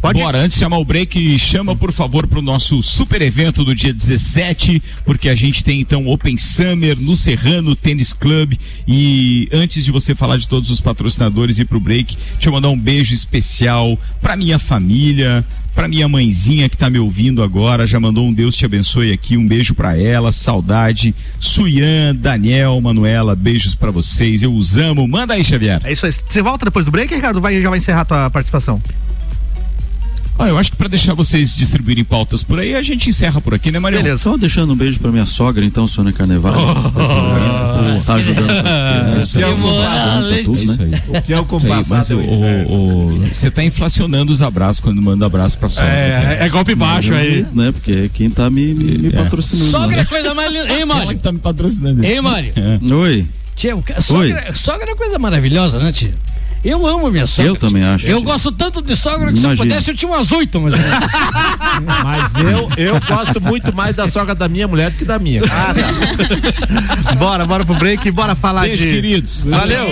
Pode 0.00 0.22
Bora, 0.22 0.38
antes 0.38 0.56
de 0.56 0.60
chamar 0.60 0.78
o 0.78 0.84
break, 0.84 1.38
chama 1.40 1.74
por 1.74 1.90
favor 1.90 2.24
pro 2.26 2.40
nosso 2.40 2.80
super 2.82 3.20
evento 3.20 3.64
do 3.64 3.74
dia 3.74 3.92
17, 3.92 4.80
porque 5.04 5.28
a 5.28 5.34
gente 5.34 5.64
tem 5.64 5.80
então 5.80 6.06
Open 6.06 6.36
Summer 6.36 6.96
no 7.00 7.16
Serrano 7.16 7.74
Tênis 7.74 8.12
Club. 8.12 8.54
E 8.86 9.48
antes 9.52 9.84
de 9.84 9.90
você 9.90 10.14
falar 10.14 10.36
de 10.36 10.48
todos 10.48 10.70
os 10.70 10.80
patrocinadores 10.80 11.58
e 11.58 11.62
ir 11.62 11.64
pro 11.64 11.80
break, 11.80 12.16
deixa 12.34 12.48
eu 12.48 12.52
mandar 12.52 12.68
um 12.68 12.78
beijo 12.78 13.12
especial 13.12 13.98
pra 14.20 14.36
minha 14.36 14.56
família, 14.56 15.44
pra 15.74 15.88
minha 15.88 16.08
mãezinha 16.08 16.68
que 16.68 16.76
tá 16.76 16.88
me 16.88 17.00
ouvindo 17.00 17.42
agora, 17.42 17.84
já 17.84 17.98
mandou 17.98 18.24
um 18.24 18.32
Deus 18.32 18.54
te 18.54 18.64
abençoe 18.64 19.12
aqui, 19.12 19.36
um 19.36 19.48
beijo 19.48 19.74
pra 19.74 20.00
ela, 20.00 20.30
saudade. 20.30 21.12
Suyan, 21.40 22.14
Daniel, 22.14 22.80
Manuela, 22.80 23.34
beijos 23.34 23.74
pra 23.74 23.90
vocês, 23.90 24.44
eu 24.44 24.54
os 24.54 24.76
amo. 24.76 25.08
Manda 25.08 25.34
aí, 25.34 25.44
Xavier. 25.44 25.80
É 25.82 25.90
isso 25.90 26.06
aí. 26.06 26.12
Você 26.12 26.40
volta 26.40 26.64
depois 26.64 26.84
do 26.84 26.92
break, 26.92 27.12
Ricardo? 27.12 27.40
Vai, 27.40 27.60
já 27.60 27.68
vai 27.68 27.78
encerrar 27.78 28.02
a 28.02 28.04
tua 28.04 28.30
participação. 28.30 28.80
Ah, 30.38 30.48
eu 30.48 30.56
acho 30.56 30.70
que 30.70 30.76
pra 30.76 30.86
deixar 30.88 31.14
vocês 31.14 31.56
distribuírem 31.56 32.04
pautas 32.04 32.42
por 32.44 32.60
aí, 32.60 32.74
a 32.74 32.82
gente 32.82 33.08
encerra 33.08 33.40
por 33.40 33.54
aqui, 33.54 33.72
né, 33.72 33.78
Maria? 33.80 33.98
Beleza. 33.98 34.18
Só 34.22 34.36
deixando 34.36 34.72
um 34.72 34.76
beijo 34.76 35.00
pra 35.00 35.10
minha 35.10 35.26
sogra, 35.26 35.64
então, 35.64 35.86
Sônia 35.88 36.12
Carnevale. 36.12 36.56
Oh. 36.58 38.04
tá 38.04 38.14
ajudando 38.14 38.46
tá 38.46 39.24
né? 40.76 41.02
O 41.08 41.22
que 41.22 41.32
é 41.32 41.40
o 41.40 41.44
compassado 41.44 42.18
o- 42.18 42.20
o- 42.22 43.14
o- 43.24 43.26
Você 43.26 43.50
tá 43.50 43.64
inflacionando 43.64 44.32
os 44.32 44.40
abraços 44.40 44.80
quando 44.80 45.02
manda 45.02 45.26
abraço 45.26 45.58
pra 45.58 45.68
sogra. 45.68 45.90
cara. 45.90 46.34
É, 46.34 46.46
é 46.46 46.48
golpe 46.48 46.74
baixo 46.74 47.12
aí. 47.14 47.44
Né? 47.52 47.72
Porque 47.72 48.08
quem 48.14 48.30
tá 48.30 48.48
me, 48.48 48.74
me, 48.74 48.98
me 48.98 49.10
patrocinando. 49.12 49.70
Sogra 49.70 49.96
é 49.96 50.00
né? 50.00 50.04
coisa 50.04 50.34
mais 50.34 50.52
linda. 50.52 50.68
Hein, 50.68 50.76
Ela 50.82 50.86
Mário? 50.86 51.08
que 51.10 51.22
tá 51.22 51.32
me 51.32 51.38
patrocinando. 51.38 52.04
Hein, 52.04 52.20
Mário? 52.20 52.52
Oi. 53.00 53.26
Tia, 53.56 53.74
sogra, 54.00 54.52
sogra 54.54 54.92
é 54.92 54.94
coisa 54.94 55.18
maravilhosa, 55.18 55.80
né, 55.80 55.90
tia? 55.90 56.14
Eu 56.68 56.86
amo 56.86 57.10
minha 57.10 57.26
sogra. 57.26 57.50
Eu 57.52 57.56
também 57.56 57.82
acho. 57.82 58.06
Eu 58.06 58.20
gosto 58.22 58.52
tanto 58.52 58.82
de 58.82 58.94
sogra 58.94 59.32
que 59.32 59.38
se 59.38 59.44
eu 59.46 59.50
Imagina. 59.52 59.68
pudesse 59.68 59.90
eu 59.90 59.96
tinha 59.96 60.10
umas 60.10 60.30
oito, 60.32 60.60
mas. 60.60 60.74
Mas 62.04 62.34
eu, 62.34 62.68
eu 62.76 63.00
gosto 63.06 63.40
muito 63.40 63.74
mais 63.74 63.94
da 63.94 64.06
sogra 64.08 64.34
da 64.34 64.48
minha 64.48 64.66
mulher 64.68 64.90
do 64.90 64.98
que 64.98 65.04
da 65.04 65.18
minha. 65.18 65.42
Bora, 67.18 67.46
bora 67.46 67.64
pro 67.64 67.74
break, 67.74 68.10
bora 68.10 68.34
falar 68.34 68.62
Beijo, 68.62 68.78
de. 68.84 68.90
queridos. 68.92 69.44
Valeu. 69.44 69.86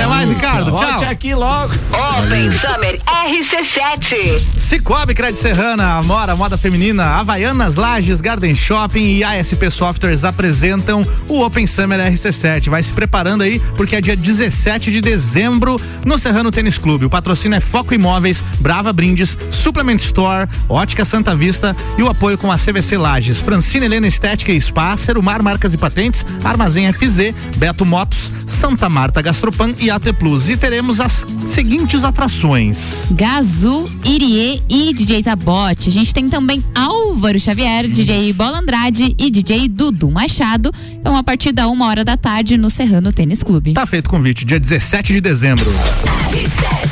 Até 0.00 0.08
mais, 0.08 0.30
Ricardo. 0.30 0.70
Volte 0.70 0.96
Tchau. 0.96 1.10
aqui 1.10 1.34
logo. 1.34 1.74
Open 1.92 2.50
Summer 2.52 2.98
RC7. 3.04 4.40
Cicobi 4.58 5.12
Crédito 5.14 5.42
Serrana, 5.42 5.98
Amora, 5.98 6.34
Moda 6.34 6.56
Feminina, 6.56 7.04
Havaianas, 7.04 7.76
Lages, 7.76 8.22
Garden 8.22 8.54
Shopping 8.54 9.16
e 9.16 9.24
ASP 9.24 9.70
Softwares 9.70 10.24
apresentam 10.24 11.06
o 11.28 11.44
Open 11.44 11.66
Summer 11.66 12.00
RC7. 12.00 12.70
Vai 12.70 12.82
se 12.82 12.94
preparando 12.94 13.42
aí, 13.42 13.60
porque 13.76 13.94
é 13.96 14.00
dia 14.00 14.16
17 14.16 14.90
de 14.90 15.02
dezembro 15.02 15.78
no 16.02 16.16
Serrano 16.16 16.50
Tênis 16.50 16.78
Clube. 16.78 17.04
O 17.04 17.10
patrocínio 17.10 17.56
é 17.56 17.60
Foco 17.60 17.92
Imóveis, 17.92 18.42
Brava 18.58 18.94
Brindes, 18.94 19.36
Suplement 19.50 19.96
Store, 19.96 20.48
Ótica 20.66 21.04
Santa 21.04 21.36
Vista 21.36 21.76
e 21.98 22.02
o 22.02 22.08
apoio 22.08 22.38
com 22.38 22.50
a 22.50 22.56
CVC 22.56 22.96
Lages, 22.96 23.38
Francina 23.38 23.84
Helena 23.84 24.06
Estética 24.06 24.50
e 24.50 24.60
Spa, 24.60 24.96
Serumar 24.96 25.42
Marcas 25.42 25.74
e 25.74 25.76
Patentes, 25.76 26.24
Armazém 26.42 26.90
FZ, 26.90 27.34
Beto 27.58 27.84
Motos, 27.84 28.32
Santa 28.46 28.88
Marta 28.88 29.20
Gastropan 29.20 29.74
e 29.78 29.89
AT 29.90 30.12
Plus. 30.18 30.48
E 30.48 30.56
teremos 30.56 31.00
as 31.00 31.26
seguintes 31.46 32.04
atrações. 32.04 33.10
Gazu, 33.12 33.90
Irie 34.04 34.62
e 34.68 34.92
DJ 34.94 35.22
Zabote. 35.22 35.88
A 35.88 35.92
gente 35.92 36.14
tem 36.14 36.28
também 36.28 36.64
Álvaro 36.74 37.38
Xavier, 37.38 37.88
DJ 37.88 38.32
Bola 38.32 38.58
Andrade 38.58 39.14
e 39.18 39.30
DJ 39.30 39.68
Dudu 39.68 40.10
Machado. 40.10 40.72
Então, 40.92 41.16
a 41.16 41.22
partir 41.22 41.52
da 41.52 41.68
uma 41.68 41.86
hora 41.86 42.04
da 42.04 42.16
tarde 42.16 42.56
no 42.56 42.70
Serrano 42.70 43.12
Tênis 43.12 43.42
Clube. 43.42 43.72
Tá 43.74 43.86
feito 43.86 44.06
o 44.06 44.10
convite, 44.10 44.44
dia 44.44 44.60
17 44.60 45.12
de 45.12 45.20
dezembro. 45.20 45.70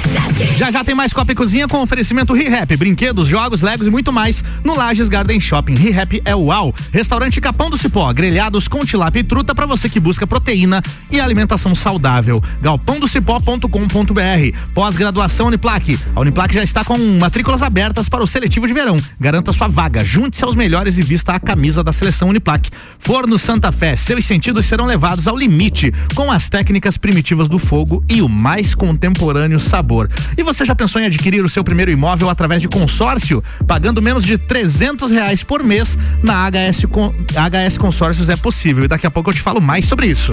RC7. 0.09 0.57
Já 0.57 0.71
já 0.71 0.85
tem 0.85 0.95
mais 0.95 1.13
Copa 1.13 1.33
e 1.33 1.35
Cozinha 1.35 1.67
com 1.67 1.83
oferecimento 1.83 2.33
ReHap, 2.33 2.77
brinquedos, 2.77 3.29
jogos, 3.29 3.63
legos 3.63 3.87
e 3.87 3.91
muito 3.91 4.13
mais 4.13 4.45
no 4.65 4.77
Lages 4.77 5.09
Garden 5.09 5.41
Shopping. 5.41 5.75
ReHap 5.75 6.23
é 6.25 6.35
uau. 6.35 6.75
Restaurante 6.93 7.41
Capão 7.41 7.69
do 7.71 7.77
Cipó, 7.77 8.13
grelhados 8.13 8.69
com 8.69 8.85
tilápia 8.85 9.21
e 9.21 9.25
truta 9.25 9.55
para 9.55 9.67
você 9.67 9.89
que 9.89 9.99
busca 9.99 10.27
proteína 10.27 10.83
e 11.11 11.21
alimentação 11.21 11.75
saudável. 11.75 12.43
galpãodocipó.com.br. 12.61 14.59
Pós-graduação 14.75 15.47
Uniplaque. 15.49 15.99
A 16.15 16.21
Uniplaque 16.21 16.55
já 16.55 16.63
está 16.63 16.85
com 16.85 16.97
matrículas 17.19 17.63
abertas 17.63 18.09
para 18.09 18.23
o 18.23 18.27
seletivo 18.27 18.67
de 18.67 18.73
verão. 18.73 18.97
Garanta 19.21 19.53
sua 19.53 19.69
vaga, 19.69 20.05
junte-se 20.05 20.45
aos 20.45 20.55
melhores 20.55 20.99
e 20.99 21.03
vista 21.03 21.33
a 21.33 21.41
camisa 21.41 21.83
da 21.83 21.93
seleção 21.93 22.29
Uniplaque. 22.29 22.71
Forno 22.99 23.39
Santa 23.39 23.73
Fé, 23.73 23.97
seus 23.97 24.25
sentidos 24.25 24.67
serão 24.67 24.87
levados 24.87 25.27
ao 25.27 25.37
limite 25.37 25.93
com 26.15 26.31
as 26.31 26.49
técnicas 26.49 26.97
primitivas 26.97 27.49
do 27.49 27.59
fogo 27.59 28.05
e 28.09 28.23
o 28.23 28.29
mais 28.29 28.75
contemporâneo 28.75 29.59
sabor. 29.59 29.98
E 30.37 30.43
você 30.43 30.65
já 30.65 30.75
pensou 30.75 31.01
em 31.01 31.07
adquirir 31.07 31.45
o 31.45 31.49
seu 31.49 31.65
primeiro 31.65 31.91
imóvel 31.91 32.29
através 32.29 32.61
de 32.61 32.69
consórcio, 32.69 33.43
pagando 33.67 34.03
menos 34.03 34.25
de 34.25 34.37
300 34.37 35.11
reais 35.11 35.43
por 35.43 35.63
mês 35.63 35.97
na 36.23 36.49
HS, 36.51 36.85
HS 36.85 37.79
Consórcios 37.79 38.29
é 38.29 38.37
possível. 38.37 38.85
E 38.85 38.89
daqui 38.89 39.07
a 39.07 39.11
pouco 39.11 39.31
eu 39.31 39.35
te 39.35 39.41
falo 39.41 39.61
mais 39.61 39.87
sobre 39.87 40.07
isso. 40.07 40.33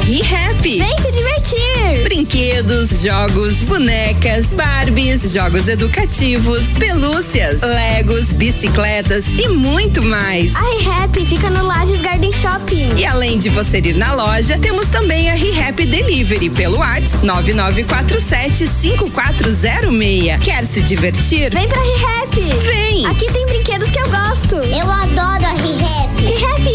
ReHap. 0.00 0.62
Vem 0.62 0.98
se 0.98 1.12
divertir. 1.12 2.04
Brinquedos, 2.04 3.02
jogos, 3.02 3.56
bonecas, 3.68 4.46
Barbies, 4.46 5.32
jogos 5.32 5.68
educativos, 5.68 6.64
pelúcias, 6.78 7.60
Legos, 7.62 8.34
bicicletas 8.34 9.24
e 9.28 9.48
muito 9.48 10.02
mais. 10.02 10.54
A 10.54 10.60
ReHap 10.60 11.26
fica 11.26 11.50
no 11.50 11.64
Lages 11.64 12.00
Garden 12.00 12.32
Shopping. 12.32 12.94
E 12.96 13.04
além 13.04 13.38
de 13.38 13.48
você 13.50 13.78
ir 13.78 13.94
na 13.94 14.14
loja, 14.14 14.58
temos 14.58 14.86
também 14.86 15.30
a 15.30 15.34
ReHap 15.34 15.84
Delivery 15.86 16.50
pelo 16.50 16.78
WhatsApp 16.78 17.24
9947 17.24 18.66
5406. 18.66 20.42
Quer 20.42 20.64
se 20.64 20.80
divertir? 20.80 21.52
Vem 21.52 21.68
pra 21.68 21.80
ReHap. 21.80 22.40
Vem. 22.66 23.06
Aqui 23.06 23.30
tem 23.32 23.46
brinquedos 23.46 23.88
que 23.90 24.00
eu 24.00 24.08
gosto. 24.10 24.56
Eu 24.56 24.90
adoro 24.90 25.44
a 25.44 25.52
ReHap. 25.52 26.22
ReHap 26.22 26.66
é 26.66 26.71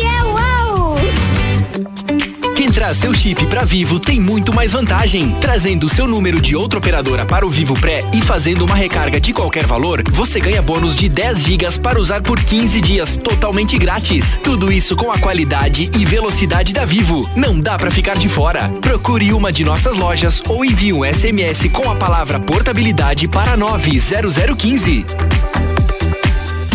traz 2.77 2.97
seu 2.97 3.11
chip 3.11 3.43
para 3.47 3.65
Vivo 3.65 3.99
tem 3.99 4.21
muito 4.21 4.53
mais 4.53 4.71
vantagem. 4.71 5.31
Trazendo 5.41 5.89
seu 5.89 6.07
número 6.07 6.39
de 6.39 6.55
outra 6.55 6.77
operadora 6.77 7.25
para 7.25 7.43
o 7.43 7.49
Vivo 7.49 7.73
Pré 7.73 8.05
e 8.13 8.21
fazendo 8.21 8.63
uma 8.63 8.75
recarga 8.75 9.19
de 9.19 9.33
qualquer 9.33 9.65
valor, 9.65 10.03
você 10.11 10.39
ganha 10.39 10.61
bônus 10.61 10.95
de 10.95 11.09
10 11.09 11.39
gigas 11.39 11.75
para 11.79 11.99
usar 11.99 12.21
por 12.21 12.39
15 12.39 12.79
dias 12.79 13.15
totalmente 13.15 13.79
grátis. 13.79 14.39
Tudo 14.43 14.71
isso 14.71 14.95
com 14.95 15.11
a 15.11 15.17
qualidade 15.17 15.89
e 15.97 16.05
velocidade 16.05 16.71
da 16.71 16.85
Vivo. 16.85 17.27
Não 17.35 17.59
dá 17.59 17.79
para 17.79 17.89
ficar 17.89 18.15
de 18.15 18.29
fora. 18.29 18.69
Procure 18.79 19.33
uma 19.33 19.51
de 19.51 19.65
nossas 19.65 19.95
lojas 19.95 20.43
ou 20.47 20.63
envie 20.63 20.93
um 20.93 21.03
SMS 21.03 21.67
com 21.69 21.89
a 21.89 21.95
palavra 21.95 22.39
portabilidade 22.39 23.27
para 23.27 23.57
90015. 23.57 25.36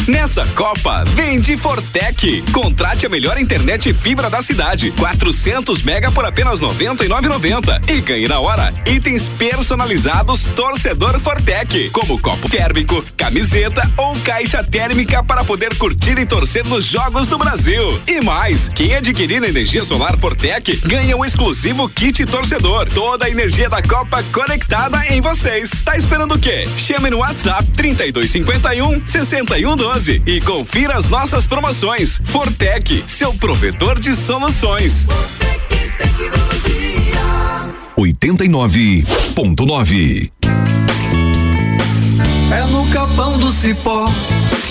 Nessa 0.08 0.44
Copa, 0.56 1.04
vem 1.14 1.40
de 1.40 1.56
Fortec. 1.56 2.42
Contrate 2.50 3.06
a 3.06 3.08
melhor 3.08 3.38
internet 3.38 3.94
fibra 3.94 4.28
da 4.28 4.42
cidade. 4.42 4.90
400 4.90 5.80
mega 5.82 6.10
por 6.10 6.24
apenas 6.24 6.60
99,90 6.60 7.88
e 7.88 8.00
ganhe 8.00 8.26
na 8.26 8.40
hora 8.40 8.74
itens 8.84 9.28
personalizados 9.28 10.42
torcedor 10.56 11.20
Fortec, 11.20 11.90
como 11.90 12.18
copo 12.18 12.48
térmico, 12.48 13.04
camiseta 13.16 13.88
ou 13.96 14.16
caixa 14.24 14.64
térmica 14.64 15.22
para 15.22 15.44
poder 15.44 15.76
curtir 15.76 16.18
e 16.18 16.26
torcer 16.26 16.66
nos 16.66 16.84
jogos 16.84 17.28
do 17.28 17.38
Brasil. 17.38 18.00
E 18.08 18.20
mais, 18.20 18.68
quem 18.68 18.96
adquirir 18.96 19.44
energia 19.44 19.84
solar 19.84 20.16
Fortec 20.16 20.78
ganha 20.84 21.16
um 21.16 21.24
exclusivo 21.24 21.88
kit 21.88 22.26
torcedor. 22.26 22.90
Toda 22.90 23.26
a 23.26 23.30
energia 23.30 23.70
da 23.70 23.80
Copa 23.80 24.20
conectada 24.32 25.06
em 25.10 25.20
vocês. 25.20 25.70
Tá 25.84 25.96
esperando 25.96 26.34
o 26.34 26.38
quê? 26.38 26.64
Chame 26.76 27.08
no 27.08 27.18
WhatsApp 27.18 27.64
3251 27.76 29.06
6112 29.06 29.92
e 30.08 30.40
confira 30.40 30.96
as 30.96 31.08
nossas 31.08 31.46
promoções. 31.46 32.20
Fortec, 32.24 33.04
seu 33.06 33.32
provedor 33.34 34.00
de 34.00 34.16
soluções. 34.16 35.06
89.9 37.96 40.32
É 42.50 42.64
no 42.72 42.84
capão 42.88 43.38
do 43.38 43.52
cipó 43.52 44.10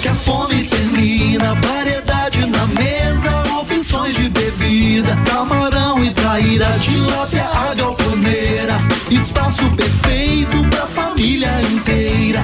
que 0.01 0.09
a 0.09 0.15
fome 0.15 0.65
termina. 0.65 1.53
Variedade 1.53 2.45
na 2.47 2.67
mesa, 2.67 3.31
opções 3.57 4.15
de 4.15 4.27
bebida. 4.27 5.15
Camarão 5.25 6.03
e 6.03 6.09
traíra, 6.09 6.67
tilápia, 6.81 7.45
a 7.45 7.73
galponeira. 7.73 8.77
Espaço 9.09 9.63
perfeito 9.77 10.61
pra 10.69 10.85
família 10.87 11.49
inteira. 11.71 12.43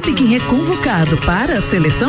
Sabe 0.00 0.14
quem 0.14 0.34
é 0.34 0.40
convocado 0.40 1.18
para 1.18 1.58
a 1.58 1.60
seleção? 1.60 2.08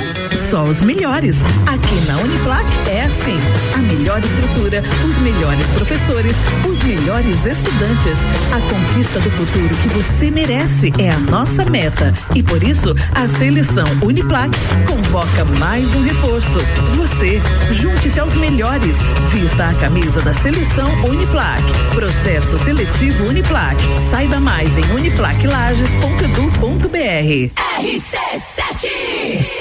Só 0.49 0.63
os 0.63 0.81
melhores. 0.81 1.41
Aqui 1.67 1.95
na 2.07 2.15
Uniplac 2.19 2.65
é 2.87 3.01
assim: 3.01 3.37
a 3.75 3.79
melhor 3.79 4.23
estrutura, 4.23 4.81
os 5.03 5.17
melhores 5.17 5.69
professores, 5.71 6.37
os 6.65 6.81
melhores 6.83 7.45
estudantes. 7.45 8.17
A 8.55 8.61
conquista 8.69 9.19
do 9.19 9.29
futuro 9.31 9.75
que 9.75 9.89
você 9.89 10.31
merece 10.31 10.93
é 10.97 11.11
a 11.11 11.19
nossa 11.19 11.65
meta. 11.65 12.13
E 12.33 12.41
por 12.41 12.63
isso, 12.63 12.95
a 13.13 13.27
seleção 13.27 13.83
Uniplac 14.01 14.57
convoca 14.87 15.43
mais 15.59 15.93
um 15.93 16.01
reforço. 16.01 16.59
Você, 16.95 17.41
junte-se 17.71 18.21
aos 18.21 18.35
melhores. 18.35 18.95
Vista 19.33 19.67
a 19.67 19.73
camisa 19.73 20.21
da 20.21 20.33
seleção 20.33 20.87
Uniplac. 21.03 21.61
Processo 21.93 22.57
seletivo 22.57 23.25
Uniplac. 23.25 23.75
Saiba 24.09 24.39
mais 24.39 24.77
em 24.77 24.85
uniplaclages.edu.br. 24.95 27.80
RC7 27.81 29.60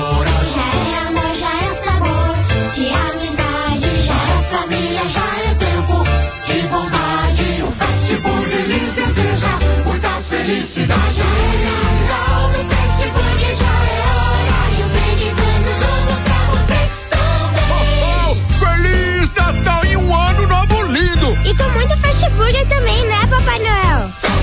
Já 0.53 0.61
é 0.61 1.07
amor, 1.07 1.33
já 1.35 1.49
é 1.49 1.73
sabor 1.75 2.35
de 2.73 2.89
amizade. 2.89 3.89
Já 4.05 4.13
é 4.13 4.43
família, 4.51 5.07
já 5.07 5.27
é 5.49 5.55
tempo 5.55 6.03
de 6.43 6.67
bondade. 6.67 7.63
O 7.63 7.71
Fast 7.71 8.15
Burger 8.17 8.65
lhes 8.67 8.93
deseja 8.93 9.53
muitas 9.85 10.27
felicidades. 10.27 11.15
Já 11.15 11.23
é 11.23 11.25
Natal 11.65 12.49
no 12.49 12.69
Fast 12.69 13.07
Burger, 13.09 13.55
já 13.55 13.75
é 13.87 14.01
hora. 14.11 14.55
E 14.77 14.83
um 14.83 14.89
feliz 14.89 15.37
ano 15.39 15.73
novo 15.79 16.13
pra 16.25 16.39
você 16.51 16.79
também. 17.09 18.35
Feliz 18.59 19.27
Natal 19.35 19.85
e 19.85 19.95
um 19.95 20.13
ano 20.13 20.47
novo 20.47 20.83
lindo! 20.91 21.29
E 21.47 21.55
com 21.55 21.69
muito 21.71 21.97
Fast 21.97 22.29
Burger 22.31 22.67
também, 22.67 23.05
né, 23.05 23.19
Papai 23.29 23.59
Noel? 23.59 23.90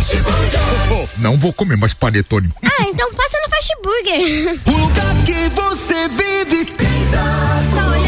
Fast 0.09 0.23
Burger! 0.23 1.09
Não 1.19 1.37
vou 1.37 1.53
comer 1.53 1.77
mais 1.77 1.93
panetone. 1.93 2.49
Ah, 2.65 2.83
então 2.85 3.13
passa 3.13 3.39
no 3.43 3.55
Fast 3.55 3.75
Burger. 3.83 4.59
O 4.67 4.71
lugar 4.71 5.15
que 5.27 5.49
você 5.51 6.09
vive 6.09 6.65
tem 6.65 6.89
Só 7.11 7.91
olhar 7.91 8.08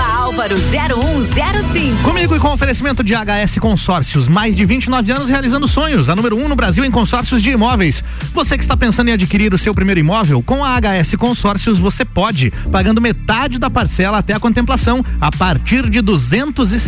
Álvaro 0.00 0.56
0105. 0.58 2.02
Comigo 2.02 2.34
e 2.34 2.40
com 2.40 2.52
oferecimento 2.52 3.04
de 3.04 3.14
HS 3.14 3.58
Consórcios, 3.58 4.28
mais 4.28 4.56
de 4.56 4.64
29 4.64 5.12
anos 5.12 5.28
realizando 5.28 5.68
sonhos, 5.68 6.08
a 6.08 6.16
número 6.16 6.36
1 6.36 6.44
um 6.44 6.48
no 6.48 6.56
Brasil 6.56 6.84
em 6.84 6.90
consórcios 6.90 7.42
de 7.42 7.50
imóveis. 7.50 8.02
Você 8.32 8.56
que 8.56 8.64
está 8.64 8.76
pensando 8.76 9.08
em 9.08 9.12
adquirir 9.12 9.54
o 9.54 9.58
seu 9.58 9.74
primeiro 9.74 10.00
imóvel, 10.00 10.42
com 10.42 10.64
a 10.64 10.76
HS 10.76 11.14
Consórcios 11.16 11.78
você 11.78 12.04
pode, 12.04 12.50
pagando 12.70 13.00
metade 13.00 13.58
da 13.58 13.70
parcela 13.70 14.18
até 14.18 14.34
a 14.34 14.40
contemplação, 14.40 15.04
a 15.20 15.30
partir 15.30 15.88
de 15.88 16.00
duzentos 16.00 16.72
e 16.72 16.80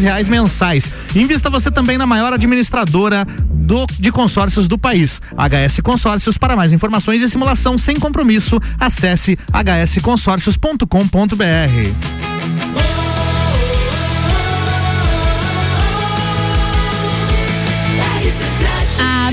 reais 0.00 0.28
mensais. 0.28 0.92
Invista 1.14 1.50
você 1.50 1.70
também 1.70 1.98
na 1.98 2.06
maior 2.06 2.32
administradora 2.32 3.26
do, 3.50 3.84
de 3.98 4.10
consórcios 4.10 4.66
do 4.66 4.78
país. 4.78 5.20
HS 5.36 5.80
Consórcios, 5.82 6.38
para 6.38 6.56
mais 6.56 6.72
informações 6.72 7.20
e 7.22 7.28
simulação 7.28 7.76
sem 7.76 7.96
compromisso, 7.96 8.58
acesse 8.78 9.36
hsconsórcios.com.br. 9.52 12.29
A 12.60 12.89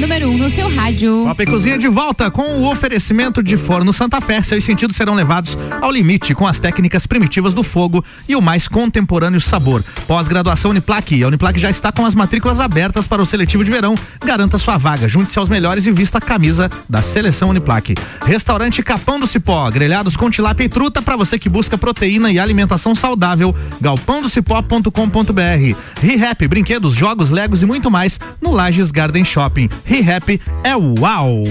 número 0.08 0.30
1 0.30 0.32
um 0.32 0.38
no 0.38 0.50
seu 0.50 0.74
rádio. 0.74 1.24
Copa 1.26 1.44
e 1.44 1.46
Cozinha 1.46 1.78
de 1.78 1.90
volta 1.90 2.32
com 2.32 2.60
o 2.60 2.72
oferecimento 2.72 3.44
de 3.44 3.58
Forno 3.58 3.92
Santa 3.92 4.22
Fé. 4.22 4.42
Seus 4.42 4.64
sentidos 4.64 4.96
serão 4.96 5.14
levados 5.14 5.58
ao 5.82 5.92
limite 5.92 6.34
com 6.34 6.48
as 6.48 6.60
técnicas 6.60 7.06
primitivas 7.06 7.54
do 7.54 7.62
fogo 7.62 8.02
e 8.26 8.34
o 8.34 8.42
mais 8.42 8.70
contemporâneo 8.70 9.42
sabor. 9.42 9.84
Pós-graduação 10.08 10.72
Uniplaque. 10.72 11.22
A 11.22 11.28
Uniplaque 11.28 11.60
já 11.60 11.70
está 11.70 11.92
com 11.92 12.06
as 12.06 12.16
matrículas 12.16 12.62
abertas 12.62 13.06
para 13.06 13.22
o 13.22 13.26
seletivo 13.26 13.66
de 13.66 13.72
verão. 13.72 13.96
Garanta 14.24 14.58
sua 14.58 14.78
vaga. 14.78 15.10
Junte-se 15.10 15.38
aos 15.40 15.50
melhores 15.50 15.86
e 15.86 15.92
vista 15.92 16.20
a 16.20 16.22
camisa 16.22 16.72
da 16.88 17.02
seleção 17.02 17.50
Uniplaque. 17.50 17.94
Restaurante 18.24 18.82
Capão 18.82 19.20
do 19.20 19.28
Cipó. 19.28 19.70
Grelhados 19.70 20.16
com 20.16 20.30
tilápia 20.30 20.64
e 20.64 20.70
truta 20.70 21.02
para 21.02 21.18
você 21.18 21.38
que 21.38 21.50
busca 21.50 21.78
proteína 21.78 22.32
e 22.32 22.40
alimentação 22.40 22.96
saudável. 22.96 23.54
galpãodocipó.com.br. 23.82 25.78
ReHap, 26.02 26.48
brinquedos, 26.48 26.96
jogos, 26.96 27.30
legos 27.30 27.62
e 27.62 27.66
muito 27.66 27.92
mais 27.92 28.18
no 28.42 28.54
Lages 28.54 28.90
Garden 28.90 29.26
Shopping. 29.26 29.68
ReHap 29.98 30.40
é 30.64 30.76
uau! 30.76 31.44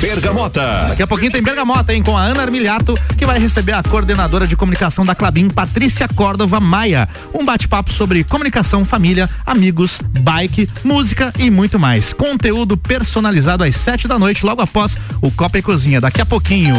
Bergamota. 0.00 0.86
Daqui 0.88 1.02
a 1.02 1.06
pouquinho 1.06 1.30
tem 1.30 1.42
Bergamota, 1.42 1.92
hein? 1.92 2.02
Com 2.02 2.16
a 2.16 2.22
Ana 2.22 2.42
Armiliato, 2.42 2.98
que 3.18 3.26
vai 3.26 3.38
receber 3.38 3.72
a 3.72 3.82
coordenadora 3.82 4.46
de 4.46 4.56
comunicação 4.56 5.04
da 5.04 5.14
Clabin, 5.14 5.50
Patrícia 5.50 6.08
Córdova 6.08 6.58
Maia. 6.58 7.06
Um 7.34 7.44
bate-papo 7.44 7.92
sobre 7.92 8.24
comunicação, 8.24 8.84
família, 8.84 9.28
amigos, 9.44 10.00
bike, 10.20 10.68
música 10.84 11.32
e 11.38 11.50
muito 11.50 11.78
mais. 11.78 12.14
Conteúdo 12.14 12.78
personalizado 12.78 13.62
às 13.62 13.76
sete 13.76 14.08
da 14.08 14.18
noite, 14.18 14.44
logo 14.44 14.62
após 14.62 14.96
o 15.20 15.30
Copa 15.30 15.58
e 15.58 15.62
Cozinha. 15.62 16.00
Daqui 16.00 16.20
a 16.22 16.26
pouquinho. 16.26 16.74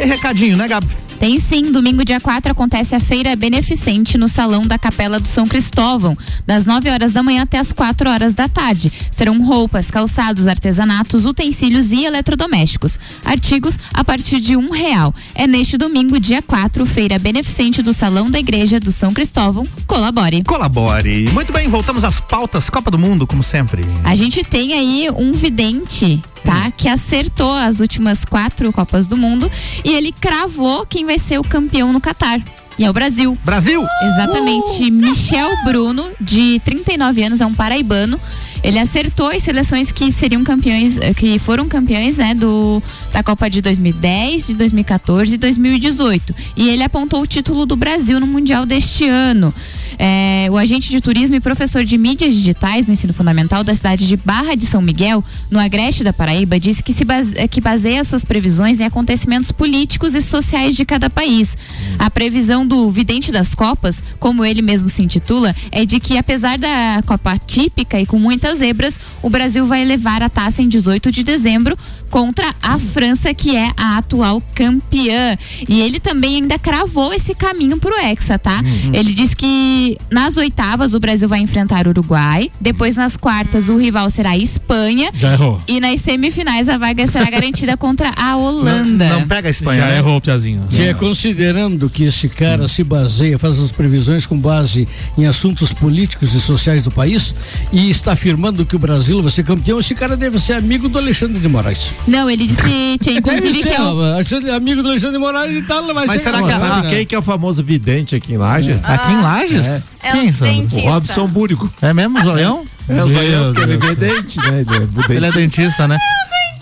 E 0.00 0.04
recadinho, 0.04 0.56
né, 0.56 0.68
Gabi? 0.68 1.05
Tem 1.18 1.40
sim, 1.40 1.72
domingo 1.72 2.04
dia 2.04 2.20
4 2.20 2.52
acontece 2.52 2.94
a 2.94 3.00
feira 3.00 3.34
beneficente 3.34 4.18
no 4.18 4.28
Salão 4.28 4.66
da 4.66 4.78
Capela 4.78 5.18
do 5.18 5.26
São 5.26 5.46
Cristóvão, 5.46 6.16
das 6.46 6.66
9 6.66 6.90
horas 6.90 7.12
da 7.12 7.22
manhã 7.22 7.42
até 7.42 7.58
as 7.58 7.72
4 7.72 8.08
horas 8.10 8.34
da 8.34 8.48
tarde. 8.48 8.92
Serão 9.10 9.42
roupas, 9.42 9.90
calçados, 9.90 10.46
artesanatos, 10.46 11.24
utensílios 11.24 11.90
e 11.90 12.04
eletrodomésticos. 12.04 12.98
Artigos 13.24 13.78
a 13.94 14.04
partir 14.04 14.40
de 14.40 14.56
um 14.56 14.70
real. 14.70 15.14
É 15.34 15.46
neste 15.46 15.78
domingo, 15.78 16.20
dia 16.20 16.42
4, 16.42 16.84
feira 16.84 17.18
beneficente 17.18 17.82
do 17.82 17.94
Salão 17.94 18.30
da 18.30 18.38
Igreja 18.38 18.78
do 18.78 18.92
São 18.92 19.14
Cristóvão. 19.14 19.66
Colabore. 19.86 20.44
Colabore. 20.44 21.30
Muito 21.32 21.52
bem, 21.52 21.68
voltamos 21.68 22.04
às 22.04 22.20
pautas 22.20 22.68
Copa 22.68 22.90
do 22.90 22.98
Mundo, 22.98 23.26
como 23.26 23.42
sempre. 23.42 23.84
A 24.04 24.14
gente 24.14 24.44
tem 24.44 24.74
aí 24.74 25.08
um 25.16 25.32
vidente 25.32 26.22
tá? 26.46 26.70
Que 26.70 26.88
acertou 26.88 27.52
as 27.52 27.80
últimas 27.80 28.24
quatro 28.24 28.72
Copas 28.72 29.08
do 29.08 29.16
Mundo 29.16 29.50
e 29.84 29.92
ele 29.92 30.12
cravou 30.12 30.86
quem 30.86 31.04
vai 31.04 31.18
ser 31.18 31.38
o 31.38 31.42
campeão 31.42 31.92
no 31.92 32.00
Catar. 32.00 32.40
E 32.78 32.84
é 32.84 32.90
o 32.90 32.92
Brasil. 32.92 33.36
Brasil! 33.42 33.84
Exatamente. 34.02 34.90
Michel 34.90 35.50
Bruno, 35.64 36.10
de 36.20 36.60
39 36.64 37.24
anos, 37.24 37.40
é 37.40 37.46
um 37.46 37.54
paraibano. 37.54 38.20
Ele 38.62 38.78
acertou 38.78 39.28
as 39.28 39.42
seleções 39.42 39.90
que 39.90 40.12
seriam 40.12 40.44
campeões, 40.44 40.98
eh, 40.98 41.14
que 41.14 41.38
foram 41.38 41.68
campeões, 41.68 42.18
né, 42.18 42.34
do, 42.34 42.82
da 43.12 43.22
Copa 43.22 43.48
de 43.48 43.62
2010, 43.62 44.48
de 44.48 44.54
2014 44.54 45.34
e 45.34 45.38
2018. 45.38 46.34
E 46.56 46.68
ele 46.68 46.82
apontou 46.82 47.22
o 47.22 47.26
título 47.26 47.64
do 47.64 47.76
Brasil 47.76 48.20
no 48.20 48.26
Mundial 48.26 48.66
deste 48.66 49.08
ano. 49.08 49.54
É, 49.98 50.48
o 50.50 50.56
agente 50.56 50.90
de 50.90 51.00
turismo 51.00 51.36
e 51.36 51.40
professor 51.40 51.84
de 51.84 51.96
mídias 51.96 52.34
digitais 52.34 52.86
no 52.86 52.92
ensino 52.92 53.12
fundamental 53.12 53.64
da 53.64 53.74
cidade 53.74 54.06
de 54.06 54.16
Barra 54.16 54.54
de 54.54 54.66
São 54.66 54.82
Miguel, 54.82 55.24
no 55.50 55.58
Agreste 55.58 56.04
da 56.04 56.12
Paraíba, 56.12 56.58
disse 56.58 56.82
que, 56.82 56.92
se 56.92 57.04
base, 57.04 57.32
é, 57.36 57.48
que 57.48 57.60
baseia 57.60 58.02
suas 58.04 58.24
previsões 58.24 58.80
em 58.80 58.84
acontecimentos 58.84 59.52
políticos 59.52 60.14
e 60.14 60.22
sociais 60.22 60.76
de 60.76 60.84
cada 60.84 61.08
país. 61.08 61.56
A 61.98 62.10
previsão 62.10 62.66
do 62.66 62.90
vidente 62.90 63.32
das 63.32 63.54
Copas, 63.54 64.02
como 64.18 64.44
ele 64.44 64.62
mesmo 64.62 64.88
se 64.88 65.02
intitula, 65.02 65.54
é 65.70 65.84
de 65.84 66.00
que 66.00 66.18
apesar 66.18 66.58
da 66.58 67.02
Copa 67.06 67.38
típica 67.46 68.00
e 68.00 68.06
com 68.06 68.18
muitas 68.18 68.58
zebras, 68.58 69.00
o 69.22 69.30
Brasil 69.30 69.66
vai 69.66 69.84
levar 69.84 70.22
a 70.22 70.28
taça 70.28 70.62
em 70.62 70.68
18 70.68 71.10
de 71.10 71.22
dezembro 71.22 71.76
contra 72.10 72.54
a 72.62 72.78
França, 72.78 73.32
que 73.34 73.56
é 73.56 73.70
a 73.76 73.98
atual 73.98 74.42
campeã. 74.54 75.36
E 75.68 75.80
ele 75.80 76.00
também 76.00 76.36
ainda 76.36 76.58
cravou 76.58 77.12
esse 77.12 77.34
caminho 77.34 77.78
pro 77.78 77.94
Hexa, 77.98 78.38
tá? 78.38 78.60
Uhum. 78.64 78.94
Ele 78.94 79.12
diz 79.12 79.34
que 79.34 79.96
nas 80.10 80.36
oitavas 80.36 80.94
o 80.94 81.00
Brasil 81.00 81.28
vai 81.28 81.40
enfrentar 81.40 81.86
o 81.86 81.90
Uruguai, 81.90 82.50
depois 82.60 82.96
nas 82.96 83.16
quartas 83.16 83.68
o 83.68 83.76
rival 83.76 84.08
será 84.10 84.30
a 84.30 84.38
Espanha. 84.38 85.10
Já 85.14 85.32
errou. 85.32 85.60
E 85.66 85.80
nas 85.80 86.00
semifinais 86.00 86.68
a 86.68 86.78
vaga 86.78 87.06
será 87.06 87.30
garantida 87.30 87.76
contra 87.78 88.12
a 88.16 88.36
Holanda. 88.36 89.08
Não 89.08 89.26
pega 89.26 89.48
a 89.48 89.50
Espanha. 89.50 89.82
Já 89.82 89.88
né? 89.88 89.98
errou, 89.98 90.20
Piazinho. 90.20 90.64
É 90.78 90.94
considerando 90.94 91.90
que 91.90 92.04
esse 92.04 92.28
cara 92.28 92.68
se 92.68 92.84
baseia, 92.84 93.38
faz 93.38 93.58
as 93.58 93.72
previsões 93.72 94.26
com 94.26 94.38
base 94.38 94.88
em 95.16 95.26
assuntos 95.26 95.72
políticos 95.72 96.34
e 96.34 96.40
sociais 96.40 96.84
do 96.84 96.90
país 96.90 97.34
e 97.72 97.90
está 97.90 98.12
afirmando 98.12 98.64
que 98.64 98.76
o 98.76 98.78
Brasil 98.78 99.20
vai 99.22 99.30
ser 99.30 99.44
campeão, 99.44 99.78
esse 99.78 99.94
cara 99.94 100.16
deve 100.16 100.38
ser 100.38 100.54
amigo 100.54 100.88
do 100.88 100.98
Alexandre 100.98 101.40
de 101.40 101.48
Moraes. 101.48 101.92
Não, 102.06 102.30
ele 102.30 102.46
disse, 102.46 102.98
tinha 103.02 103.18
inclusive 103.18 103.52
Deve 103.52 103.62
que 103.62 103.68
é 103.68 103.80
o, 103.82 104.00
Alexandre- 104.14 104.50
amigo 104.50 104.82
do 104.82 104.88
Alexandre 104.90 105.16
de 105.16 105.18
Moraes 105.18 105.56
e 105.56 105.62
tal, 105.62 105.84
vai 105.92 106.06
Mas 106.06 106.22
ser 106.22 106.28
será 106.30 106.42
que 106.42 106.48
campeão. 106.48 106.68
sabe 106.68 106.88
quem 106.88 107.06
que 107.06 107.14
é 107.14 107.18
o 107.18 107.22
famoso 107.22 107.62
vidente 107.64 108.14
aqui 108.14 108.34
em 108.34 108.36
Lages? 108.36 108.84
Aqui 108.84 109.12
em 109.12 109.20
Lages? 109.20 109.66
É. 109.66 109.82
É 110.02 110.12
Quem, 110.12 110.30
dentista. 110.30 110.88
O 110.88 110.92
Robson 110.92 111.26
Búrico. 111.26 111.72
É 111.82 111.92
mesmo, 111.92 112.22
zoião? 112.22 112.64
É 112.88 113.02
o 113.02 113.08
zoião, 113.10 113.52
porque 113.52 113.68
ele 113.68 113.78
Deus. 113.78 113.94
vê 113.96 114.12
dente, 114.14 114.38
né? 114.48 114.64
É. 115.08 115.12
Ele 115.12 115.26
é 115.26 115.32
dentista, 115.32 115.88
né? 115.88 115.98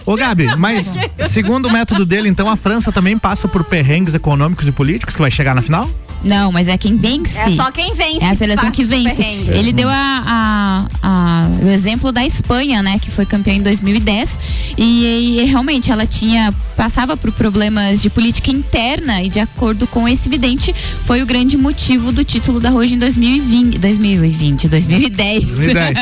Ô 0.07 0.17
Gabi, 0.17 0.55
mas 0.57 0.95
segundo 1.29 1.67
o 1.67 1.71
método 1.71 2.07
dele, 2.07 2.29
então 2.31 2.49
a 2.49 2.57
França 2.57 2.91
também 2.91 3.19
passa 3.19 3.47
por 3.47 3.63
perrengues 3.65 4.15
econômicos 4.15 4.67
e 4.67 4.73
políticos 4.73 5.15
que 5.17 5.21
vai 5.21 5.31
chegar 5.31 5.55
na 5.55 5.61
final? 5.61 5.89
Não, 6.25 6.51
mas 6.51 6.69
é 6.69 6.77
quem 6.79 6.97
vence. 6.97 7.37
É 7.37 7.51
só 7.57 7.71
quem 7.71 7.95
vence. 7.95 8.25
É 8.25 8.31
a 8.31 8.35
seleção 8.35 8.71
que 8.71 8.85
vence. 8.85 9.23
Ele 9.59 9.73
deu 9.73 9.89
a, 9.89 10.23
a- 10.27 10.87
a- 11.03 11.49
o 11.63 11.69
exemplo 11.69 12.11
da 12.13 12.25
Espanha, 12.25 12.83
né, 12.83 12.99
que 12.99 13.11
foi 13.11 13.25
campeã 13.27 13.55
em 13.55 13.63
2010 13.63 14.39
e, 14.77 15.41
e 15.41 15.45
realmente 15.45 15.91
ela 15.93 16.07
tinha 16.07 16.53
passava 16.77 17.17
por 17.17 17.31
problemas 17.31 18.03
de 18.03 18.11
política 18.11 18.51
interna 18.51 19.23
e 19.23 19.31
de 19.31 19.39
acordo 19.39 19.87
com 19.87 20.09
esse 20.09 20.29
vidente 20.29 20.75
foi 21.05 21.23
o 21.23 21.27
grande 21.27 21.57
motivo 21.57 22.11
do 22.11 22.25
título 22.25 22.59
da 22.59 22.69
Roja 22.71 22.95
em 22.95 22.99
2020, 22.99 23.79
2020, 23.79 24.69
2010. 24.69 25.45
2010. 25.45 25.99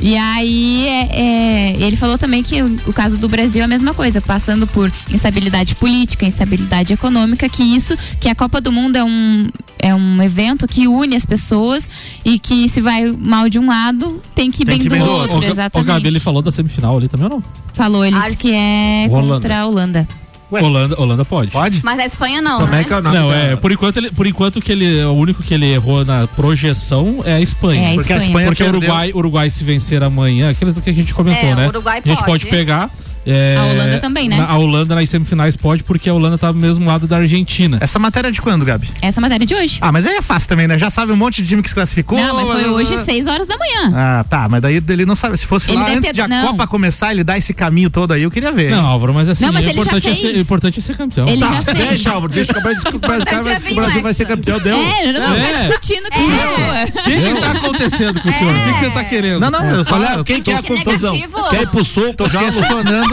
e 0.00 0.16
aí 0.16 0.86
é, 0.86 1.08
é, 1.12 1.76
ele 1.80 1.96
falou 1.96 2.18
também 2.18 2.42
que 2.42 2.60
o, 2.62 2.76
o 2.86 2.92
caso 2.92 3.16
do 3.16 3.28
Brasil 3.28 3.62
é 3.62 3.64
a 3.64 3.68
mesma 3.68 3.94
coisa, 3.94 4.20
passando 4.20 4.66
por 4.66 4.92
instabilidade 5.10 5.74
política, 5.74 6.26
instabilidade 6.26 6.92
econômica, 6.92 7.48
que 7.48 7.62
isso, 7.62 7.96
que 8.20 8.28
a 8.28 8.34
Copa 8.34 8.60
do 8.60 8.70
Mundo 8.72 8.96
é 8.96 9.04
um 9.04 9.43
é 9.78 9.94
um 9.94 10.22
evento 10.22 10.66
que 10.66 10.86
une 10.88 11.14
as 11.16 11.26
pessoas 11.26 11.88
e 12.24 12.38
que 12.38 12.68
se 12.68 12.80
vai 12.80 13.06
mal 13.18 13.48
de 13.48 13.58
um 13.58 13.66
lado, 13.68 14.20
tem 14.34 14.50
que 14.50 14.62
ir 14.62 14.66
Tem 14.66 14.78
bem 14.78 14.82
que 14.82 14.88
do 14.88 14.94
bem 14.94 15.04
do 15.04 15.10
outro, 15.10 15.36
O, 15.36 15.40
Ga- 15.40 15.46
o 15.46 15.50
exatamente. 15.50 15.86
Gabi, 15.88 16.06
ele 16.08 16.20
falou 16.20 16.42
da 16.42 16.50
semifinal 16.50 16.96
ali 16.96 17.08
também 17.08 17.26
ou 17.26 17.34
não? 17.36 17.44
Falou, 17.74 18.04
ele 18.04 18.18
disse 18.20 18.36
que 18.36 18.52
é 18.54 19.06
Holanda. 19.10 19.34
contra 19.34 19.58
a 19.60 19.66
Holanda. 19.66 20.08
Holanda, 20.50 21.00
Holanda 21.00 21.24
pode. 21.24 21.50
Pode? 21.50 21.80
Mas 21.82 21.98
a 21.98 22.06
Espanha 22.06 22.40
não, 22.40 22.60
Como 22.60 22.70
né? 22.70 22.82
é 22.82 22.84
que 22.84 22.92
é 22.92 22.96
o 22.96 23.02
nome 23.02 23.16
Não, 23.16 23.28
da- 23.28 23.34
é, 23.36 23.56
por 23.56 23.72
enquanto 23.72 23.96
ele, 23.96 24.12
por 24.12 24.24
enquanto 24.24 24.60
que 24.60 24.70
ele, 24.70 25.02
o 25.04 25.12
único 25.14 25.42
que 25.42 25.52
ele 25.52 25.66
errou 25.66 26.04
na 26.04 26.28
projeção 26.28 27.22
é 27.24 27.34
a 27.34 27.40
Espanha. 27.40 27.88
É 27.88 27.92
a 27.92 27.94
Porque 27.96 28.12
a 28.12 28.16
Espanha. 28.18 28.46
Porque 28.46 28.62
o. 28.62 28.68
Uruguai, 28.68 29.10
Uruguai 29.12 29.50
se 29.50 29.64
vencer 29.64 30.00
amanhã, 30.04 30.50
aqueles 30.50 30.78
que 30.78 30.88
a 30.88 30.92
gente 30.92 31.12
comentou, 31.12 31.48
É, 31.48 31.54
né? 31.56 31.66
Uruguai 31.68 32.00
a 32.04 32.08
gente 32.08 32.18
pode 32.24 32.44
pode. 32.44 32.46
pegar. 32.46 32.88
É, 33.26 33.56
A 33.58 33.64
Holanda 33.64 33.98
também, 33.98 34.28
né? 34.28 34.36
na- 34.36 34.46
a 34.46 34.56
Holanda 34.58 34.94
nas 34.94 35.08
semifinais 35.10 35.56
pode, 35.56 35.82
porque 35.82 36.08
a 36.08 36.14
Holanda 36.14 36.36
tá 36.38 36.50
do 36.52 36.58
mesmo 36.58 36.86
lado 36.86 37.06
da 37.06 37.16
Argentina. 37.18 37.78
Essa 37.80 37.98
matéria 37.98 38.28
é 38.28 38.30
de 38.30 38.40
quando, 38.42 38.64
Gabi? 38.64 38.88
Essa 39.00 39.20
matéria 39.20 39.46
de 39.46 39.54
hoje. 39.54 39.78
Ah, 39.80 39.90
mas 39.92 40.06
aí 40.06 40.16
é 40.16 40.22
fácil 40.22 40.48
também, 40.48 40.66
né? 40.66 40.78
Já 40.78 40.90
sabe 40.90 41.12
um 41.12 41.16
monte 41.16 41.42
de 41.42 41.48
time 41.48 41.62
que 41.62 41.68
se 41.68 41.74
classificou. 41.74 42.18
não, 42.18 42.34
mas 42.34 42.60
foi 42.60 42.68
hoje, 42.70 42.96
6 43.04 43.26
horas 43.26 43.46
da 43.46 43.56
manhã. 43.56 43.92
Ah, 43.94 44.24
tá, 44.28 44.48
mas 44.48 44.60
daí 44.62 44.82
ele 44.88 45.04
não 45.06 45.14
sabe. 45.14 45.36
Se 45.36 45.46
fosse 45.46 45.70
Ele 45.70 45.78
lá 45.78 45.88
antes 45.88 46.02
ter- 46.02 46.12
de 46.12 46.20
a 46.20 46.28
não. 46.28 46.46
Copa 46.48 46.66
começar, 46.66 47.12
ele 47.12 47.24
dar 47.24 47.38
esse 47.38 47.52
caminho 47.54 47.90
todo 47.90 48.12
aí, 48.12 48.22
eu 48.22 48.30
queria 48.30 48.52
ver. 48.52 48.70
Não, 48.70 48.84
Álvaro, 48.86 49.14
mas 49.14 49.28
assim, 49.28 49.44
Não, 49.46 49.52
mas 49.52 49.62
é 49.64 49.68
ele 49.68 49.74
já 49.76 49.80
importante, 49.82 50.08
é 50.08 50.14
ser, 50.14 50.20
fez. 50.28 50.40
importante 50.40 50.78
é 50.78 50.82
ser 50.82 50.96
campeão. 50.96 51.28
Ele 51.28 51.40
Tá, 51.40 51.52
já 51.54 51.60
fez. 51.62 51.88
deixa, 51.88 52.10
Álvaro, 52.10 52.32
deixa 52.32 52.52
o 52.54 52.58
o 52.58 52.60
Brasil 52.60 52.82
é 52.86 52.90
o 52.94 52.98
o 53.98 54.02
vai 54.02 54.14
ser 54.14 54.26
campeão, 54.26 54.58
deu. 54.60 54.76
É, 54.76 55.08
eu 55.08 55.12
não 55.14 55.34
É. 55.34 55.52
tô 55.52 55.68
discutindo 55.68 56.08
com 56.10 56.18
É. 56.20 56.84
isso. 56.84 56.98
O 56.98 57.02
que 57.02 57.34
que 57.34 57.40
tá 57.40 57.50
acontecendo 57.52 58.20
com 58.20 58.28
o 58.28 58.32
senhor? 58.32 58.54
O 58.54 58.72
que 58.74 58.78
você 58.78 58.90
tá 58.90 59.04
querendo? 59.04 59.40
Não, 59.40 59.50
não, 59.50 59.64
eu 59.64 59.84
eu 60.18 60.24
quem 60.24 60.40
que 60.42 60.50
é 60.50 60.56
a 60.56 60.62
confusão? 60.62 61.12
negativo. 61.12 61.50
Quer 61.50 61.62
ir 61.62 61.68
pro 61.68 61.84
sul, 61.84 62.14
tô 62.14 62.28
já 62.28 62.40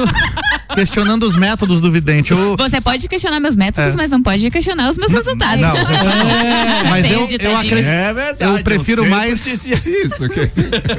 questionando, 0.07 0.71
questionando 0.75 1.23
os 1.23 1.35
métodos 1.35 1.81
do 1.81 1.91
vidente. 1.91 2.33
O- 2.33 2.55
Você 2.57 2.79
pode 2.81 3.07
questionar 3.07 3.39
meus 3.39 3.55
métodos, 3.55 3.93
É. 3.93 3.97
mas 3.97 4.09
não 4.11 4.21
pode 4.21 4.49
questionar 4.49 4.89
os 4.89 4.97
meus 4.97 5.11
resultados. 5.11 5.61
Não, 5.61 5.75
É, 5.77 6.83
mas 6.89 7.05
eu, 7.11 7.21
eu 7.21 7.27
tadinho. 7.27 7.57
acredito. 7.57 7.87
É 7.87 8.13
verdade. 8.13 8.57
Eu 8.57 8.63
prefiro 8.63 9.03
sempre 9.03 9.15
mais- 9.17 9.43
dizia 9.43 9.81
isso. 9.85 10.23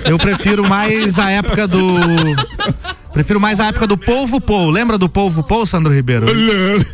Eu 0.08 0.18
prefiro 0.18 0.68
mais 0.68 1.18
a 1.18 1.30
época 1.30 1.66
do. 1.68 1.78
Prefiro 3.12 3.38
mais 3.40 3.60
a 3.60 3.66
época 3.66 3.86
do 3.86 3.96
Polvo 3.96 4.40
Pou. 4.40 4.70
Lembra 4.70 4.96
do 4.96 5.08
Polvo 5.08 5.42
Pou, 5.42 5.66
Sandro 5.66 5.92
Ribeiro? 5.92 6.26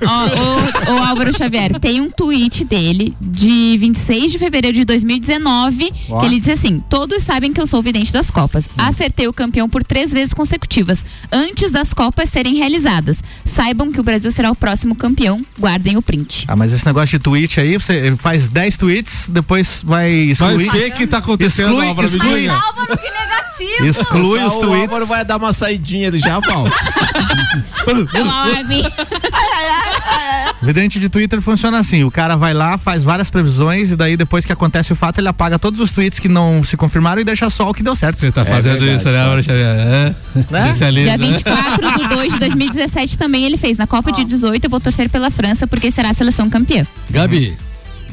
Ó, 0.05 0.91
o, 0.93 0.95
o 0.97 1.03
Álvaro 1.05 1.37
Xavier, 1.37 1.79
tem 1.81 2.01
um 2.01 2.11
tweet 2.11 2.65
dele 2.65 3.15
de 3.21 3.77
26 3.79 4.33
de 4.33 4.39
fevereiro 4.39 4.77
de 4.77 4.85
2019 4.85 5.93
Ó. 6.11 6.21
que 6.21 6.27
ele 6.27 6.41
diz 6.41 6.51
assim: 6.59 6.83
Todos 6.91 7.23
sabem 7.23 7.53
que 7.53 7.61
eu 7.61 7.67
sou 7.67 7.81
o 7.81 7.83
vidente 7.83 8.13
das 8.13 8.31
Copas. 8.31 8.69
Acertei 8.77 9.29
o 9.29 9.33
campeão 9.33 9.69
por 9.69 9.85
três 9.85 10.13
vezes 10.13 10.35
consecutivas, 10.35 11.05
antes 11.31 11.71
das 11.71 11.95
Copas 11.95 12.29
serem 12.29 12.57
realizadas. 12.57 13.23
Saibam 13.45 13.93
que 13.93 14.01
o 14.01 14.03
Brasil 14.03 14.31
será 14.31 14.51
o 14.51 14.57
próximo 14.57 14.95
campeão. 14.95 15.41
Guardem 15.59 15.97
o 15.97 16.03
print. 16.03 16.45
Ah, 16.49 16.57
mas 16.57 16.73
esse 16.73 16.85
negócio 16.85 17.19
de 17.19 17.23
tweet 17.23 17.61
aí, 17.61 17.77
você 17.77 18.15
faz 18.17 18.49
10 18.49 18.77
tweets, 18.77 19.29
depois 19.29 19.83
vai 19.85 20.35
Mas 20.39 20.41
excluir. 20.41 20.69
o 20.69 20.73
que 20.73 20.91
que 20.93 21.07
tá 21.07 21.19
acontecendo, 21.19 21.69
Exclui, 21.71 21.87
Álvaro? 21.87 22.09
Exclui. 22.09 22.41
diga. 22.41 22.53
Álvaro, 22.55 22.99
que 22.99 23.11
negativo. 23.11 23.87
Exclui 23.87 24.45
os 24.45 24.55
O 24.55 24.61
tweets. 24.61 24.83
Álvaro 24.83 25.07
vai 25.07 25.25
dar 25.25 25.37
uma 25.37 25.53
saidinha, 25.53 26.08
ele 26.09 26.19
já 26.19 26.37
aguinha. 28.59 28.93
Vidente 30.61 30.99
de 30.99 31.09
Twitter 31.09 31.41
funciona 31.41 31.79
assim: 31.79 32.05
o 32.05 32.11
cara 32.11 32.37
vai 32.37 32.53
lá, 32.53 32.77
faz 32.77 33.03
várias 33.03 33.31
previsões 33.31 33.91
e 33.91 33.97
daí 33.97 34.17
depois 34.17 34.45
que 34.45 34.53
acontece 34.53 34.93
o 34.93 34.97
fato, 34.97 35.19
ele 35.19 35.29
apaga 35.29 35.59
todos 35.59 35.81
os 35.81 35.93
tweets 35.93 36.19
que 36.19 36.29
não 36.29 36.63
se 36.63 36.77
confirmaram 36.77 37.21
e 37.21 37.25
deixa 37.25 37.49
só 37.51 37.71
o 37.71 37.75
que 37.75 37.83
deu 37.83 37.95
certo. 37.95 38.19
Você 38.19 38.33
tá 38.33 38.45
fazendo 38.45 38.81
verdade, 38.81 38.97
isso, 38.97 39.09
né, 39.09 39.23
Álvaro 39.23 39.43
Xavier? 39.43 39.67
É. 39.67 40.15
Né? 40.51 40.61
Especialista, 40.67 41.17
Dia 41.17 41.19
né? 41.19 41.33
24 41.35 41.99
de 41.99 42.09
2 42.09 42.33
de 42.33 42.39
2017 42.41 43.19
também 43.19 43.45
ele 43.45 43.57
fez. 43.57 43.79
Na 43.79 43.87
Copa 43.87 44.11
de 44.13 44.25
18 44.25 44.65
eu 44.65 44.71
vou 44.71 44.81
torcer 44.81 45.09
pela 45.09 45.31
França 45.31 45.67
porque 45.67 45.91
será 45.91 46.11
a 46.11 46.15
seleção 46.15 46.51
campeã. 46.51 46.87
Gabi, 47.11 47.57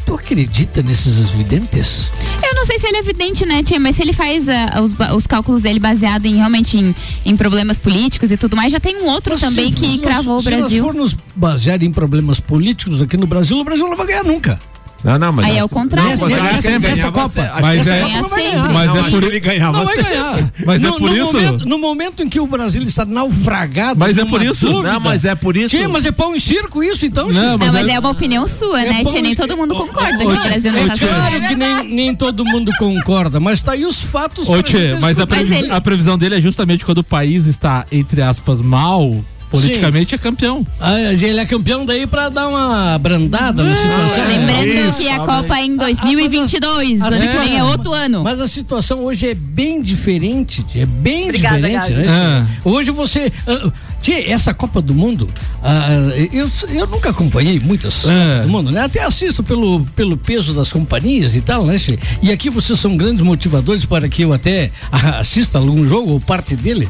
tu 0.06 0.14
acredita 0.14 0.82
nesses 0.84 1.30
videntes? 1.32 2.12
Eu 2.48 2.54
não 2.56 2.66
sei 2.66 2.78
se 2.80 2.88
ele 2.88 2.98
é 2.98 3.00
evidente, 3.00 3.46
né, 3.46 3.64
Tia? 3.64 3.80
Mas 3.80 3.96
se 3.96 4.02
ele 4.04 4.14
faz 4.14 4.48
ah, 4.48 4.82
os, 4.82 4.94
os 5.16 5.26
cálculos 5.28 5.62
dele 5.64 5.80
baseado 5.80 6.26
em 6.26 6.36
realmente 6.36 6.78
em, 6.78 6.96
em 7.26 7.36
problemas 7.36 7.80
políticos 7.80 8.32
e 8.32 8.38
tudo 8.38 8.56
mais, 8.56 8.72
já 8.72 8.80
tem 8.80 8.98
um 9.02 9.06
outro 9.08 9.34
Mas 9.34 9.42
também 9.42 9.72
se 9.72 9.76
que 9.80 9.88
nós- 9.88 10.02
cravou 10.02 10.38
o 10.38 10.42
Se 10.42 10.50
nós 10.52 10.60
Brasil. 10.62 10.84
for 10.84 10.94
nos 10.94 11.18
basear 11.36 11.82
em 11.82 11.92
problemas 11.92 12.40
políticos 12.40 13.02
aqui 13.02 13.18
no 13.18 13.26
Brasil, 13.28 13.58
o 13.58 13.64
Brasil 13.64 13.88
não 13.90 13.96
vai 13.98 14.08
ganhar 14.08 14.24
nunca. 14.24 14.60
Não, 15.04 15.20
não, 15.20 15.32
mas. 15.34 15.46
Aí 15.46 15.58
é 15.58 15.64
o 15.64 15.70
contrário. 15.70 16.10
Não, 16.18 16.18
que 16.28 16.34
ele 16.34 16.42
nessa 16.80 16.80
ganhava 16.80 17.12
Copa. 17.12 17.42
acho 17.42 17.62
Mas 17.62 17.88
é- 17.88 18.00
essa 18.00 18.24
sempre. 18.24 18.42
ganhar. 18.42 18.70
Mas 18.74 18.96
é 18.96 19.10
por- 19.12 19.24
ele 19.24 19.40
ganhava 19.40 19.78
Não 19.78 19.86
vai 19.86 19.96
sempre. 19.98 20.12
ganhar. 20.14 20.52
Mas 20.66 20.84
é 20.84 20.88
no, 20.88 20.98
por 20.98 21.12
isso- 21.12 21.34
Momento, 21.34 21.66
no 21.68 21.78
momento 21.78 22.24
em 22.24 22.30
que 22.30 22.40
o 22.40 22.48
Brasil 22.48 22.82
está 22.84 23.06
naufragado. 23.06 24.00
Mas 24.00 24.18
é 24.18 24.26
por 24.26 24.42
isso- 24.44 24.82
Não, 24.82 25.00
mas 25.00 25.24
é 25.26 25.36
por 25.36 25.56
isso- 25.56 25.70
Tia, 25.70 25.88
mas 25.88 26.06
é 26.06 26.12
pão 26.12 26.36
e 26.36 26.42
circo 26.42 26.84
isso 26.84 27.06
então, 27.06 27.28
Não, 27.30 27.58
mas 27.58 27.76
é- 27.76 27.92
é 27.92 28.00
uma 28.00 28.10
opinião 28.10 28.48
sua, 28.48 28.82
É 28.82 28.90
né, 28.90 29.04
Tia? 29.06 29.22
Nem 29.22 29.36
todo 29.36 29.56
mundo 29.56 29.76
concorda 29.76 30.18
que 30.18 30.24
o 30.26 30.42
Brasil 30.42 30.72
não 30.72 30.88
tá 30.88 30.96
jogando. 30.96 31.16
Claro 31.16 31.48
que 31.48 31.56
nem, 31.96 32.16
todo 32.16 32.46
mundo 32.46 32.72
concorda, 32.80 33.40
mas 33.40 33.62
tá 33.62 33.74
aí 33.74 33.86
os 33.86 34.02
fatos. 34.02 34.50
Ô, 34.50 34.62
Tchê, 34.64 34.98
mas 35.00 35.20
a 35.20 35.82
previsão 35.82 36.18
dele 36.18 36.36
é 36.38 36.42
justamente 36.42 36.84
quando 36.86 37.00
o 37.00 37.04
país 37.04 37.46
está, 37.46 37.86
entre 37.92 38.22
aspas, 38.22 38.60
mal, 38.62 39.24
politicamente 39.62 40.16
é 40.16 40.18
campeão. 40.18 40.66
Ah, 40.80 41.00
ele 41.14 41.40
é 41.40 41.46
campeão 41.46 41.86
daí 41.86 42.06
pra 42.08 42.30
dar 42.30 42.48
uma 42.48 42.98
brandada 42.98 43.64
na 43.64 43.76
situação. 43.76 44.28
Lembrando 44.28 44.66
Isso, 44.90 44.98
que 45.00 45.10
a 45.10 45.16
sabe? 45.18 45.26
Copa 45.26 45.58
é 45.58 45.66
em 45.66 45.76
2022, 45.78 47.02
A 47.02 47.08
ano 47.08 47.16
que 47.16 47.22
situação- 47.24 47.44
vem 47.48 47.58
é 47.58 47.64
outro 47.64 47.94
ano. 47.94 48.24
Mas 48.24 48.40
a 48.40 48.48
situação 48.48 49.04
hoje 49.04 49.28
é 49.30 49.34
bem 49.34 49.82
diferente, 49.82 50.66
é 50.76 50.86
bem 50.86 51.26
Obrigada, 51.26 51.56
diferente, 51.58 51.92
né? 51.92 52.04
tia? 52.04 52.48
Hoje 52.72 52.92
você. 52.92 53.32
ah, 53.48 53.72
Tia, 54.02 54.32
essa 54.32 54.54
Copa 54.54 54.84
do 54.84 54.94
Mundo, 54.94 55.28
ah, 55.64 55.88
eu, 56.32 56.48
eu 56.70 56.86
nunca 56.86 57.10
acompanhei 57.10 57.60
muitas 57.60 58.06
É. 58.08 58.44
Do 58.44 58.50
Mundo, 58.50 58.70
né? 58.72 58.82
Até 58.82 59.04
assisto 59.04 59.42
pelo, 59.42 59.84
pelo 59.96 60.16
peso 60.16 60.54
das 60.54 60.72
companhias 60.72 61.36
e 61.36 61.42
tal, 61.42 61.66
né? 61.66 61.76
tia? 61.80 61.98
E 62.22 62.32
aqui 62.32 62.52
vocês 62.52 62.80
são 62.80 62.96
grandes 62.96 63.24
motivadores 63.24 63.84
para 63.84 64.08
que 64.08 64.22
eu 64.24 64.32
até 64.32 64.70
ah, 64.92 65.18
assista 65.20 65.58
algum 65.58 65.84
jogo 65.88 66.12
ou 66.12 66.20
parte 66.20 66.56
dele. 66.56 66.88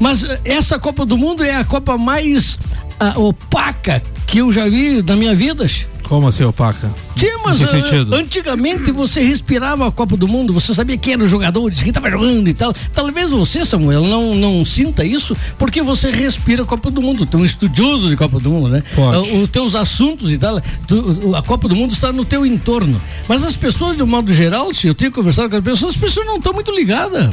Mas 0.00 0.24
ah, 0.24 0.38
essa 0.44 0.78
Copa 0.78 1.04
do 1.06 1.16
Mundo 1.16 1.42
é 1.44 1.56
a 1.56 1.64
Copa 1.64 1.96
mais 1.98 2.58
ah, 2.98 3.18
opaca 3.18 4.02
que 4.26 4.38
eu 4.38 4.52
já 4.52 4.68
vi 4.68 5.02
na 5.02 5.16
minha 5.16 5.34
vida. 5.34 5.66
Como 6.04 6.28
assim, 6.28 6.44
opaca? 6.44 6.90
Sim, 7.16 7.28
mas 7.46 7.58
ah, 7.62 7.66
antigamente 8.12 8.90
você 8.92 9.22
respirava 9.22 9.88
a 9.88 9.90
Copa 9.90 10.18
do 10.18 10.28
Mundo, 10.28 10.52
você 10.52 10.74
sabia 10.74 10.98
quem 10.98 11.14
era 11.14 11.24
o 11.24 11.28
jogador, 11.28 11.70
quem 11.72 11.88
estava 11.88 12.10
jogando 12.10 12.46
e 12.46 12.52
tal. 12.52 12.74
Talvez 12.94 13.30
você, 13.30 13.64
Samuel, 13.64 14.02
não, 14.02 14.34
não 14.34 14.62
sinta 14.66 15.02
isso 15.02 15.34
porque 15.58 15.80
você 15.82 16.10
respira 16.10 16.62
a 16.62 16.66
Copa 16.66 16.90
do 16.90 17.00
Mundo. 17.00 17.24
Tu 17.24 17.38
é 17.38 17.40
um 17.40 17.44
estudioso 17.44 18.10
de 18.10 18.16
Copa 18.16 18.38
do 18.38 18.50
Mundo, 18.50 18.68
né? 18.68 18.82
Pode. 18.94 19.16
Ah, 19.16 19.38
Os 19.38 19.48
teus 19.48 19.74
assuntos 19.74 20.30
e 20.30 20.36
tal, 20.36 20.60
tu- 20.86 21.34
a 21.34 21.40
Copa 21.40 21.68
do 21.68 21.74
Mundo 21.76 21.92
está 21.94 22.12
no 22.12 22.24
teu 22.24 22.44
entorno. 22.44 23.00
Mas 23.26 23.42
as 23.42 23.56
pessoas, 23.56 23.96
de 23.96 24.02
um 24.02 24.06
modo 24.06 24.32
geral, 24.34 24.74
se 24.74 24.86
eu 24.86 24.94
tenho 24.94 25.10
conversado 25.10 25.48
com 25.48 25.56
as 25.56 25.64
pessoas, 25.64 25.94
as 25.94 26.00
pessoas 26.00 26.26
não 26.26 26.36
estão 26.36 26.52
muito 26.52 26.70
ligadas. 26.70 27.30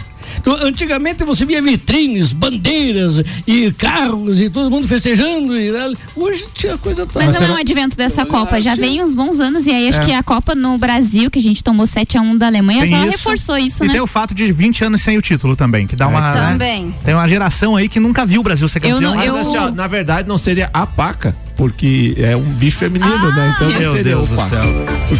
Antigamente 0.64 1.24
você 1.24 1.46
via 1.46 1.62
vitrines, 1.62 2.34
bandeiras 2.34 3.22
e 3.48 3.72
carros 3.72 4.40
e 4.42 4.50
todo 4.50 4.70
mundo 4.70 4.88
festejando. 4.88 5.58
E, 5.58 5.72
tal. 5.72 5.94
hoje 6.24 6.46
tinha 6.54 6.78
coisa 6.78 7.06
tá. 7.06 7.20
Mas 7.24 7.40
não 7.40 7.48
é 7.48 7.52
um 7.52 7.56
advento 7.58 7.96
dessa 7.98 8.26
Copa, 8.26 8.60
já 8.62 8.76
vem 8.76 9.02
uns 9.04 9.14
bons 9.14 9.40
anos 9.40 9.66
e 9.68 9.72
aí 9.72 9.88
acho 9.90 10.02
É. 10.02 10.06
que 10.06 10.12
a 10.14 10.24
Copa 10.24 10.56
no 10.56 10.78
Brasil, 10.78 11.30
que 11.30 11.40
a 11.40 11.42
gente 11.42 11.64
tomou 11.64 11.86
7x1 11.86 12.38
da 12.38 12.48
Alemanha, 12.48 12.82
Tem 12.82 12.90
só 12.92 12.98
isso. 13.04 13.12
reforçou 13.12 13.58
isso, 13.58 13.84
e 13.84 13.88
né? 13.88 13.94
tem 13.94 14.02
o 14.02 14.08
fato 14.08 14.34
de 14.34 14.52
20 14.52 14.84
anos 14.86 15.02
sem 15.02 15.18
o 15.18 15.22
título 15.22 15.56
também, 15.56 15.88
que 15.88 15.96
dá 15.96 16.08
uma. 16.08 16.34
né? 16.34 16.52
Também. 16.52 16.96
Tem 17.04 17.14
uma 17.14 17.28
geração 17.28 17.76
aí 17.76 17.88
que 17.90 18.00
nunca 18.00 18.26
viu 18.26 18.42
o 18.42 18.44
Brasil 18.44 18.68
ser 18.68 18.80
Eu 18.80 18.96
campeão. 18.96 19.02
não- 19.02 19.16
mas 19.18 19.28
eu- 19.28 19.34
Mas 19.36 19.48
assim, 19.48 19.58
ó, 19.58 19.72
na 19.72 19.88
verdade 19.88 20.28
não 20.28 20.38
seria 20.38 20.70
a 20.74 20.86
paca, 20.86 21.36
porque 21.62 22.16
é 22.18 22.36
um 22.36 22.41
bicho 22.41 22.80
feminino, 22.80 23.32
né? 23.36 23.53
Então 23.55 23.70
não 23.70 23.80
Meu 23.80 23.91
seria 23.91 24.16
Deus 24.16 24.32
o 24.32 24.36
do 24.36 24.49
céu. 24.49 24.64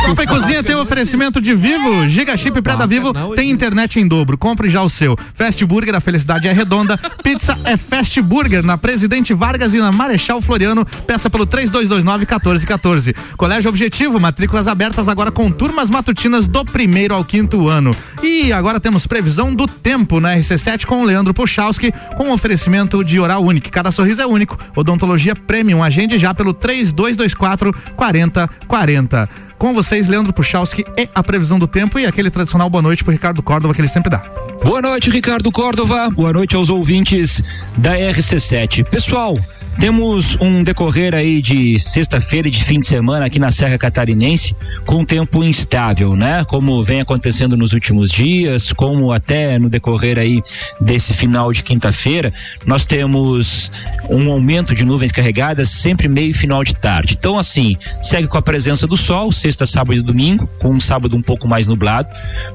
Copa 0.07 0.23
e 0.23 0.27
Cozinha 0.27 0.63
tem 0.63 0.75
um 0.75 0.81
oferecimento 0.81 1.39
de 1.39 1.53
Vivo, 1.53 2.09
Giga 2.09 2.35
Chip 2.35 2.59
Preda 2.63 2.87
Vivo, 2.87 3.13
tem 3.35 3.51
internet 3.51 3.99
em 3.99 4.07
dobro. 4.07 4.35
Compre 4.39 4.67
já 4.67 4.81
o 4.81 4.89
seu. 4.89 5.15
Fast 5.35 5.63
Burger, 5.65 5.93
a 5.93 5.99
felicidade 5.99 6.47
é 6.47 6.51
redonda. 6.51 6.97
Pizza 7.21 7.55
é 7.63 7.77
Fast 7.77 8.19
Burger 8.23 8.63
na 8.63 8.75
Presidente 8.75 9.35
Vargas 9.35 9.75
e 9.75 9.77
na 9.77 9.91
Marechal 9.91 10.41
Floriano. 10.41 10.83
Peça 11.05 11.29
pelo 11.29 11.45
3229-1414. 11.45 13.15
Colégio 13.37 13.69
Objetivo, 13.69 14.19
matrículas 14.19 14.67
abertas 14.67 15.07
agora 15.07 15.29
com 15.29 15.51
turmas 15.51 15.91
matutinas 15.91 16.47
do 16.47 16.65
primeiro 16.65 17.13
ao 17.13 17.23
quinto 17.23 17.67
ano. 17.67 17.95
E 18.23 18.51
agora 18.51 18.79
temos 18.79 19.05
previsão 19.05 19.53
do 19.53 19.67
tempo 19.67 20.19
na 20.19 20.35
RC7 20.35 20.87
com 20.87 21.01
o 21.01 21.05
Leandro 21.05 21.35
Puchalski, 21.35 21.93
com 22.17 22.31
oferecimento 22.31 23.03
de 23.03 23.19
Oral 23.19 23.43
Unique. 23.43 23.69
Cada 23.69 23.91
sorriso 23.91 24.23
é 24.23 24.25
único. 24.25 24.57
Odontologia 24.75 25.35
Premium. 25.35 25.83
Agende 25.83 26.17
já 26.17 26.30
pelo 26.34 26.53
3224 26.53 27.73
4040. 27.95 29.29
Com 29.57 29.73
vocês, 29.73 30.07
Leandro 30.07 30.34
Puchalski 30.34 30.84
e 30.97 31.07
a 31.13 31.23
previsão 31.23 31.59
do 31.59 31.67
tempo 31.67 31.99
e 31.99 32.05
aquele 32.05 32.32
tradicional 32.32 32.69
boa 32.69 32.82
noite 32.82 33.03
pro 33.03 33.13
Ricardo 33.13 33.43
Córdova 33.43 33.73
que 33.73 33.82
ele 33.82 33.88
sempre 33.88 34.09
dá. 34.09 34.23
Boa 34.63 34.82
noite, 34.82 35.09
Ricardo 35.09 35.51
Córdova. 35.51 36.09
Boa 36.09 36.34
noite 36.34 36.55
aos 36.55 36.69
ouvintes 36.69 37.43
da 37.77 37.95
RC7. 37.95 38.84
Pessoal, 38.84 39.36
temos 39.80 40.38
um 40.39 40.63
decorrer 40.63 41.15
aí 41.15 41.41
de 41.41 41.80
sexta-feira 41.80 42.47
e 42.47 42.51
de 42.51 42.63
fim 42.63 42.80
de 42.80 42.88
semana 42.88 43.26
aqui 43.26 43.39
na 43.39 43.51
Serra 43.51 43.78
Catarinense 43.78 44.55
com 44.86 45.03
tempo 45.03 45.43
instável, 45.43 46.15
né? 46.15 46.43
Como 46.43 46.84
vem 46.84 47.01
acontecendo 47.01 47.57
nos 47.57 47.74
últimos 47.74 48.11
dias, 48.11 48.74
como 48.74 49.11
até 49.11 49.57
no 49.57 49.69
decorrer 49.69 50.17
aí 50.17 50.43
desse 50.80 51.13
final 51.13 51.51
de 51.51 51.63
quinta-feira, 51.63 52.34
nós 52.65 52.86
temos 52.86 53.72
um 54.09 54.32
aumento 54.32 54.76
de 54.76 54.86
nuvens 54.86 55.11
carregadas 55.11 55.69
sempre 55.69 56.07
meio 56.07 56.34
final 56.34 56.63
de 56.63 56.76
tarde. 56.76 57.15
Então, 57.17 57.38
assim, 57.38 57.78
segue 58.01 58.28
com 58.28 58.38
a 58.38 58.41
presença 58.41 58.86
do 58.86 58.97
sol, 58.97 59.32
sexta, 59.32 59.65
sábado 59.65 59.97
e 59.97 60.01
domingo, 60.01 60.47
com 60.59 60.69
um 60.69 60.80
sábado 60.80 61.15
um 61.15 61.22
pouco 61.22 61.47
mais 61.47 61.67
nublado, 61.67 62.09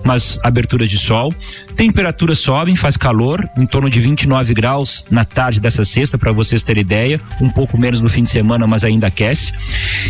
mas 0.04 0.38
abertura 0.42 0.86
de 0.86 0.98
sol. 0.98 1.32
Temperaturas 1.76 2.38
sobem, 2.38 2.74
faz 2.74 2.96
calor, 2.96 3.46
em 3.54 3.66
torno 3.66 3.90
de 3.90 4.00
29 4.00 4.54
graus 4.54 5.04
na 5.10 5.26
tarde 5.26 5.60
dessa 5.60 5.84
sexta, 5.84 6.16
para 6.16 6.32
vocês 6.32 6.64
terem 6.64 6.80
ideia, 6.80 7.20
um 7.38 7.50
pouco 7.50 7.78
menos 7.78 8.00
no 8.00 8.08
fim 8.08 8.22
de 8.22 8.30
semana, 8.30 8.66
mas 8.66 8.82
ainda 8.82 9.06
aquece. 9.06 9.52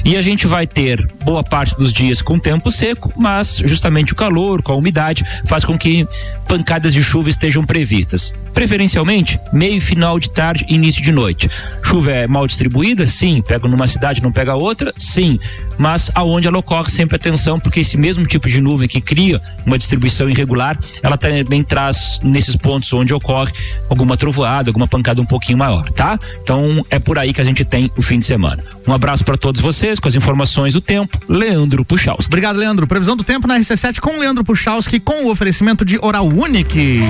E 0.05 0.17
a 0.17 0.23
gente 0.23 0.47
vai 0.47 0.65
ter 0.65 1.05
boa 1.25 1.43
parte 1.43 1.77
dos 1.77 1.93
dias 1.93 2.23
com 2.23 2.39
tempo 2.39 2.71
seco, 2.71 3.13
mas 3.17 3.61
justamente 3.65 4.13
o 4.13 4.17
calor, 4.17 4.63
com 4.63 4.73
a 4.73 4.77
umidade, 4.77 5.25
faz 5.45 5.65
com 5.65 5.77
que 5.77 6.07
pancadas 6.47 6.95
de 6.95 7.03
chuva 7.03 7.29
estejam 7.29 7.67
previstas. 7.67 8.33
Preferencialmente, 8.55 9.39
meio 9.53 9.81
final 9.83 10.19
de 10.19 10.31
tarde 10.31 10.65
início 10.69 11.03
de 11.03 11.13
noite. 11.13 11.47
Chuva 11.83 12.11
é 12.11 12.27
mal 12.27 12.47
distribuída? 12.47 13.07
Sim. 13.07 13.43
Pega 13.43 13.69
numa 13.69 13.87
cidade, 13.87 14.23
não 14.23 14.33
pega 14.33 14.55
outra? 14.55 14.95
Sim. 14.97 15.39
Mas 15.77 16.11
aonde 16.15 16.49
ela 16.49 16.57
ocorre, 16.57 16.91
sempre 16.91 17.17
atenção, 17.17 17.61
porque 17.61 17.81
esse 17.81 17.99
mesmo 17.99 18.27
tipo 18.27 18.49
de 18.49 18.63
nuvem 18.63 18.89
que 18.89 19.01
cria 19.01 19.43
uma 19.67 19.77
distribuição 19.77 20.27
irregular, 20.27 20.79
ela 21.03 21.19
também 21.19 21.56
traz 21.63 22.21
nesses 22.23 22.57
pontos 22.57 22.93
onde 22.93 23.13
ocorre 23.13 23.53
alguma 23.89 24.17
trovoada, 24.17 24.71
alguma 24.71 24.89
pancada 24.89 25.21
um 25.21 25.27
pouquinho 25.27 25.59
maior, 25.59 25.91
tá? 25.93 26.19
Então 26.43 26.85
é 26.91 26.99
por 26.99 27.19
aí 27.19 27.33
que 27.33 27.41
a 27.41 27.45
gente 27.45 27.65
tem 27.65 27.91
o 27.97 28.03
fim 28.03 28.19
de 28.19 28.27
semana. 28.27 28.63
Um 28.87 28.93
abraço 28.93 29.25
para 29.25 29.37
todos 29.37 29.61
vocês 29.61 29.99
com 29.99 30.09
as 30.09 30.15
informações 30.15 30.73
do 30.73 30.81
tempo. 30.81 31.19
Leandro 31.29 31.85
Puchalski. 31.85 32.27
Obrigado, 32.27 32.57
Leandro. 32.57 32.87
Previsão 32.87 33.17
do 33.17 33.25
tempo 33.25 33.47
na 33.47 33.59
RC7 33.59 34.01
com 34.01 34.19
Leandro 34.19 34.45
Puchalski 34.45 35.01
com 35.01 35.25
o 35.25 35.31
oferecimento 35.31 35.85
de 35.85 35.99
Oral 36.01 36.27
Unique. 36.27 37.01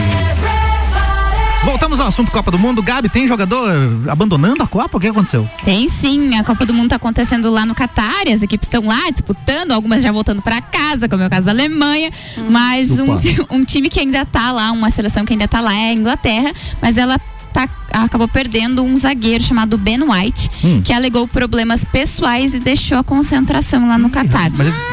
Voltamos 1.67 1.99
ao 1.99 2.07
assunto 2.07 2.31
Copa 2.31 2.53
do 2.53 2.59
Mundo. 2.61 2.81
Gabi, 2.81 3.09
tem 3.09 3.27
jogador 3.27 3.69
abandonando 4.09 4.63
a 4.63 4.69
Copa? 4.69 4.97
O 4.97 5.01
que 5.01 5.09
aconteceu? 5.09 5.51
Tem 5.65 5.89
sim, 5.89 6.37
a 6.37 6.45
Copa 6.45 6.65
do 6.65 6.73
Mundo 6.73 6.91
tá 6.91 6.97
acontecendo 6.97 7.51
lá 7.51 7.67
no 7.67 7.75
Catar, 7.75 8.25
e 8.29 8.33
as 8.33 8.41
equipes 8.41 8.69
estão 8.69 8.87
lá 8.87 9.11
disputando, 9.11 9.73
algumas 9.73 10.01
já 10.01 10.13
voltando 10.13 10.41
para 10.41 10.61
casa, 10.61 11.09
como 11.09 11.25
é 11.25 11.27
o 11.27 11.31
caso 11.31 11.47
da 11.47 11.51
Alemanha, 11.51 12.13
mas 12.49 13.01
um, 13.01 13.19
um 13.51 13.65
time 13.65 13.89
que 13.89 13.99
ainda 13.99 14.25
tá 14.25 14.53
lá, 14.53 14.71
uma 14.71 14.93
seleção 14.93 15.25
que 15.25 15.33
ainda 15.33 15.49
tá 15.49 15.61
lá 15.61 15.75
é 15.75 15.91
a 15.91 15.93
Inglaterra, 15.93 16.53
mas 16.81 16.97
ela 16.97 17.21
tá- 17.65 18.03
acabou 18.05 18.29
perdendo 18.29 18.83
um 18.83 18.97
zagueiro 18.97 19.43
chamado 19.43 19.79
Ben 19.79 20.01
White, 20.03 20.51
Hum. 20.63 20.83
que 20.85 20.93
alegou 20.93 21.27
problemas 21.27 21.85
pessoais 21.85 22.53
e 22.55 22.59
deixou 22.59 22.99
a 22.99 23.05
concentração 23.05 23.89
lá 23.89 23.97
no 23.97 24.11
Catar. 24.11 24.51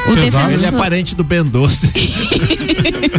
O 0.07 0.15
defensor... 0.15 0.51
Ele 0.51 0.65
é 0.65 0.71
parente 0.71 1.15
do 1.15 1.23
Ben 1.23 1.43
Doce. 1.43 1.91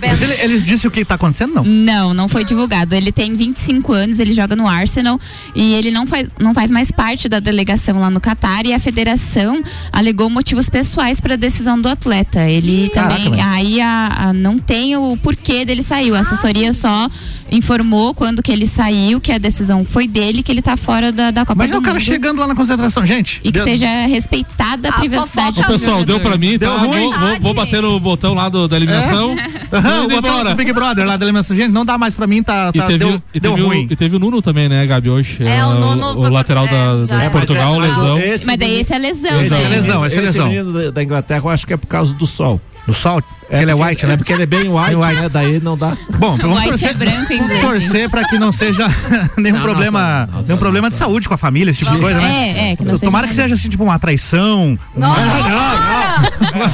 Mas 0.00 0.22
ele, 0.22 0.34
ele 0.40 0.60
disse 0.60 0.86
o 0.86 0.90
que 0.90 1.04
tá 1.04 1.14
acontecendo, 1.14 1.54
não? 1.54 1.64
Não, 1.64 2.14
não 2.14 2.28
foi 2.28 2.44
divulgado. 2.44 2.94
Ele 2.94 3.10
tem 3.12 3.34
25 3.36 3.92
anos, 3.92 4.18
ele 4.18 4.32
joga 4.32 4.54
no 4.54 4.66
Arsenal 4.68 5.20
e 5.54 5.74
ele 5.74 5.90
não 5.90 6.06
faz, 6.06 6.28
não 6.38 6.54
faz 6.54 6.70
mais 6.70 6.90
parte 6.90 7.28
da 7.28 7.40
delegação 7.40 7.98
lá 7.98 8.10
no 8.10 8.20
Catar 8.20 8.66
e 8.66 8.72
a 8.72 8.78
federação 8.78 9.62
alegou 9.92 10.28
motivos 10.30 10.68
pessoais 10.68 11.20
para 11.20 11.34
a 11.34 11.36
decisão 11.36 11.80
do 11.80 11.88
atleta. 11.88 12.48
Ele 12.48 12.90
Caraca, 12.90 13.14
também, 13.16 13.30
velho. 13.30 13.42
aí 13.44 13.80
a, 13.80 14.28
a- 14.28 14.32
não 14.32 14.58
tem 14.58 14.96
o 14.96 15.16
porquê 15.16 15.64
dele 15.64 15.82
saiu. 15.82 16.14
A 16.14 16.20
assessoria 16.20 16.72
só 16.72 17.08
informou 17.50 18.14
quando 18.14 18.42
que 18.42 18.50
ele 18.50 18.66
saiu, 18.66 19.20
que 19.20 19.30
a 19.32 19.38
decisão 19.38 19.84
foi 19.84 20.06
dele, 20.08 20.42
que 20.42 20.50
ele 20.50 20.62
tá 20.62 20.76
fora 20.76 21.12
da, 21.12 21.30
da 21.30 21.40
Copa 21.44 21.54
Mas 21.58 21.70
do 21.70 21.76
é 21.76 21.78
o 21.78 21.82
cara 21.82 21.94
Mundo. 21.94 22.04
chegando 22.04 22.40
lá 22.40 22.46
na 22.46 22.54
concentração, 22.54 23.06
gente. 23.06 23.38
E 23.44 23.44
que 23.46 23.52
deu- 23.52 23.64
seja 23.64 23.86
respeitada 24.06 24.88
a 24.88 24.92
privacidade 24.92 25.60
Ô, 25.60 25.62
do 25.62 25.68
pessoal, 25.68 26.04
deu 26.04 26.18
pra 26.20 26.36
mim, 26.36 26.58
tá? 26.58 26.66
Deu 26.66 26.78
ruim? 26.88 27.00
Vou, 27.10 27.12
vou- 27.18 27.40
vou 27.40 27.54
bater 27.54 27.80
no 27.82 27.98
botão 28.00 28.34
lá 28.34 28.48
do- 28.48 28.66
da 28.68 28.76
eliminação. 28.76 29.36
Aham, 29.72 30.08
Tô 30.08 30.14
o 30.14 30.18
embora. 30.18 30.50
do 30.50 30.56
Big 30.56 30.72
Brother 30.72 31.06
lá 31.06 31.16
da 31.16 31.24
eliminação. 31.24 31.56
Gente, 31.56 31.70
não 31.72 31.84
dá 31.84 31.96
mais 31.98 32.14
pra 32.14 32.26
mim, 32.26 32.42
tá, 32.42 32.70
E 32.74 32.78
tá- 32.78 32.86
teve, 32.86 32.98
deu, 32.98 33.22
e, 33.34 33.40
deu 33.40 33.52
teve 33.52 33.62
o, 33.62 33.66
ruim. 33.66 33.86
e 33.90 33.96
teve 33.96 34.16
o 34.16 34.18
Nuno 34.18 34.42
também, 34.42 34.68
né, 34.68 34.86
Gabi, 34.86 35.10
hoje. 35.10 35.38
É, 35.42 35.64
o 35.64 35.68
o, 35.68 35.74
Nuno- 35.96 36.18
o 36.18 36.28
lateral 36.28 36.66
da, 36.66 37.06
já 37.08 37.18
de 37.20 37.24
é. 37.26 37.30
Portugal, 37.30 37.76
é- 37.76 37.86
lesão. 37.88 38.18
esse 38.18 38.46
Mas 38.46 38.58
daí 38.58 38.80
esse 38.80 38.92
é 38.92 38.98
lesão. 38.98 39.40
Esse 39.42 39.54
é 39.54 39.68
lesão, 39.68 40.06
esse 40.06 40.16
é 40.16 40.18
esse 40.18 40.26
lesão. 40.26 40.48
menino 40.48 40.72
da- 40.72 40.90
da 40.90 41.02
Inglaterra, 41.02 41.42
eu 41.44 41.48
acho 41.50 41.66
que 41.66 41.72
é 41.72 41.76
por 41.76 41.86
causa 41.86 42.12
do 42.14 42.26
sol. 42.26 42.60
Do 42.86 42.94
sol? 42.94 43.20
É, 43.48 43.62
ele 43.62 43.70
é 43.70 43.74
white, 43.74 44.04
né? 44.06 44.14
É 44.14 44.16
porque 44.16 44.32
ele 44.32 44.42
é 44.42 44.46
bem 44.46 44.68
white, 44.68 44.96
né? 45.22 45.28
Daí 45.28 45.60
não 45.60 45.76
dá. 45.76 45.96
Bom, 46.18 46.36
vamos 46.36 46.56
White 46.58 46.68
torcer, 46.70 46.90
é 46.90 46.94
branco 46.94 47.32
inglês. 47.32 47.60
torcer 47.60 48.10
pra 48.10 48.24
que 48.24 48.38
não 48.38 48.50
seja 48.50 48.86
nenhum 49.38 49.56
Não, 49.56 49.62
problema, 49.62 50.28
nossa, 50.32 50.46
nenhum 50.48 50.58
problema 50.58 50.90
de 50.90 50.96
saúde 50.96 51.28
com 51.28 51.34
a 51.34 51.38
família, 51.38 51.70
esse 51.70 51.78
tipo 51.80 51.92
de 51.92 51.98
coisa, 52.00 52.20
né? 52.20 52.28
É, 52.28 52.72
é, 52.72 52.76
que 52.76 52.84
não 52.84 52.98
Tomara 52.98 53.26
seja 53.28 53.36
que 53.36 53.42
seja 53.42 53.54
assim, 53.54 53.68
tipo 53.68 53.84
uma 53.84 53.98
traição. 53.98 54.78
uma- 54.94 55.16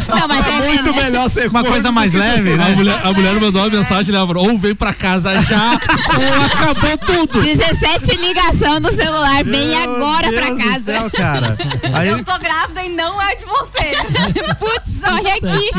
Não, 0.09 0.29
mas 0.29 0.47
é 0.47 0.53
Muito 0.73 0.95
melhor 0.95 1.29
ser 1.29 1.49
Uma 1.49 1.65
coisa 1.65 1.91
mais 1.93 2.15
leve, 2.15 2.53
A 2.53 2.57
né? 2.57 2.75
mulher, 2.77 3.01
a 3.05 3.13
mulher 3.13 3.35
mandou 3.35 3.63
uma 3.63 3.71
mensagem, 3.71 4.13
né? 4.15 4.21
Ou 4.23 4.57
vem 4.59 4.75
pra 4.75 4.95
casa 4.95 5.41
já, 5.43 5.73
ou 5.73 6.45
acabou 6.47 6.97
tudo. 6.99 7.43
17 7.43 8.17
ligação 8.17 8.81
no 8.81 8.93
celular, 8.93 9.45
vem 9.45 9.75
agora 9.83 10.31
Deus 10.31 10.41
pra 10.43 10.51
do 10.55 10.59
casa. 10.59 10.81
céu, 10.85 11.11
cara. 11.11 11.59
Aí, 11.93 12.09
Eu 12.09 12.25
tô 12.25 12.39
grávida 12.39 12.83
e 12.83 12.89
não 12.91 13.21
é 13.21 13.35
de 13.37 13.45
você. 13.45 13.93
Putz, 14.59 15.03
olha 15.05 15.35
aqui. 15.35 15.71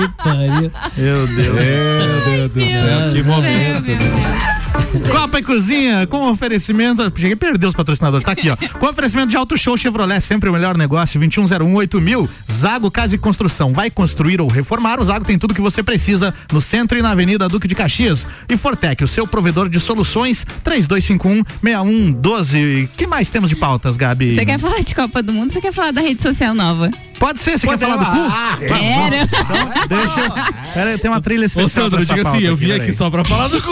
Meu 0.98 1.28
Deus. 1.28 1.56
Meu 1.56 2.50
Deus 2.50 2.52
do 2.52 2.62
céu, 2.62 3.12
que 3.14 3.24
momento. 3.24 3.92
né? 3.92 4.63
Copa 5.12 5.40
e 5.40 5.44
Cozinha, 5.44 6.06
com 6.08 6.30
oferecimento. 6.30 7.04
Cheguei 7.16 7.34
a 7.34 7.38
perder 7.38 7.68
os 7.68 7.76
patrocinadores. 7.76 8.26
Tá 8.26 8.32
aqui, 8.32 8.50
ó. 8.50 8.56
Com 8.78 8.88
oferecimento 8.88 9.28
de 9.30 9.38
Auto 9.38 9.58
Show 9.58 9.76
Chevrolet, 9.78 10.20
sempre 10.22 10.50
o 10.50 10.54
melhor 10.54 10.78
negócio. 10.78 11.20
2101 11.20 12.02
mil. 12.02 12.30
Zago 12.52 12.90
Casa 12.92 13.16
e 13.16 13.18
Construção. 13.18 13.74
Vai 13.74 13.90
construir 13.90 14.40
ou 14.42 14.48
reformar? 14.48 15.00
O 15.00 15.06
Zago 15.06 15.26
tem 15.26 15.38
tudo 15.40 15.54
que 15.54 15.62
você 15.62 15.82
precisa 15.84 16.34
no 16.52 16.60
centro 16.62 16.98
e 16.98 17.02
na 17.02 17.12
Avenida 17.12 17.48
Duque 17.50 17.68
de 17.68 17.76
Caxias. 17.76 18.26
E 18.50 18.58
Fortec, 18.58 19.04
o 19.04 19.08
seu 19.08 19.26
provedor 19.28 19.70
de 19.70 19.80
soluções. 19.80 20.46
3251-6112. 20.64 22.90
que 22.96 23.08
mais 23.08 23.30
temos 23.30 23.50
de 23.50 23.56
pautas, 23.56 23.98
Gabi? 23.98 24.36
Você 24.36 24.46
quer 24.46 24.60
falar 24.60 24.82
de 24.84 24.94
Copa 24.96 25.22
do 25.24 25.34
Mundo 25.34 25.48
ou 25.48 25.54
você 25.54 25.62
quer 25.62 25.74
falar 25.74 25.92
da 25.92 26.02
rede 26.02 26.22
social 26.22 26.54
nova? 26.54 26.90
Pode 27.20 27.40
ser, 27.40 27.58
você 27.58 27.66
Pode 27.66 27.80
quer 27.80 27.88
falar 27.88 28.04
do 28.04 28.06
cu? 28.06 28.34
ah, 28.34 28.58
vamos. 28.68 29.32
Então, 29.32 29.72
deixa. 29.88 30.30
Pera 30.74 30.98
tem 30.98 31.10
uma 31.10 31.22
trilha 31.22 31.44
Ô, 31.44 31.46
especial. 31.46 31.86
Sandro, 31.86 31.92
pra 31.98 32.04
essa 32.04 32.14
diga 32.16 32.28
assim, 32.30 32.42
eu 32.44 32.56
vim 32.56 32.68
peraí. 32.68 32.82
aqui 32.82 32.92
só 32.94 33.10
pra 33.10 33.24
falar 33.24 33.48
do 33.48 33.62
cu. 33.62 33.72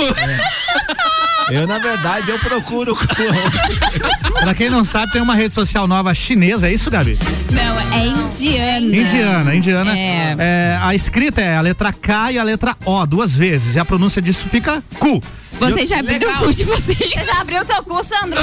Eu, 1.52 1.68
na 1.68 1.78
verdade, 1.78 2.32
eu 2.32 2.40
procuro. 2.40 2.98
pra 4.42 4.54
quem 4.54 4.70
não 4.70 4.84
sabe, 4.84 5.12
tem 5.12 5.22
uma 5.22 5.36
rede 5.36 5.54
social 5.54 5.88
nova 5.88 6.14
chinesa, 6.14 6.68
é 6.68 6.74
isso, 6.74 6.90
Gabi? 6.90 7.18
Não, 7.52 7.80
é 7.94 8.08
indiana. 8.08 8.96
Indiana, 8.96 9.56
indiana. 9.56 9.98
É. 9.98 10.36
É, 10.40 10.80
a 10.82 10.96
escrita 10.96 11.42
é 11.42 11.58
a 11.58 11.62
letra 11.62 11.92
K 11.92 12.32
e 12.32 12.40
a 12.40 12.44
letra 12.44 12.76
O, 12.86 13.06
duas 13.06 13.36
vezes. 13.36 13.76
E 13.76 13.80
a 13.80 13.86
pronúncia 13.86 14.22
disso 14.22 14.48
fica 14.50 14.82
cu. 14.98 15.22
Vocês 15.60 15.90
já 15.90 16.00
abriram 16.00 16.32
o 16.34 16.38
cu 16.40 16.54
de 16.54 16.64
vocês? 16.64 16.98
Você 16.98 17.26
já 17.26 17.42
abriu 17.42 17.62
o 17.62 17.66
teu 17.66 17.84
cu, 17.84 18.04
Sandro? 18.04 18.40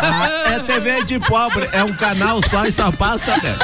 Ah, 0.00 0.54
é 0.54 0.58
TV 0.60 1.04
de 1.04 1.20
pobre, 1.20 1.68
é 1.72 1.84
um 1.84 1.92
canal 1.92 2.40
só 2.42 2.66
e 2.66 2.72
só 2.72 2.90
passa. 2.90 3.36
Né? 3.36 3.56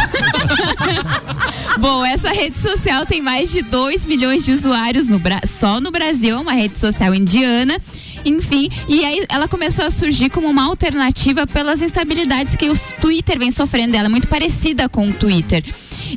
Bom, 1.78 2.04
essa 2.04 2.28
rede 2.28 2.56
social 2.60 3.04
tem 3.06 3.20
mais 3.20 3.50
de 3.50 3.62
2 3.62 4.06
milhões 4.06 4.44
de 4.44 4.52
usuários 4.52 5.08
no 5.08 5.20
só 5.48 5.80
no 5.80 5.90
Brasil, 5.90 6.36
é 6.36 6.40
uma 6.40 6.52
rede 6.52 6.78
social 6.78 7.12
indiana. 7.12 7.80
Enfim, 8.24 8.70
e 8.88 9.04
aí 9.04 9.24
ela 9.28 9.48
começou 9.48 9.84
a 9.84 9.90
surgir 9.90 10.30
como 10.30 10.48
uma 10.48 10.64
alternativa 10.64 11.46
pelas 11.46 11.82
instabilidades 11.82 12.56
que 12.56 12.68
o 12.68 12.78
Twitter 13.00 13.38
vem 13.38 13.50
sofrendo. 13.50 13.96
Ela 13.96 14.06
é 14.06 14.08
muito 14.08 14.28
parecida 14.28 14.88
com 14.88 15.08
o 15.08 15.12
Twitter. 15.12 15.64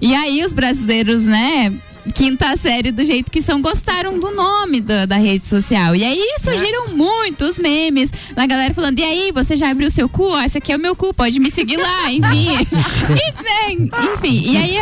E 0.01 0.13
aí 0.15 0.43
os 0.43 0.53
brasileiros, 0.53 1.25
né, 1.25 1.73
quinta 2.15 2.55
série 2.57 2.91
do 2.91 3.05
jeito 3.05 3.29
que 3.31 3.41
são, 3.41 3.61
gostaram 3.61 4.19
do 4.19 4.31
nome 4.31 4.81
da, 4.81 5.05
da 5.05 5.17
rede 5.17 5.45
social. 5.47 5.95
E 5.95 6.03
aí 6.03 6.37
surgiram 6.43 6.89
muitos 6.89 7.57
memes 7.57 8.09
da 8.35 8.45
galera 8.45 8.73
falando: 8.73 8.99
e 8.99 9.03
aí, 9.03 9.31
você 9.31 9.55
já 9.55 9.69
abriu 9.71 9.89
seu 9.89 10.07
cu? 10.09 10.29
Ó, 10.31 10.41
esse 10.41 10.57
aqui 10.57 10.71
é 10.71 10.75
o 10.75 10.79
meu 10.79 10.95
cu, 10.95 11.13
pode 11.13 11.39
me 11.39 11.51
seguir 11.51 11.77
lá, 11.77 12.11
enfim. 12.11 12.67
E, 13.11 13.43
né, 13.43 13.87
enfim, 14.13 14.51
e 14.51 14.57
aí 14.57 14.77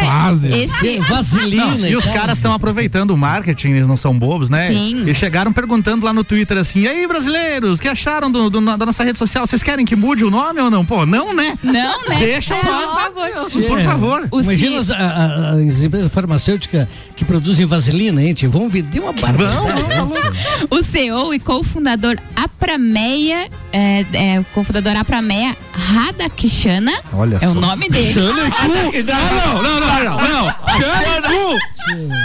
esse. 0.45 0.99
Não, 1.55 1.87
e 1.87 1.95
os 1.95 2.05
caras 2.05 2.37
estão 2.37 2.53
aproveitando 2.53 3.11
o 3.11 3.17
marketing, 3.17 3.69
eles 3.71 3.87
não 3.87 3.97
são 3.97 4.17
bobos, 4.17 4.49
né? 4.49 4.67
Sim. 4.67 5.03
E 5.07 5.13
chegaram 5.13 5.51
perguntando 5.51 6.05
lá 6.05 6.13
no 6.13 6.23
Twitter 6.23 6.57
assim: 6.57 6.81
e 6.81 6.87
aí, 6.87 7.07
brasileiros, 7.07 7.79
o 7.79 7.81
que 7.81 7.87
acharam 7.87 8.31
do, 8.31 8.49
do- 8.49 8.61
da 8.77 8.85
nossa 8.85 9.03
rede 9.03 9.17
social? 9.17 9.45
Vocês 9.47 9.63
querem 9.63 9.85
que 9.85 9.95
mude 9.95 10.23
o 10.23 10.29
nome 10.29 10.59
ou 10.61 10.69
não? 10.69 10.85
Pô, 10.85 11.05
não, 11.05 11.33
né? 11.33 11.57
Não, 11.63 12.07
né? 12.07 12.17
Deixa 12.19 12.55
o 12.55 12.57
É, 12.57 12.63
nome. 12.63 12.85
por 12.87 13.01
favor. 13.01 13.59
Por 13.67 13.81
favor. 13.81 14.29
Imagina 14.43 14.79
as, 14.79 14.89
a- 14.91 14.95
a- 14.97 15.51
as 15.53 15.81
empresas 15.81 16.11
farmacêuticas 16.11 16.87
que 17.19 17.25
produzem 17.25 17.65
vaselina, 17.65 18.23
hein? 18.23 18.33
tio? 18.33 18.49
Vão 18.49 18.69
vender 18.69 19.01
uma 19.01 19.11
né, 19.11 19.19
O 20.71 20.81
CEO 20.81 21.33
e 21.33 21.39
cofundador 21.39 22.15
Aprameia, 22.33 23.49
é, 23.73 24.05
é, 24.13 24.39
o 24.39 24.45
cofundador 24.45 24.95
Aprameia 24.95 25.55
Radakishana, 25.79 26.91
Olha 27.13 27.37
é 27.41 27.47
o 27.47 27.53
só. 27.53 27.59
nome 27.59 27.89
dele. 27.89 28.09
E 28.11 28.13
cu. 28.13 28.21
Não, 29.05 29.61
não, 29.63 29.79
não, 29.79 30.03
não, 30.03 30.29
não. 30.45 31.59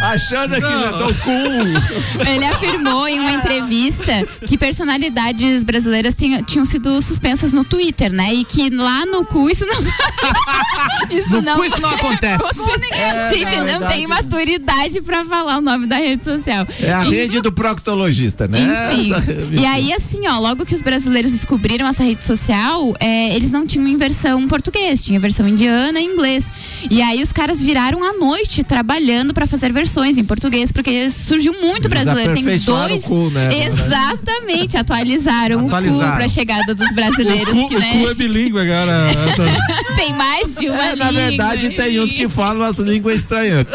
Achando 0.03 0.57
que 0.57 0.63
eu 0.63 0.99
tô 0.99 1.15
cu. 1.15 2.25
Ele 2.29 2.45
afirmou 2.45 3.09
em 3.09 3.19
uma 3.21 3.33
entrevista 3.33 4.13
que 4.47 4.59
personalidades 4.59 5.65
brasileiras 5.65 6.15
tinham, 6.15 6.43
tinham 6.43 6.65
sido 6.67 7.01
suspensas 7.01 7.53
no 7.53 7.65
Twitter, 7.65 8.13
né? 8.13 8.33
E 8.35 8.45
que 8.45 8.69
lá 8.71 9.07
no 9.07 9.25
cu 9.25 9.49
isso 9.49 9.65
não. 9.65 9.81
isso 11.11 11.31
No 11.31 11.43
não. 11.43 11.57
cu 11.57 11.65
isso 11.65 11.81
não 11.81 11.91
acontece. 11.91 12.45
O 12.61 12.77
ninguém 12.79 13.01
É, 13.01 13.65
não, 13.65 13.81
não, 13.81 13.89
tem 13.89 14.07
maturidade 14.07 15.01
pra 15.01 15.25
falar 15.25 15.59
o 15.59 15.61
nome 15.61 15.87
da 15.87 15.97
rede 15.97 16.25
social. 16.25 16.67
É 16.81 16.93
a 16.93 17.01
rede 17.01 17.41
do 17.41 17.51
proctologista, 17.53 18.47
né? 18.47 18.91
Enfim. 18.93 19.13
Essa- 19.15 19.33
E 19.53 19.65
aí, 19.65 19.93
assim, 19.93 20.27
ó, 20.29 20.39
logo 20.39 20.67
que 20.67 20.75
os 20.75 20.83
brasileiros 20.83 21.33
descobriram 21.33 21.87
essa 21.87 22.03
rede 22.03 22.25
social, 22.25 22.95
é, 23.01 23.35
eles 23.45 23.53
não 23.53 23.67
tinham 23.67 23.87
em 23.87 23.97
versão 23.99 24.49
português, 24.49 25.03
tinha 25.03 25.21
versão 25.21 25.47
indiana 25.47 26.01
e 26.01 26.05
inglês. 26.05 26.47
E 26.91 27.01
aí 27.03 27.23
os 27.23 27.33
caras 27.33 27.61
viraram 27.61 28.03
à 28.05 28.13
noite 28.13 28.63
trabalhando 28.63 29.33
pra 29.35 29.47
fazer 29.47 29.73
versões 29.73 30.19
em 30.19 30.25
português, 30.25 30.71
porque 30.73 31.11
surgiu 31.11 31.53
muito 31.55 31.87
Eles 31.87 31.89
brasileiro. 31.89 32.35
Tem 32.35 32.43
dois. 32.89 33.05
o 33.05 33.09
cu, 33.09 33.31
né, 33.31 33.49
na. 33.49 33.55
Exatamente, 33.67 34.77
atualizaram, 34.77 35.65
o 35.65 35.67
Atualizaram. 35.67 36.11
cu 36.11 36.17
pra 36.17 36.29
chegada 36.29 36.75
dos 36.75 36.93
brasileiros. 36.95 37.49
O 37.55 37.63
cu, 37.63 37.69
que, 37.69 37.77
o 37.77 37.81
né, 37.81 37.93
cu 38.03 38.09
é 38.11 38.15
bilíngue 38.15 38.59
agora. 38.61 39.09
tem 39.97 40.13
mais 40.13 40.55
de 40.57 40.69
uma 40.69 40.83
É, 40.85 40.97
na 40.97 41.11
língua. 41.11 41.13
verdade, 41.29 41.71
tem 41.71 42.01
uns 42.01 42.11
que 42.13 42.29
falam 42.29 42.63
as 42.63 42.79
línguas 42.79 43.21
estranhas. 43.21 43.67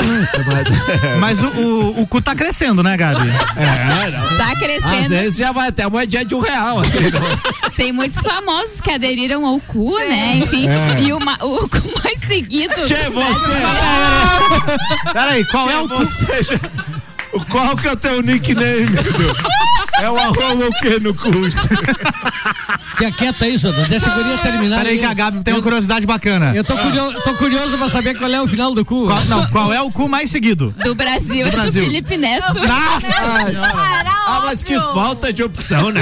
Mas 1.20 1.40
o, 1.40 1.48
o, 1.48 2.02
o 2.02 2.08
cu 2.08 2.22
tá 2.22 2.36
crescendo, 2.36 2.84
né, 2.84 2.96
Gabi? 2.98 3.28
É, 3.58 4.12
não. 4.12 4.38
Tá 4.38 4.52
Às 4.54 4.60
crescendo. 4.60 5.10
vezes 5.10 5.38
já 5.38 5.52
vai 5.52 5.70
até 5.70 5.88
moedinha 5.90 6.24
de 6.26 6.36
um 6.36 6.40
real. 6.40 6.80
Assim. 6.80 6.98
Tem 7.76 7.92
muitos 7.92 8.22
famosos 8.22 8.82
que 8.82 8.92
aderiram 8.92 9.46
ao 9.46 9.60
cu, 9.60 9.98
né? 9.98 10.38
Enfim. 10.44 10.68
É. 10.68 11.02
E 11.02 11.14
o, 11.14 11.18
o 11.18 11.70
cu 11.70 12.02
mais 12.04 12.20
seguido. 12.28 12.74
Você. 13.10 15.14
Peraí, 15.14 15.46
qual 15.46 15.70
é 15.70 15.82
o? 15.82 15.88
Você 15.88 16.60
Qual 17.50 17.76
que 17.76 17.88
é 17.88 17.92
o 17.92 17.96
teu 17.96 18.22
nickname? 18.22 18.88
É 20.02 20.10
o 20.10 20.18
arroba 20.18 20.68
o 20.68 20.72
que 20.82 21.00
no 21.00 21.14
cu? 21.14 21.30
Tia, 22.98 23.12
quieta 23.12 23.46
aí, 23.46 23.58
Sandro. 23.58 23.86
Deixa 23.88 24.12
a 24.12 24.16
guria 24.16 24.38
terminar. 24.38 24.78
Peraí 24.82 24.98
que 24.98 25.06
a 25.06 25.14
Gabi 25.14 25.44
tem 25.44 25.54
uma 25.54 25.62
curiosidade 25.64 26.06
bacana. 26.06 26.54
Eu 26.56 26.64
tô 26.64 26.78
curioso, 26.78 27.22
tô 27.24 27.34
curioso 27.36 27.78
pra 27.78 27.90
saber 27.90 28.16
qual 28.18 28.30
é 28.32 28.42
o 28.42 28.48
final 28.48 28.74
do 28.74 28.84
cu. 28.84 29.06
Qual, 29.08 29.24
não, 29.26 29.48
qual 29.48 29.74
é 29.74 29.82
o 29.82 29.92
cu 29.92 30.08
mais 30.10 30.30
seguido? 30.30 30.74
Do 30.84 30.96
Brasil, 30.96 31.44
Do 31.46 31.48
é 31.48 31.52
do 31.52 31.52
Brasil. 31.52 31.84
Felipe 31.86 32.18
Neto. 32.18 32.54
Nossa! 32.54 33.08
Ah, 34.28 34.42
mas 34.46 34.64
que 34.64 34.76
falta 34.80 35.32
de 35.34 35.44
opção, 35.44 35.90
né? 35.92 36.02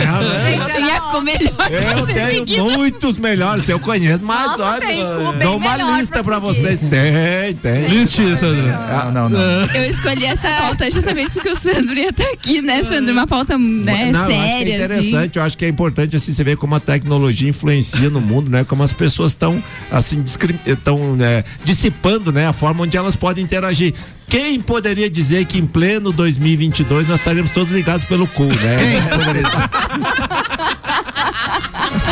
Tinha 0.75 1.01
com 1.01 1.21
melhor 1.21 1.53
Eu 1.69 2.05
tenho 2.07 2.31
seguido. 2.39 2.63
muitos 2.63 3.17
melhores, 3.19 3.69
eu 3.69 3.79
conheço, 3.79 4.19
mas 4.23 4.51
Nossa, 4.51 4.63
olha, 4.63 4.79
tem 4.81 4.99
dou 5.41 5.57
uma 5.57 5.77
lista 5.97 6.23
pra, 6.23 6.23
pra 6.23 6.39
vocês. 6.39 6.79
Tem, 6.79 7.55
tem. 7.61 7.87
Liste, 7.87 8.35
Sandro. 8.37 8.67
Ah, 8.69 9.09
Não, 9.13 9.29
não, 9.29 9.39
não. 9.39 9.65
Eu 9.73 9.89
escolhi 9.89 10.25
essa 10.25 10.49
pauta 10.49 10.89
justamente 10.91 11.31
porque 11.31 11.49
o 11.49 11.55
Sandro 11.55 11.93
ia 11.97 12.09
estar 12.09 12.25
aqui, 12.31 12.61
né, 12.61 12.83
Sandro? 12.83 13.13
Uma 13.13 13.27
pauta 13.27 13.57
né, 13.93 14.11
Não, 14.11 14.19
eu 14.19 14.25
acho 14.25 14.27
que 14.27 14.33
é 14.33 14.55
assim. 14.75 14.75
interessante, 14.75 15.37
eu 15.37 15.43
acho 15.43 15.57
que 15.57 15.65
é 15.65 15.67
importante 15.67 16.15
assim 16.15 16.33
você 16.33 16.43
ver 16.43 16.57
como 16.57 16.75
a 16.75 16.79
tecnologia 16.79 17.49
influencia 17.49 18.09
no 18.09 18.21
mundo, 18.21 18.49
né? 18.49 18.63
Como 18.63 18.83
as 18.83 18.93
pessoas 18.93 19.31
estão 19.31 19.63
assim 19.91 20.23
estão 20.65 21.17
dissipando, 21.63 22.31
né? 22.31 22.47
A 22.47 22.53
forma 22.53 22.83
onde 22.83 22.97
elas 22.97 23.15
podem 23.15 23.43
interagir. 23.43 23.93
Quem 24.27 24.59
poderia 24.59 25.09
dizer 25.09 25.45
que 25.45 25.57
em 25.57 25.65
pleno 25.65 26.11
2022 26.11 27.07
nós 27.07 27.19
estaremos 27.19 27.51
todos 27.51 27.71
ligados 27.71 28.05
pelo 28.05 28.27
cu, 28.27 28.43
né? 28.43 28.53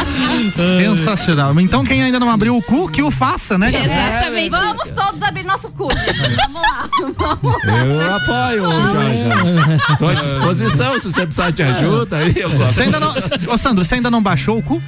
Sensacional. 0.53 1.59
Então 1.59 1.83
quem 1.83 2.03
ainda 2.03 2.19
não 2.19 2.29
abriu 2.29 2.55
o 2.55 2.61
cu, 2.61 2.89
que 2.89 3.01
o 3.01 3.11
faça, 3.11 3.57
né? 3.57 3.69
Exatamente. 3.69 4.49
Vamos 4.49 4.89
todos 4.89 5.21
abrir 5.21 5.43
nosso 5.43 5.69
cu. 5.71 5.89
gente. 5.91 6.35
Vamos 6.35 6.61
lá. 6.61 6.89
Vamos. 7.01 7.63
Eu 7.85 8.15
apoio, 8.15 8.71
Jorge. 8.71 9.97
Tô 9.97 10.07
à 10.07 10.13
disposição 10.13 10.99
se 10.99 11.11
você 11.11 11.21
precisar 11.21 11.51
de 11.51 11.63
ajuda 11.63 12.17
aí. 12.17 12.33
Eu 12.35 12.49
gosto. 12.51 12.73
Você 12.73 12.83
ainda 12.83 12.99
não. 12.99 13.13
Ô 13.47 13.57
Sandro, 13.57 13.83
você 13.85 13.95
ainda 13.95 14.11
não 14.11 14.21
baixou 14.21 14.57
o 14.57 14.63
cu? 14.63 14.81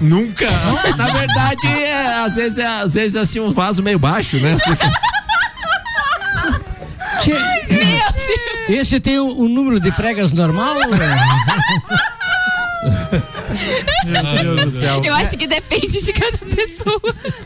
Nunca. 0.00 0.50
Na 0.96 1.06
verdade, 1.08 1.66
é, 1.66 2.24
às 2.24 2.36
vezes 2.36 2.58
é 2.58 2.66
às 2.66 2.94
vezes 2.94 3.16
é 3.16 3.20
assim 3.20 3.40
um 3.40 3.52
vaso 3.52 3.82
meio 3.82 3.98
baixo, 3.98 4.36
né? 4.38 4.54
Assim, 4.54 4.76
Tia, 7.20 7.38
esse 8.68 9.00
tem 9.00 9.18
o, 9.18 9.36
o 9.38 9.48
número 9.48 9.80
de 9.80 9.92
pregas 9.92 10.32
normal? 10.32 10.74
Meu 14.06 14.56
Deus 14.56 14.72
do 14.72 14.80
céu. 14.80 15.02
Eu 15.04 15.14
acho 15.14 15.36
que 15.36 15.46
depende 15.46 16.02
de 16.02 16.12
cada 16.12 16.38
pessoa. 16.38 17.00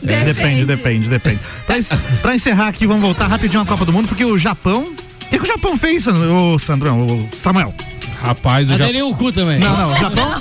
É, 0.07 0.25
depende, 0.25 0.65
depende, 0.65 1.09
depende. 1.09 1.41
Pra, 1.67 1.77
pra 2.23 2.35
encerrar 2.35 2.69
aqui, 2.69 2.87
vamos 2.87 3.03
voltar 3.03 3.27
rapidinho 3.27 3.63
à 3.63 3.67
Copa 3.67 3.85
do 3.85 3.93
Mundo, 3.93 4.09
porque 4.09 4.25
o 4.25 4.39
Japão. 4.39 4.93
O 5.23 5.31
que, 5.31 5.39
que 5.39 5.45
o 5.45 5.47
Japão 5.47 5.77
fez, 5.77 6.05
Sandro? 6.05 6.33
Ô, 6.33 6.59
Sandrão, 6.59 7.07
ô, 7.07 7.37
Samuel? 7.37 7.75
Rapaz, 8.21 8.71
eu 8.71 8.79
já. 8.79 8.85
Aderiu 8.85 9.09
o 9.09 9.17
cu 9.17 9.31
também. 9.31 9.59
Não, 9.59 9.77
não, 9.77 9.93
o 9.93 9.97
Japão. 9.97 10.39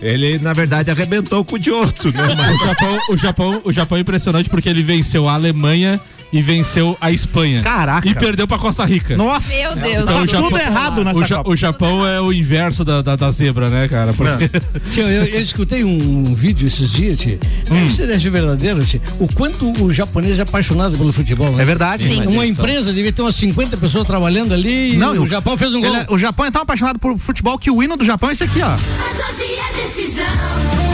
Ele, 0.00 0.38
na 0.38 0.52
verdade, 0.52 0.90
arrebentou 0.90 1.44
com 1.44 1.56
o 1.56 1.58
de 1.58 1.70
outro, 1.70 2.12
né? 2.12 2.22
O 2.22 2.66
Japão, 2.66 2.98
o, 3.10 3.16
Japão, 3.16 3.62
o 3.64 3.72
Japão 3.72 3.98
é 3.98 4.00
impressionante 4.02 4.48
porque 4.48 4.68
ele 4.68 4.82
venceu 4.82 5.28
a 5.28 5.34
Alemanha 5.34 6.00
e 6.32 6.42
venceu 6.42 6.96
a 7.00 7.10
Espanha. 7.12 7.62
Caraca. 7.62 8.08
E 8.08 8.14
perdeu 8.14 8.46
pra 8.46 8.58
Costa 8.58 8.84
Rica. 8.84 9.16
Nossa. 9.16 9.48
Meu 9.54 9.74
Deus. 9.76 10.02
Então, 10.02 10.06
Tá 10.16 10.22
o 10.22 10.26
Japão- 10.26 10.48
tudo 10.50 10.58
errado 10.60 11.04
nessa 11.04 11.18
o, 11.18 11.24
Ja- 11.24 11.36
Copa. 11.38 11.50
o 11.50 11.56
Japão 11.56 12.06
é 12.06 12.20
o 12.20 12.32
inverso 12.32 12.84
da, 12.84 13.02
da, 13.02 13.16
da 13.16 13.30
zebra, 13.30 13.68
né, 13.70 13.88
cara? 13.88 14.12
Porque 14.12 14.48
Tia, 14.90 15.04
eu, 15.04 15.24
eu 15.24 15.40
escutei 15.40 15.84
um, 15.84 16.34
vídeo 16.34 16.66
esses 16.66 16.90
dias, 16.92 17.18
tia. 17.18 17.38
Hum. 17.70 17.86
Isso 17.86 18.02
é 18.02 18.06
verdadeiro, 18.16 18.84
tia. 18.84 19.00
O 19.18 19.28
quanto 19.32 19.70
o 19.84 19.92
japonês 19.92 20.38
é 20.38 20.42
apaixonado 20.42 20.96
pelo 20.98 21.12
futebol, 21.12 21.50
né? 21.52 21.62
É 21.62 21.66
verdade. 21.66 22.06
Sim. 22.06 22.26
Uma 22.26 22.46
empresa 22.46 22.92
devia 22.92 23.12
ter 23.12 23.22
umas 23.22 23.34
50 23.36 23.76
pessoas 23.76 24.06
trabalhando 24.06 24.52
ali 24.52 24.94
e 24.94 24.96
Não, 24.96 25.12
o 25.12 25.16
eu- 25.16 25.26
Japão 25.26 25.56
fez 25.56 25.74
um 25.74 25.80
gol. 25.80 25.88
Ele 25.94 26.02
é- 26.02 26.06
o 26.08 26.18
Japão 26.18 26.46
é 26.46 26.50
tão 26.50 26.62
apaixonado 26.62 26.98
por 26.98 27.16
futebol 27.18 27.58
que 27.58 27.70
o 27.70 27.82
hino 27.82 27.96
do 27.96 28.04
Japão 28.04 28.30
é 28.30 28.32
esse 28.32 28.44
aqui, 28.44 28.60
ó. 28.62 28.70
Mas 28.70 29.40
hoje 29.40 29.52
é 29.54 29.86
decisão. 29.86 30.85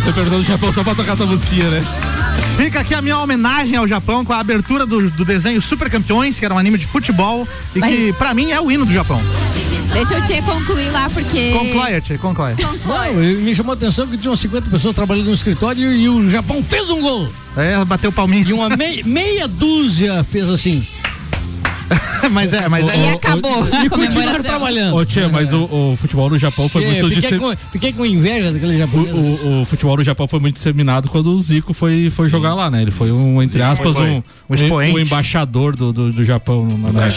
Você 0.00 0.12
perdeu 0.12 0.38
o 0.38 0.42
Japão 0.42 0.70
só 0.72 0.84
pra 0.84 0.94
tocar 0.94 1.12
essa 1.14 1.24
musiquinha, 1.24 1.70
né? 1.70 1.82
Fica 2.56 2.80
aqui 2.80 2.94
a 2.94 3.00
minha 3.02 3.18
homenagem 3.18 3.76
ao 3.76 3.86
Japão 3.88 4.24
com 4.24 4.32
a 4.32 4.38
abertura 4.40 4.84
do, 4.86 5.10
do 5.10 5.24
desenho 5.24 5.60
Super 5.60 5.90
Campeões, 5.90 6.38
que 6.38 6.44
era 6.44 6.54
um 6.54 6.58
anime 6.58 6.76
de 6.78 6.86
futebol 6.86 7.46
e 7.74 7.80
que 7.80 8.12
pra 8.14 8.34
mim 8.34 8.50
é 8.50 8.60
o 8.60 8.70
hino 8.70 8.84
do 8.84 8.92
Japão. 8.92 9.20
Deixa 9.92 10.14
eu 10.14 10.26
te 10.26 10.42
concluir 10.42 10.90
lá, 10.90 11.08
porque. 11.08 11.52
Conclóia, 11.52 12.00
tia, 12.00 12.18
conclóia. 12.18 12.56
Não, 12.60 13.22
e 13.22 13.36
me 13.36 13.54
chamou 13.54 13.72
a 13.72 13.74
atenção 13.74 14.06
que 14.06 14.18
tinha 14.18 14.30
umas 14.30 14.40
50 14.40 14.68
pessoas 14.70 14.94
trabalhando 14.94 15.26
no 15.26 15.32
escritório 15.32 15.90
e, 15.92 16.08
o 16.08 16.28
Japão 16.28 16.62
fez 16.62 16.90
um 16.90 17.00
gol. 17.00 17.28
É, 17.56 17.82
bateu 17.84 18.12
palminho. 18.12 18.46
E 18.48 18.52
uma 18.52 18.68
mei- 18.76 19.02
meia 19.04 19.48
dúzia 19.48 20.22
fez 20.24 20.48
assim. 20.50 20.86
mas 22.32 22.52
é, 22.52 22.68
mas 22.68 22.88
é. 22.88 22.96
E 22.96 23.08
acabou 23.14 23.66
E 23.66 23.88
continuar 23.88 23.90
comemoração. 24.10 24.42
trabalhando. 24.42 24.96
Ô, 24.96 25.04
tia, 25.04 25.28
mas 25.28 25.52
o, 25.52 25.64
o 25.64 25.96
futebol 25.96 26.28
no 26.30 26.38
Japão 26.38 26.68
foi 26.68 26.84
muito 26.84 27.08
fiquei, 27.08 27.20
disse- 27.20 27.38
com, 27.38 27.54
fiquei 27.72 27.92
com 27.92 28.04
inveja 28.04 28.52
daquele 28.52 28.74
O, 28.74 28.78
japonês. 28.78 29.14
o- 29.42 29.60
o 29.62 29.64
futebol 29.64 29.96
no 29.96 30.02
Japão 30.02 30.26
foi 30.28 30.40
muito 30.40 30.54
disseminado 30.56 31.08
quando 31.08 31.30
o 31.30 31.40
Zico 31.40 31.72
foi, 31.72 32.10
foi 32.10 32.28
jogar 32.28 32.54
lá, 32.54 32.70
né? 32.70 32.82
Ele 32.82 32.90
foi 32.90 33.12
um, 33.12 33.42
entre 33.42 33.62
aspas, 33.62 33.96
um, 33.96 34.22
Um 34.50 34.54
expoente. 34.54 34.96
um 34.96 34.98
embaixador 34.98 35.76
do, 35.76 35.92
do, 35.92 36.12
do 36.12 36.24
Japão. 36.24 36.66
Na, 36.66 36.92
na- 36.92 37.08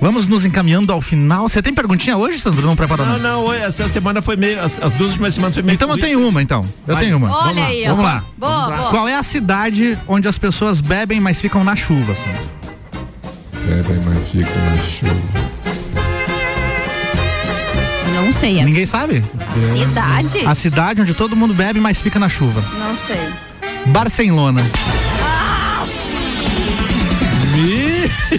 Vamos 0.00 0.26
nos 0.28 0.44
encaminhando 0.44 0.92
ao 0.92 1.00
final. 1.00 1.48
Você 1.48 1.62
tem 1.62 1.72
perguntinha 1.72 2.16
hoje, 2.16 2.38
Sandro? 2.38 2.66
Não 2.66 2.76
preparou 2.76 3.04
Não, 3.06 3.12
nada? 3.12 3.22
não, 3.28 3.44
oi, 3.46 3.58
essa 3.58 3.88
semana 3.88 4.20
foi 4.22 4.36
meio. 4.36 4.60
As, 4.60 4.78
as 4.82 4.92
duas 4.94 5.10
últimas 5.10 5.34
semanas 5.34 5.54
foi 5.54 5.62
meio. 5.62 5.74
Então 5.74 5.88
eu 5.90 5.98
tenho 5.98 6.26
uma, 6.26 6.42
então. 6.42 6.64
Eu 6.86 6.94
Vai. 6.94 7.04
tenho 7.04 7.16
uma. 7.16 7.30
Olha 7.30 7.44
Vamos 7.44 7.56
lá. 7.62 7.66
aí, 7.68 7.82
ó. 7.84 7.88
Vamos 7.90 8.04
lá. 8.04 8.24
Boa, 8.36 8.66
boa. 8.76 8.90
Qual 8.90 9.08
é 9.08 9.14
a 9.16 9.22
cidade 9.22 9.98
onde 10.06 10.28
as 10.28 10.36
pessoas 10.38 10.80
bebem, 10.80 11.20
mas 11.20 11.40
ficam 11.40 11.64
na 11.64 11.74
chuva, 11.76 12.14
Sandro? 12.14 12.63
Bebem, 13.66 14.00
mas 14.04 14.28
fica 14.28 14.50
na 14.50 14.82
chuva. 14.82 15.14
Não 18.14 18.32
sei. 18.32 18.56
essa. 18.56 18.64
Ninguém 18.66 18.86
sabe? 18.86 19.24
Cidade? 19.72 20.46
A 20.46 20.54
cidade 20.54 21.02
onde 21.02 21.14
todo 21.14 21.34
mundo 21.34 21.54
bebe, 21.54 21.80
mas 21.80 22.00
fica 22.00 22.18
na 22.18 22.28
chuva. 22.28 22.62
Não 22.78 22.94
sei. 22.96 23.20
Barcelona. 23.86 24.62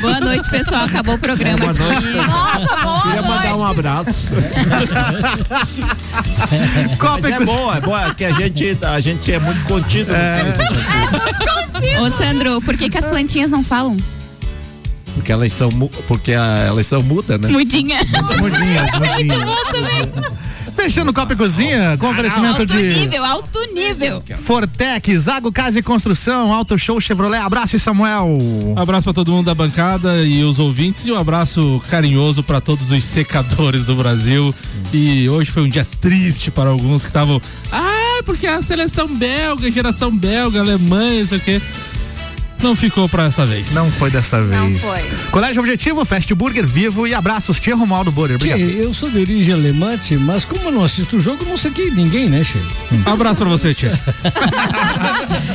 Boa 0.01 0.19
noite, 0.19 0.49
pessoal. 0.49 0.83
Acabou 0.85 1.15
o 1.15 1.19
programa 1.19 1.57
Boa 1.57 1.73
noite, 1.73 1.97
aqui. 1.97 2.13
pessoal. 2.17 2.59
Nossa, 2.59 2.75
boa 2.77 3.01
Queria 3.01 3.21
mandar 3.21 3.43
noite. 3.43 3.53
um 3.55 3.65
abraço. 3.65 4.27
Copa 6.99 7.19
Mas 7.21 7.33
é 7.33 7.39
boa, 7.45 7.77
é 7.77 7.81
boa, 7.81 8.13
que 8.13 8.25
a 8.25 8.31
gente, 8.31 8.77
a 8.81 8.99
gente 8.99 9.31
é 9.31 9.39
muito 9.39 9.63
contido 9.65 10.11
coisas. 10.13 10.57
Ô, 11.99 12.11
Sandro, 12.17 12.61
por 12.61 12.77
que, 12.77 12.89
que 12.89 12.97
as 12.97 13.05
plantinhas 13.05 13.49
não 13.49 13.63
falam? 13.63 13.97
Porque 15.25 15.31
elas 15.33 15.51
são, 15.53 15.71
mu- 15.71 15.89
porque 16.07 16.33
a- 16.33 16.65
elas 16.67 16.85
são 16.85 17.01
mudas, 17.01 17.41
né? 17.41 17.47
Mudinha. 17.47 17.97
Mudinhas, 18.39 18.91
mudinhas. 18.93 19.43
Bom 19.43 19.71
também. 19.71 20.11
Fechando 20.75 21.11
Copa 21.11 21.33
e 21.33 21.35
Cozinha, 21.35 21.97
com 21.97 22.09
oferecimento 22.11 22.59
Alto 22.61 22.65
de 22.67 22.75
nível, 22.83 23.25
alto 23.25 23.59
nível. 23.73 24.21
Fortec, 24.43 25.17
Zago 25.17 25.51
Casa 25.51 25.79
e 25.79 25.81
Construção, 25.81 26.53
Auto 26.53 26.77
Show 26.77 27.01
Chevrolet. 27.01 27.39
Abraço, 27.41 27.79
Samuel. 27.79 28.37
Um 28.37 28.77
abraço 28.77 29.05
pra 29.05 29.13
todo 29.13 29.31
mundo 29.31 29.45
da 29.47 29.55
bancada 29.55 30.21
e 30.21 30.43
os 30.43 30.59
ouvintes 30.59 31.07
e 31.07 31.11
um 31.11 31.17
abraço 31.17 31.81
carinhoso 31.89 32.43
pra 32.43 32.61
todos 32.61 32.91
os 32.91 33.03
secadores 33.03 33.83
do 33.83 33.95
Brasil. 33.95 34.53
E 34.93 35.27
hoje 35.27 35.49
foi 35.49 35.63
um 35.63 35.69
dia 35.69 35.87
triste 35.99 36.51
para 36.51 36.69
alguns 36.69 37.01
que 37.01 37.09
estavam, 37.09 37.41
ah, 37.71 38.21
porque 38.25 38.45
a 38.45 38.61
seleção 38.61 39.07
belga, 39.07 39.71
geração 39.71 40.15
belga, 40.15 40.59
Alemanha, 40.59 41.21
isso 41.21 41.33
aqui. 41.33 41.59
Não 42.61 42.75
ficou 42.75 43.07
pra 43.07 43.25
essa 43.25 43.45
vez. 43.45 43.73
Não 43.73 43.89
foi 43.91 44.09
dessa 44.09 44.41
vez. 44.41 44.81
foi. 44.81 44.99
Colégio 45.31 45.61
Objetivo, 45.61 46.03
Fast 46.05 46.33
Burger 46.33 46.65
Vivo 46.65 47.05
e 47.07 47.13
abraços, 47.13 47.59
Tia 47.59 47.75
Romualdo 47.75 48.11
Burger. 48.11 48.37
Tchê, 48.37 48.53
Obrigado. 48.53 48.77
eu 48.77 48.93
sou 48.93 49.09
de 49.09 49.19
origem 49.19 49.53
alemã, 49.53 49.99
mas 50.21 50.45
como 50.45 50.63
eu 50.63 50.71
não 50.71 50.83
assisto 50.83 51.17
o 51.17 51.21
jogo, 51.21 51.45
não 51.45 51.57
sei 51.57 51.71
quem 51.71 51.91
ninguém, 51.91 52.29
né, 52.29 52.43
Che? 52.43 52.59
Um 53.05 53.11
abraço 53.11 53.39
pra 53.39 53.49
você, 53.49 53.73
tia. 53.73 53.99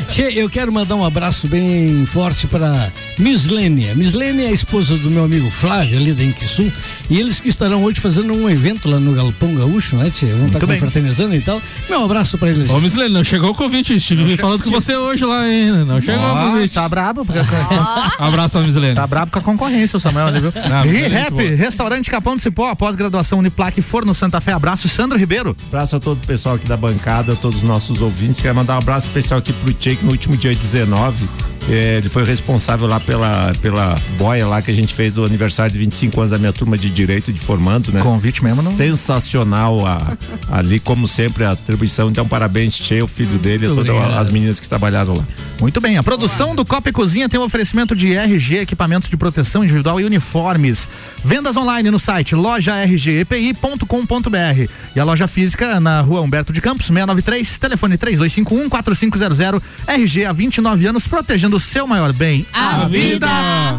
Che, 0.09 0.23
eu 0.39 0.49
quero 0.49 0.73
mandar 0.73 0.95
um 0.97 1.05
abraço 1.05 1.49
bem 1.49 2.05
forte 2.07 2.47
para 2.47 2.93
Miss 3.19 3.47
Lênia. 3.47 3.95
Miss 3.95 4.15
Lênia 4.15 4.45
é 4.47 4.49
a 4.49 4.53
esposa 4.53 4.97
do 4.97 5.11
meu 5.11 5.25
amigo 5.25 5.51
Flávio, 5.51 5.99
ali 5.99 6.13
da 6.13 6.23
Inquisul, 6.25 6.73
e 7.09 7.19
eles 7.19 7.41
que 7.41 7.49
estarão 7.49 7.83
hoje 7.83 8.01
fazendo 8.01 8.33
um 8.33 8.49
evento 8.49 8.89
lá 8.89 8.99
no 9.01 9.13
Galpão 9.13 9.55
Gaúcho, 9.55 9.97
né, 9.97 10.11
Tchê? 10.11 10.27
Vão 10.27 10.47
estar 10.47 10.59
bem. 10.61 10.69
confraternizando 10.69 11.35
e 11.35 11.41
tal. 11.41 11.61
Meu 11.89 12.05
abraço 12.05 12.39
para 12.39 12.51
eles. 12.51 12.71
Ô, 12.71 12.81
Miss 12.81 12.95
Lene, 12.95 13.15
não 13.15 13.25
chegou 13.25 13.51
o 13.51 13.55
convite. 13.55 13.95
Estive 13.95 14.37
falando 14.37 14.63
com 14.63 14.71
você 14.71 14.97
hoje 14.97 15.25
lá 15.25 15.41
ainda. 15.41 15.85
Não 15.85 16.01
chegou 16.01 16.25
o 16.25 16.37
convite. 16.37 16.75
tá 16.75 16.85
brabo, 16.91 17.25
porque 17.25 17.41
Abraço 18.19 18.59
pra 18.59 18.67
Miss 18.67 18.77
Lene. 18.77 18.95
tá 18.95 19.07
brabo 19.07 19.31
com 19.31 19.39
a 19.39 19.43
concorrência, 19.43 19.97
o 19.97 20.01
Samuel, 20.01 20.27
ali, 20.27 20.41
viu? 20.41 20.53
Muito 20.53 21.11
Rap. 21.13 21.55
Restaurante 21.55 22.11
Capão 22.11 22.37
do 22.37 22.43
Cipó, 22.43 22.75
pós-graduação 22.75 23.39
Uniplaque, 23.39 23.81
Forno 23.81 24.15
Santa 24.15 24.41
Fé. 24.41 24.53
Abraço, 24.53 24.89
Sandro 24.89 25.17
Ribeiro. 25.17 25.57
Abraço 25.69 25.97
a 25.97 26.01
todo 26.01 26.19
o 26.23 26.27
pessoal 26.27 26.57
aqui 26.57 26.67
da 26.67 26.77
bancada, 26.77 27.33
a 27.33 27.37
todos 27.37 27.59
os 27.59 27.63
nossos 27.63 28.03
ouvintes. 28.03 28.41
Quero 28.43 28.55
mandar 28.55 28.75
um 28.75 28.79
abraço 28.79 29.07
especial 29.07 29.39
aqui 29.39 29.53
pro 29.53 29.73
Tchê, 29.73 29.97
que 29.97 30.05
no 30.05 30.11
último 30.11 30.37
dia 30.37 30.55
19, 30.55 31.25
eh, 31.25 31.60
ele 31.73 32.09
foi 32.09 32.25
responsável 32.25 32.87
lá 32.87 32.99
pela, 32.99 33.53
pela 33.63 34.01
boia 34.19 34.47
lá 34.47 34.61
que 34.61 34.71
a 34.71 34.75
gente 34.75 34.93
fez 34.95 35.13
do 35.13 35.25
aniversário 35.25 35.73
de 35.73 35.79
25 35.79 36.21
anos 36.21 36.31
da 36.33 36.39
minha 36.39 36.53
turma 36.53 36.77
de 36.77 36.91
direito 36.91 37.33
de 37.33 37.39
formando, 37.41 37.93
né? 37.93 38.01
Convite 38.01 38.43
mesmo, 38.43 38.63
não? 38.63 38.75
Sensacional 38.75 39.87
a- 39.87 40.17
ali, 40.51 40.81
como 40.81 41.07
sempre, 41.07 41.45
a 41.45 41.53
atribuição. 41.53 42.11
Então, 42.11 42.27
parabéns, 42.27 42.75
Tchê, 42.75 43.01
o 43.03 43.07
filho 43.07 43.39
dele 43.39 43.67
e 43.67 43.75
todas 43.75 44.15
as 44.17 44.29
meninas 44.31 44.59
que 44.59 44.69
trabalharam 44.69 45.17
lá. 45.17 45.25
Muito 45.61 45.81
bem, 45.81 45.97
a 45.99 46.03
produção 46.03 46.55
do 46.55 46.65
Copa 46.65 46.89
e 46.89 46.93
Cozinha 46.93 47.29
tem 47.29 47.39
um 47.39 47.45
oferecimento 47.45 47.95
de 47.95 48.15
RG, 48.15 48.59
equipamentos 48.61 49.11
de 49.11 49.17
proteção 49.17 49.63
individual 49.63 50.01
e 50.01 50.05
uniformes. 50.05 50.89
Vendas 51.25 51.57
online 51.57 51.91
no 51.91 51.99
site 52.01 52.35
lojargepi.com.br 52.35 54.71
e 54.97 55.01
a 55.01 55.05
loja 55.05 55.29
física 55.29 55.79
na 55.79 56.01
rua 56.01 56.23
Humberto 56.23 56.53
de 56.53 56.61
Campos, 56.61 56.87
693, 56.87 57.59
telefone 57.59 57.99
3251-4500. 57.99 59.63
RG 59.87 60.25
há 60.25 60.33
29 60.33 60.87
anos, 60.87 61.07
protegendo 61.07 61.60
o 61.61 61.63
seu 61.63 61.87
maior 61.87 62.11
bem, 62.15 62.47
A 62.55 62.89
vida. 62.89 63.29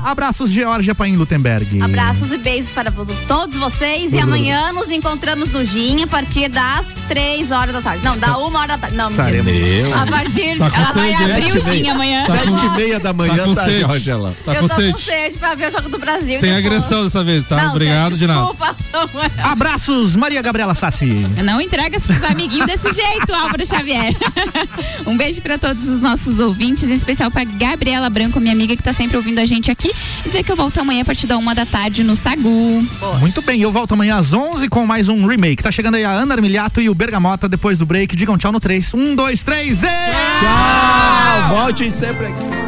Abraços, 0.05 0.51
Georgia 0.51 0.93
Paim 0.93 1.15
Lutemberg. 1.15 1.81
Abraços 1.81 2.31
e 2.31 2.37
beijos 2.37 2.69
para 2.69 2.91
todos 3.27 3.57
vocês. 3.57 4.13
E 4.13 4.19
amanhã 4.19 4.71
nos 4.71 4.91
encontramos 4.91 5.49
no 5.49 5.65
Gin 5.65 6.03
a 6.03 6.07
partir 6.07 6.47
das 6.47 6.93
três 7.07 7.49
horas 7.49 7.73
da 7.73 7.81
tarde. 7.81 8.03
Não, 8.03 8.17
da 8.17 8.37
uma 8.37 8.59
hora 8.59 8.67
da 8.67 8.77
tarde. 8.77 8.95
Não, 8.95 9.09
mentira. 9.09 9.37
Estaremos. 9.37 9.93
A 9.93 10.05
partir. 10.05 10.57
Tá 10.59 10.65
ela 10.65 10.91
vai 10.91 11.09
né? 11.09 11.35
abrir 11.37 11.57
o 11.57 11.61
Gin 11.63 11.89
amanhã. 11.89 12.25
Sete 12.27 12.65
e 12.65 12.69
meia 12.69 12.99
da 12.99 13.13
manhã 13.13 13.37
Tá 13.37 13.43
com 13.43 13.53
tá, 13.55 13.63
sede. 13.63 13.79
Jorge. 13.81 14.11
Tá 14.45 14.53
eu 14.53 14.61
com 14.61 14.67
tô 14.67 14.75
com 14.75 14.99
sede. 14.99 15.37
pra 15.37 15.55
ver 15.55 15.69
o 15.69 15.71
jogo 15.71 15.89
do 15.89 15.97
Brasil. 15.97 16.39
Sem 16.39 16.53
depois. 16.53 16.65
agressão 16.65 17.03
dessa 17.03 17.23
vez, 17.23 17.45
tá? 17.45 17.55
Não, 17.55 17.71
Obrigado 17.71 18.15
de 18.15 18.27
nada. 18.27 18.41
Desculpa, 18.41 18.75
não 19.13 19.23
é. 19.23 19.31
Abraços, 19.43 20.15
Maria 20.15 20.41
Gabriela 20.43 20.75
Sassi. 20.75 21.25
Não 21.43 21.59
entrega 21.59 21.99
pros 21.99 22.23
amiguinhos 22.25 22.67
desse 22.67 22.91
jeito, 22.91 23.33
Álvaro 23.33 23.65
Xavier. 23.65 24.15
um 25.07 25.17
beijo 25.17 25.41
pra 25.41 25.57
todos 25.57 25.83
os 25.87 25.99
nossos 25.99 26.37
ouvintes, 26.39 26.83
em 26.83 26.93
especial 26.93 27.31
pra 27.31 27.43
Gabriela 27.61 28.09
Branco, 28.09 28.39
minha 28.39 28.53
amiga 28.53 28.75
que 28.75 28.81
tá 28.81 28.91
sempre 28.91 29.15
ouvindo 29.17 29.37
a 29.37 29.45
gente 29.45 29.69
aqui. 29.69 29.91
E 30.25 30.27
dizer 30.27 30.43
que 30.43 30.51
eu 30.51 30.55
volto 30.55 30.79
amanhã 30.79 31.03
a 31.03 31.05
partir 31.05 31.27
da 31.27 31.37
uma 31.37 31.53
da 31.53 31.63
tarde 31.63 32.03
no 32.03 32.15
Sagu. 32.15 32.83
Muito 33.19 33.39
bem, 33.43 33.61
eu 33.61 33.71
volto 33.71 33.93
amanhã 33.93 34.17
às 34.17 34.33
11 34.33 34.67
com 34.67 34.83
mais 34.87 35.07
um 35.07 35.27
remake. 35.27 35.61
Tá 35.61 35.71
chegando 35.71 35.93
aí 35.93 36.03
a 36.03 36.11
Ana 36.11 36.33
Armiliato 36.33 36.81
e 36.81 36.89
o 36.89 36.95
Bergamota 36.95 37.47
depois 37.47 37.77
do 37.77 37.85
break. 37.85 38.15
Digam 38.15 38.35
tchau 38.35 38.51
no 38.51 38.59
3. 38.59 38.95
1, 38.95 39.15
2, 39.15 39.43
3 39.43 39.83
e. 39.83 39.85
Tchau! 39.85 41.55
Volte 41.55 41.91
sempre 41.91 42.27
aqui. 42.27 42.60